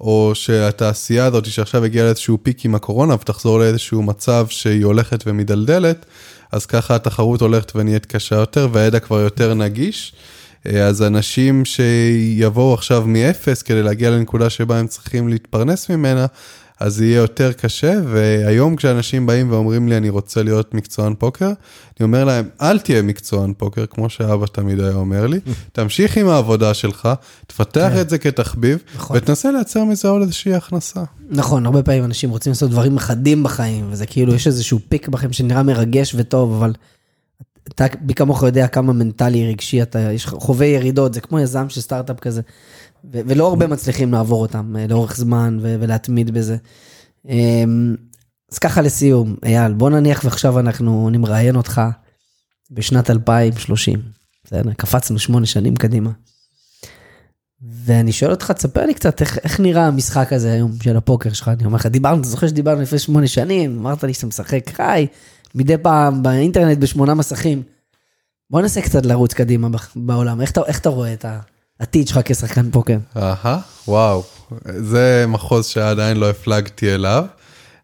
או 0.00 0.32
שהתעשייה 0.34 1.24
הזאת 1.24 1.44
שעכשיו 1.46 1.84
הגיעה 1.84 2.06
לאיזשהו 2.06 2.38
פיק 2.42 2.64
עם 2.64 2.74
הקורונה 2.74 3.14
ותחזור 3.14 3.58
לאיזשהו 3.58 4.02
מצב 4.02 4.46
שהיא 4.48 4.84
הולכת 4.84 5.24
ומדלדלת, 5.26 6.06
אז 6.52 6.66
ככה 6.66 6.94
התחרות 6.94 7.40
הולכת 7.40 7.76
ונהיית 7.76 8.06
קשה 8.06 8.36
יותר 8.36 8.68
והידע 8.72 9.00
כבר 9.00 9.20
יותר 9.20 9.54
נגיש. 9.54 10.12
אה, 10.66 10.86
אז 10.86 11.02
אנשים 11.02 11.64
שיבואו 11.64 12.74
עכשיו 12.74 13.04
מאפס 13.06 13.62
כדי 13.62 13.82
להגיע 13.82 14.10
לנקודה 14.10 14.50
שבה 14.50 14.78
הם 14.78 14.86
צריכים 14.86 15.28
להתפרנס 15.28 15.90
ממנה, 15.90 16.26
אז 16.80 16.94
זה 16.94 17.04
יהיה 17.04 17.16
יותר 17.16 17.52
קשה, 17.52 17.92
והיום 18.06 18.76
כשאנשים 18.76 19.26
באים 19.26 19.52
ואומרים 19.52 19.88
לי, 19.88 19.96
אני 19.96 20.08
רוצה 20.08 20.42
להיות 20.42 20.74
מקצוען 20.74 21.14
פוקר, 21.18 21.46
אני 21.46 22.04
אומר 22.04 22.24
להם, 22.24 22.48
אל 22.60 22.78
תהיה 22.78 23.02
מקצוען 23.02 23.52
פוקר, 23.56 23.86
כמו 23.86 24.10
שאבא 24.10 24.46
תמיד 24.46 24.80
היה 24.80 24.94
אומר 24.94 25.26
לי, 25.26 25.40
תמשיך 25.72 26.16
עם 26.16 26.28
העבודה 26.28 26.74
שלך, 26.74 27.08
תפתח 27.46 27.90
כן. 27.94 28.00
את 28.00 28.10
זה 28.10 28.18
כתחביב, 28.18 28.78
נכון. 28.96 29.16
ותנסה 29.16 29.50
לייצר 29.50 29.84
מזה 29.84 30.08
עוד 30.08 30.22
איזושהי 30.22 30.54
הכנסה. 30.54 31.02
נכון, 31.30 31.66
הרבה 31.66 31.82
פעמים 31.82 32.04
אנשים 32.04 32.30
רוצים 32.30 32.50
לעשות 32.50 32.70
דברים 32.70 32.98
חדים 32.98 33.42
בחיים, 33.42 33.86
וזה 33.90 34.06
כאילו, 34.06 34.34
יש 34.34 34.46
איזשהו 34.46 34.78
פיק 34.88 35.08
בכם 35.08 35.32
שנראה 35.32 35.62
מרגש 35.62 36.14
וטוב, 36.18 36.52
אבל 36.52 36.72
אתה, 37.68 37.84
מי 38.00 38.14
כמוך 38.14 38.42
יודע 38.42 38.66
כמה 38.66 38.92
מנטלי, 38.92 39.48
רגשי 39.48 39.82
אתה, 39.82 39.98
יש 39.98 40.26
חווה 40.26 40.66
ירידות, 40.66 41.14
זה 41.14 41.20
כמו 41.20 41.40
יזם 41.40 41.68
של 41.68 41.80
סטארט-אפ 41.80 42.20
כזה, 42.20 42.40
ולא 43.04 43.48
הרבה 43.48 43.66
מצליחים 43.66 44.12
לעבור 44.12 44.42
אותם 44.42 44.76
אה, 44.78 44.86
לאורך 44.86 45.16
זמן 45.16 45.58
ולהתמיד 45.62 46.30
בזה. 46.30 46.56
אמ, 47.28 47.96
אז 48.52 48.58
ככה 48.58 48.80
לסיום, 48.82 49.36
אייל, 49.44 49.72
בוא 49.72 49.90
נניח 49.90 50.20
ועכשיו 50.24 50.58
אנחנו 50.58 51.10
נמראיין 51.10 51.56
אותך 51.56 51.80
בשנת 52.70 53.10
2030, 53.10 54.02
בסדר? 54.44 54.72
קפצנו 54.72 55.18
שמונה 55.18 55.46
שנים 55.46 55.76
קדימה. 55.76 56.10
ואני 57.62 58.12
שואל 58.12 58.30
אותך, 58.30 58.50
תספר 58.50 58.86
לי 58.86 58.94
קצת 58.94 59.20
איך, 59.20 59.38
איך 59.38 59.60
נראה 59.60 59.86
המשחק 59.86 60.32
הזה 60.32 60.52
היום 60.52 60.72
של 60.82 60.96
הפוקר 60.96 61.32
שלך. 61.32 61.48
אני 61.48 61.64
אומר 61.64 61.76
לך, 61.76 61.86
דיברנו, 61.86 62.20
אתה 62.20 62.28
זוכר 62.28 62.48
שדיברנו 62.48 62.82
לפני 62.82 62.98
שמונה 62.98 63.26
שנים, 63.26 63.78
אמרת 63.78 64.04
לי 64.04 64.14
שאתה 64.14 64.26
משחק 64.26 64.70
חי, 64.70 65.06
מדי 65.54 65.78
פעם 65.78 66.22
באינטרנט 66.22 66.78
בשמונה 66.78 67.14
מסכים. 67.14 67.62
בוא 68.50 68.60
ננסה 68.60 68.82
קצת 68.82 69.06
לרוץ 69.06 69.34
קדימה 69.34 69.68
בעולם, 69.96 70.40
איך 70.40 70.50
אתה, 70.50 70.60
איך 70.66 70.78
אתה 70.78 70.88
רואה 70.88 71.12
את 71.12 71.24
העתיד 71.80 72.08
שלך 72.08 72.20
כשחקן 72.24 72.70
פוקר? 72.70 72.96
אהה, 73.16 73.58
וואו, 73.88 74.22
זה 74.64 75.24
מחוז 75.28 75.66
שעדיין 75.66 76.16
לא 76.16 76.30
הפלגתי 76.30 76.94
אליו. 76.94 77.24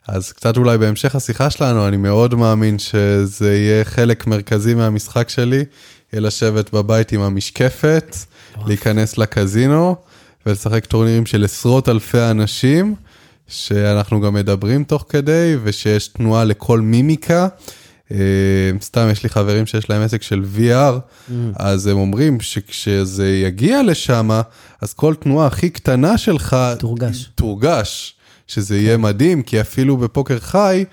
אז 0.08 0.32
קצת 0.32 0.56
אולי 0.56 0.78
בהמשך 0.78 1.14
השיחה 1.14 1.50
שלנו, 1.50 1.88
אני 1.88 1.96
מאוד 1.96 2.34
מאמין 2.34 2.78
שזה 2.78 3.56
יהיה 3.56 3.84
חלק 3.84 4.26
מרכזי 4.26 4.74
מהמשחק 4.74 5.28
שלי, 5.28 5.64
יהיה 6.12 6.20
לשבת 6.20 6.72
בבית 6.72 7.12
עם 7.12 7.20
המשקפת, 7.20 8.16
להיכנס 8.66 9.18
לקזינו 9.18 9.96
ולשחק 10.46 10.84
טורנירים 10.84 11.26
של 11.26 11.44
עשרות 11.44 11.88
אלפי 11.88 12.20
אנשים, 12.30 12.94
שאנחנו 13.48 14.20
גם 14.20 14.34
מדברים 14.34 14.84
תוך 14.84 15.04
כדי, 15.08 15.56
ושיש 15.62 16.08
תנועה 16.08 16.44
לכל 16.44 16.80
מימיקה. 16.80 17.48
אה, 18.12 18.16
סתם, 18.80 19.08
יש 19.12 19.22
לי 19.22 19.28
חברים 19.28 19.66
שיש 19.66 19.90
להם 19.90 20.02
עסק 20.02 20.22
של 20.22 20.44
VR, 20.56 20.98
אז 21.56 21.86
הם 21.86 21.96
אומרים 21.96 22.40
שכשזה 22.40 23.28
יגיע 23.28 23.82
לשם, 23.82 24.30
אז 24.80 24.92
כל 24.92 25.14
תנועה 25.14 25.46
הכי 25.46 25.70
קטנה 25.70 26.18
שלך... 26.18 26.56
תורגש. 26.78 27.30
תורגש, 27.34 28.14
שזה 28.46 28.76
יהיה 28.76 28.96
מדהים, 28.96 29.42
כי 29.42 29.60
אפילו 29.60 29.96
בפוקר 29.96 30.38
חי, 30.38 30.84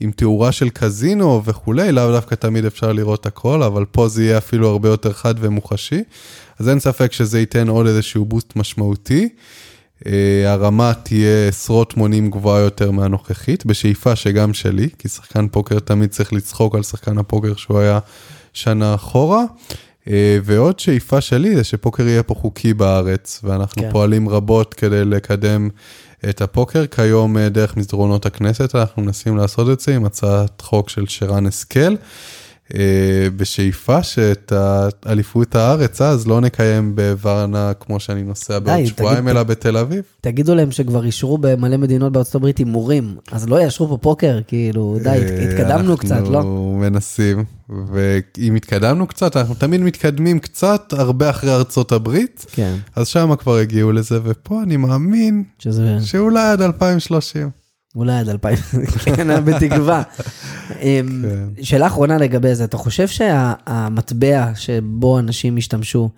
עם 0.00 0.10
תאורה 0.10 0.52
של 0.52 0.68
קזינו 0.68 1.42
וכולי, 1.44 1.92
לאו 1.92 2.12
דווקא 2.12 2.34
תמיד 2.34 2.64
אפשר 2.64 2.92
לראות 2.92 3.26
הכל, 3.26 3.62
אבל 3.62 3.84
פה 3.84 4.08
זה 4.08 4.24
יהיה 4.24 4.38
אפילו 4.38 4.68
הרבה 4.68 4.88
יותר 4.88 5.12
חד 5.12 5.34
ומוחשי. 5.40 6.02
אז 6.58 6.68
אין 6.68 6.80
ספק 6.80 7.12
שזה 7.12 7.40
ייתן 7.40 7.68
עוד 7.68 7.86
איזשהו 7.86 8.24
בוסט 8.24 8.56
משמעותי. 8.56 9.28
אה, 10.06 10.52
הרמה 10.52 10.92
תהיה 11.02 11.48
עשרות 11.48 11.96
מונים 11.96 12.30
גבוהה 12.30 12.60
יותר 12.60 12.90
מהנוכחית, 12.90 13.66
בשאיפה 13.66 14.16
שגם 14.16 14.54
שלי, 14.54 14.88
כי 14.98 15.08
שחקן 15.08 15.48
פוקר 15.48 15.78
תמיד 15.78 16.10
צריך 16.10 16.32
לצחוק 16.32 16.74
על 16.74 16.82
שחקן 16.82 17.18
הפוקר 17.18 17.54
שהוא 17.56 17.78
היה 17.78 17.98
שנה 18.52 18.94
אחורה. 18.94 19.44
אה, 20.08 20.38
ועוד 20.44 20.78
שאיפה 20.78 21.20
שלי 21.20 21.56
זה 21.56 21.64
שפוקר 21.64 22.08
יהיה 22.08 22.22
פה 22.22 22.34
חוקי 22.34 22.74
בארץ, 22.74 23.40
ואנחנו 23.44 23.82
כן. 23.82 23.90
פועלים 23.90 24.28
רבות 24.28 24.74
כדי 24.74 25.04
לקדם 25.04 25.68
את 26.28 26.42
הפוקר. 26.42 26.86
כיום 26.86 27.38
אה, 27.38 27.48
דרך 27.48 27.76
מסדרונות 27.76 28.26
הכנסת 28.26 28.74
אנחנו 28.74 29.02
מנסים 29.02 29.36
לעשות 29.36 29.70
את 29.70 29.80
זה 29.80 29.96
עם 29.96 30.04
הצעת 30.04 30.60
חוק 30.60 30.88
של 30.88 31.06
שרן 31.06 31.46
השכל. 31.46 31.94
אה, 32.74 33.28
בשאיפה 33.36 34.02
שאת 34.02 34.52
אליפות 35.06 35.54
הארץ 35.54 36.00
אז 36.00 36.26
לא 36.26 36.40
נקיים 36.40 36.96
בוורנה 36.96 37.72
כמו 37.80 38.00
שאני 38.00 38.22
נוסע 38.22 38.58
בעוד 38.58 38.84
שבועיים 38.84 39.28
אלא 39.28 39.42
בתל 39.42 39.76
אביב. 39.76 40.02
תגידו 40.20 40.54
להם 40.54 40.70
שכבר 40.70 41.04
אישרו 41.04 41.38
במלא 41.38 41.76
מדינות 41.76 42.12
בארצות 42.12 42.34
הברית 42.34 42.58
הימורים, 42.58 43.16
אז 43.32 43.48
לא 43.48 43.62
יאשרו 43.62 43.88
פה 43.88 43.96
פוקר, 43.96 44.40
כאילו, 44.46 44.98
די, 45.02 45.08
אה, 45.08 45.44
התקדמנו 45.44 45.96
קצת, 45.96 46.28
לא? 46.30 46.38
אנחנו 46.38 46.78
מנסים, 46.80 47.44
ואם 47.68 48.54
התקדמנו 48.54 49.06
קצת, 49.06 49.36
אנחנו 49.36 49.54
תמיד 49.54 49.80
מתקדמים 49.80 50.38
קצת 50.38 50.92
הרבה 50.92 51.30
אחרי 51.30 51.54
ארצות 51.54 51.92
הברית, 51.92 52.46
כן, 52.52 52.74
אז 52.96 53.08
שם 53.08 53.36
כבר 53.38 53.56
הגיעו 53.56 53.92
לזה, 53.92 54.18
ופה 54.24 54.62
אני 54.62 54.76
מאמין 54.76 55.44
שזה 55.58 55.96
שאולי 56.04 56.48
עד 56.48 56.62
2030. 56.62 57.61
אולי 57.96 58.12
עד 58.12 58.28
2000, 58.28 58.58
כן, 59.04 59.44
בתקווה. 59.46 60.02
אמ, 60.80 61.24
כן. 61.56 61.62
שאלה 61.64 61.86
אחרונה 61.86 62.18
לגבי 62.18 62.54
זה, 62.54 62.64
אתה 62.64 62.76
חושב 62.76 63.08
שהמטבע 63.08 64.54
שבו 64.54 65.18
אנשים 65.18 65.58
ישתמשו, 65.58 66.10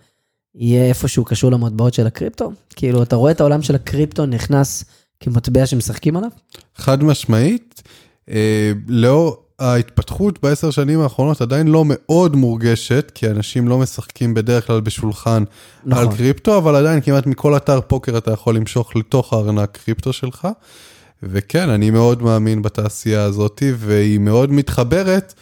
יהיה 0.54 0.88
איפשהו 0.88 1.24
קשור 1.24 1.50
למטבעות 1.50 1.94
של 1.94 2.06
הקריפטו? 2.06 2.52
כאילו, 2.76 3.02
אתה 3.02 3.16
רואה 3.16 3.32
את 3.32 3.40
העולם 3.40 3.62
של 3.62 3.74
הקריפטו 3.74 4.26
נכנס 4.26 4.84
כמטבע 5.20 5.66
שמשחקים 5.66 6.16
עליו? 6.16 6.30
חד 6.76 7.04
משמעית, 7.04 7.82
לאור 8.88 9.36
ההתפתחות 9.58 10.42
בעשר 10.42 10.70
שנים 10.70 11.00
האחרונות 11.00 11.40
עדיין 11.40 11.68
לא 11.68 11.84
מאוד 11.86 12.36
מורגשת, 12.36 13.12
כי 13.14 13.26
אנשים 13.30 13.68
לא 13.68 13.78
משחקים 13.78 14.34
בדרך 14.34 14.66
כלל 14.66 14.80
בשולחן 14.80 15.44
נכון. 15.84 16.08
על 16.08 16.16
קריפטו, 16.16 16.58
אבל 16.58 16.76
עדיין 16.76 17.00
כמעט 17.00 17.26
מכל 17.26 17.56
אתר 17.56 17.80
פוקר 17.80 18.18
אתה 18.18 18.30
יכול 18.30 18.56
למשוך 18.56 18.96
לתוך 18.96 19.32
הארנק 19.32 19.78
קריפטו 19.84 20.12
שלך. 20.12 20.48
וכן, 21.30 21.68
אני 21.68 21.90
מאוד 21.90 22.22
מאמין 22.22 22.62
בתעשייה 22.62 23.22
הזאת, 23.22 23.62
והיא 23.76 24.18
מאוד 24.18 24.52
מתחברת 24.52 25.34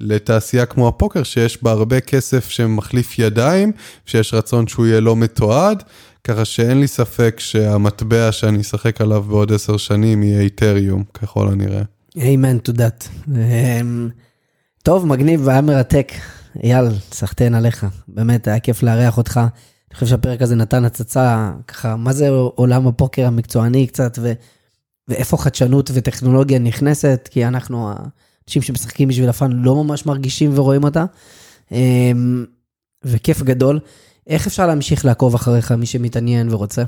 לתעשייה 0.00 0.66
כמו 0.66 0.88
הפוקר, 0.88 1.22
שיש 1.22 1.62
בה 1.62 1.70
הרבה 1.70 2.00
כסף 2.00 2.48
שמחליף 2.48 3.18
ידיים, 3.18 3.72
שיש 4.06 4.34
רצון 4.34 4.66
שהוא 4.66 4.86
יהיה 4.86 5.00
לא 5.00 5.16
מתועד, 5.16 5.82
ככה 6.24 6.44
שאין 6.44 6.80
לי 6.80 6.88
ספק 6.88 7.36
שהמטבע 7.38 8.32
שאני 8.32 8.60
אשחק 8.60 9.00
עליו 9.00 9.22
בעוד 9.22 9.52
עשר 9.52 9.76
שנים 9.76 10.22
יהיה 10.22 10.40
איתריום, 10.40 11.04
ככל 11.14 11.48
הנראה. 11.48 11.82
to 12.68 12.72
that. 12.72 13.28
אמ, 13.28 14.08
טוב, 14.82 15.06
מגניב 15.06 15.40
והיה 15.44 15.60
מרתק. 15.60 16.12
אייל, 16.62 16.86
סחטיין 17.12 17.54
עליך. 17.54 17.86
באמת, 18.08 18.48
היה 18.48 18.60
כיף 18.60 18.82
לארח 18.82 19.18
אותך. 19.18 19.36
אני 19.36 19.94
חושב 19.94 20.06
שהפרק 20.06 20.42
הזה 20.42 20.56
נתן 20.56 20.84
הצצה, 20.84 21.52
ככה, 21.68 21.96
מה 21.96 22.12
זה 22.12 22.28
עולם 22.28 22.86
הפוקר 22.86 23.26
המקצועני 23.26 23.86
קצת, 23.86 24.18
ו, 24.22 24.32
ואיפה 25.10 25.36
חדשנות 25.36 25.90
וטכנולוגיה 25.94 26.58
נכנסת, 26.58 27.28
כי 27.30 27.44
אנחנו, 27.44 27.92
האנשים 27.92 28.62
שמשחקים 28.62 29.08
בשביל 29.08 29.28
הפאן, 29.28 29.52
לא 29.52 29.84
ממש 29.84 30.06
מרגישים 30.06 30.50
ורואים 30.54 30.84
אותה. 30.84 31.04
אמ, 31.72 32.44
וכיף 33.04 33.42
גדול. 33.42 33.78
איך 34.26 34.46
אפשר 34.46 34.66
להמשיך 34.66 35.04
לעקוב 35.04 35.34
אחריך, 35.34 35.72
מי 35.72 35.86
שמתעניין 35.86 36.54
ורוצה? 36.54 36.82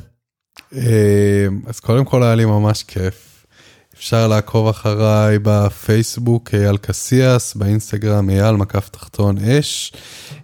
אה, 0.74 1.46
אז 1.66 1.80
קודם 1.80 2.04
כל 2.04 2.22
היה 2.22 2.34
לי 2.34 2.44
ממש 2.44 2.82
כיף. 2.82 3.46
אפשר 3.94 4.28
לעקוב 4.28 4.68
אחריי 4.68 5.38
בפייסבוק 5.42 6.54
אייל 6.54 6.76
קסיאס, 6.76 7.54
באינסטגרם 7.54 8.30
אייל 8.30 8.56
מקף 8.56 8.88
תחתון 8.88 9.38
אש, 9.38 9.92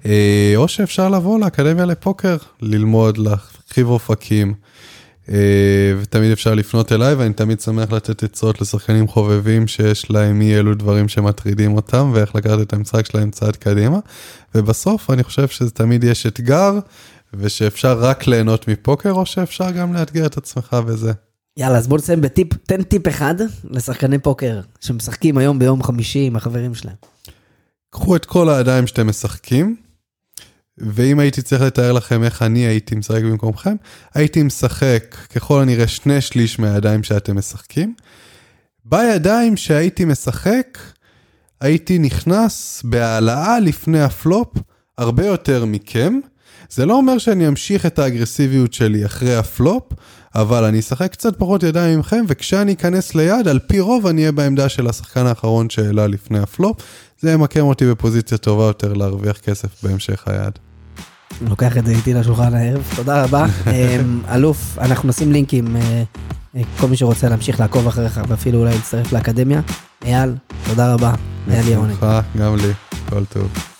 אה, 0.06 0.52
או 0.56 0.68
שאפשר 0.68 1.08
לבוא 1.08 1.40
לאקדמיה 1.40 1.84
לפוקר, 1.84 2.36
ללמוד, 2.60 3.18
להרחיב 3.18 3.88
אופקים, 3.88 4.48
אה, 4.48 4.67
ותמיד 6.00 6.32
אפשר 6.32 6.54
לפנות 6.54 6.92
אליי, 6.92 7.14
ואני 7.14 7.34
תמיד 7.34 7.60
שמח 7.60 7.92
לתת 7.92 8.22
עצות 8.22 8.60
לשחקנים 8.60 9.08
חובבים 9.08 9.66
שיש 9.66 10.10
להם 10.10 10.40
אי 10.40 10.58
אלו 10.58 10.74
דברים 10.74 11.08
שמטרידים 11.08 11.74
אותם, 11.74 12.10
ואיך 12.14 12.34
לקחת 12.34 12.60
את 12.60 12.72
המשחק 12.72 13.06
שלהם 13.06 13.30
צעד 13.30 13.56
קדימה, 13.56 13.98
ובסוף 14.54 15.10
אני 15.10 15.22
חושב 15.22 15.48
שזה 15.48 15.70
תמיד 15.70 16.04
יש 16.04 16.26
אתגר, 16.26 16.78
ושאפשר 17.34 17.98
רק 17.98 18.26
ליהנות 18.26 18.68
מפוקר, 18.68 19.12
או 19.12 19.26
שאפשר 19.26 19.70
גם 19.70 19.94
לאתגר 19.94 20.26
את 20.26 20.36
עצמך 20.36 20.76
בזה. 20.86 21.12
יאללה, 21.56 21.78
אז 21.78 21.88
בוא 21.88 21.98
נסיים 21.98 22.20
בטיפ, 22.20 22.48
תן 22.66 22.82
טיפ 22.82 23.08
אחד 23.08 23.34
לשחקני 23.70 24.18
פוקר 24.18 24.60
שמשחקים 24.80 25.38
היום 25.38 25.58
ביום 25.58 25.82
חמישי 25.82 26.26
עם 26.26 26.36
החברים 26.36 26.74
שלהם. 26.74 26.96
קחו 27.90 28.16
את 28.16 28.24
כל 28.24 28.48
הידיים 28.48 28.86
שאתם 28.86 29.06
משחקים, 29.06 29.76
ואם 30.80 31.18
הייתי 31.18 31.42
צריך 31.42 31.62
לתאר 31.62 31.92
לכם 31.92 32.22
איך 32.22 32.42
אני 32.42 32.58
הייתי 32.58 32.94
משחק 32.94 33.22
במקומכם, 33.22 33.74
הייתי 34.14 34.42
משחק 34.42 35.16
ככל 35.34 35.62
הנראה 35.62 35.88
שני 35.88 36.20
שליש 36.20 36.58
מהידיים 36.58 37.02
שאתם 37.02 37.36
משחקים. 37.36 37.94
בידיים 38.84 39.56
שהייתי 39.56 40.04
משחק, 40.04 40.78
הייתי 41.60 41.98
נכנס 41.98 42.82
בהעלאה 42.84 43.60
לפני 43.60 44.02
הפלופ 44.02 44.48
הרבה 44.98 45.26
יותר 45.26 45.64
מכם. 45.64 46.20
זה 46.70 46.86
לא 46.86 46.94
אומר 46.94 47.18
שאני 47.18 47.48
אמשיך 47.48 47.86
את 47.86 47.98
האגרסיביות 47.98 48.72
שלי 48.72 49.06
אחרי 49.06 49.36
הפלופ, 49.36 49.92
אבל 50.34 50.64
אני 50.64 50.78
אשחק 50.78 51.12
קצת 51.12 51.38
פחות 51.38 51.62
ידיים 51.62 51.96
ממכם, 51.96 52.24
וכשאני 52.28 52.72
אכנס 52.72 53.14
ליד, 53.14 53.48
על 53.48 53.58
פי 53.58 53.80
רוב 53.80 54.06
אני 54.06 54.20
אהיה 54.20 54.32
בעמדה 54.32 54.68
של 54.68 54.86
השחקן 54.86 55.26
האחרון 55.26 55.70
שהעלה 55.70 56.06
לפני 56.06 56.38
הפלופ. 56.38 56.76
זה 57.20 57.32
ימקם 57.32 57.60
אותי 57.60 57.90
בפוזיציה 57.90 58.38
טובה 58.38 58.64
יותר 58.64 58.92
להרוויח 58.92 59.38
כסף 59.38 59.82
בהמשך 59.82 60.28
היד. 60.28 60.58
לוקח 61.48 61.76
את 61.76 61.86
זה 61.86 61.92
איתי 61.92 62.14
לשולחן 62.14 62.54
הערב, 62.54 62.82
תודה 62.96 63.24
רבה. 63.24 63.44
אמ, 63.66 64.20
אלוף, 64.34 64.78
אנחנו 64.78 65.08
נשים 65.08 65.32
לינקים, 65.32 65.76
אה, 65.76 66.02
אה, 66.56 66.62
כל 66.80 66.86
מי 66.86 66.96
שרוצה 66.96 67.28
להמשיך 67.28 67.60
לעקוב 67.60 67.86
אחריך, 67.86 68.20
ואפילו 68.28 68.58
אולי 68.58 68.74
להצטרף 68.74 69.12
לאקדמיה. 69.12 69.60
אייל, 70.04 70.34
תודה 70.66 70.94
רבה, 70.94 71.14
היה 71.48 71.62
לי 71.62 71.74
עונג. 71.74 71.90
בשמחה, 71.90 72.20
גם 72.38 72.56
לי, 72.56 72.72
כל 73.08 73.24
טוב. 73.24 73.77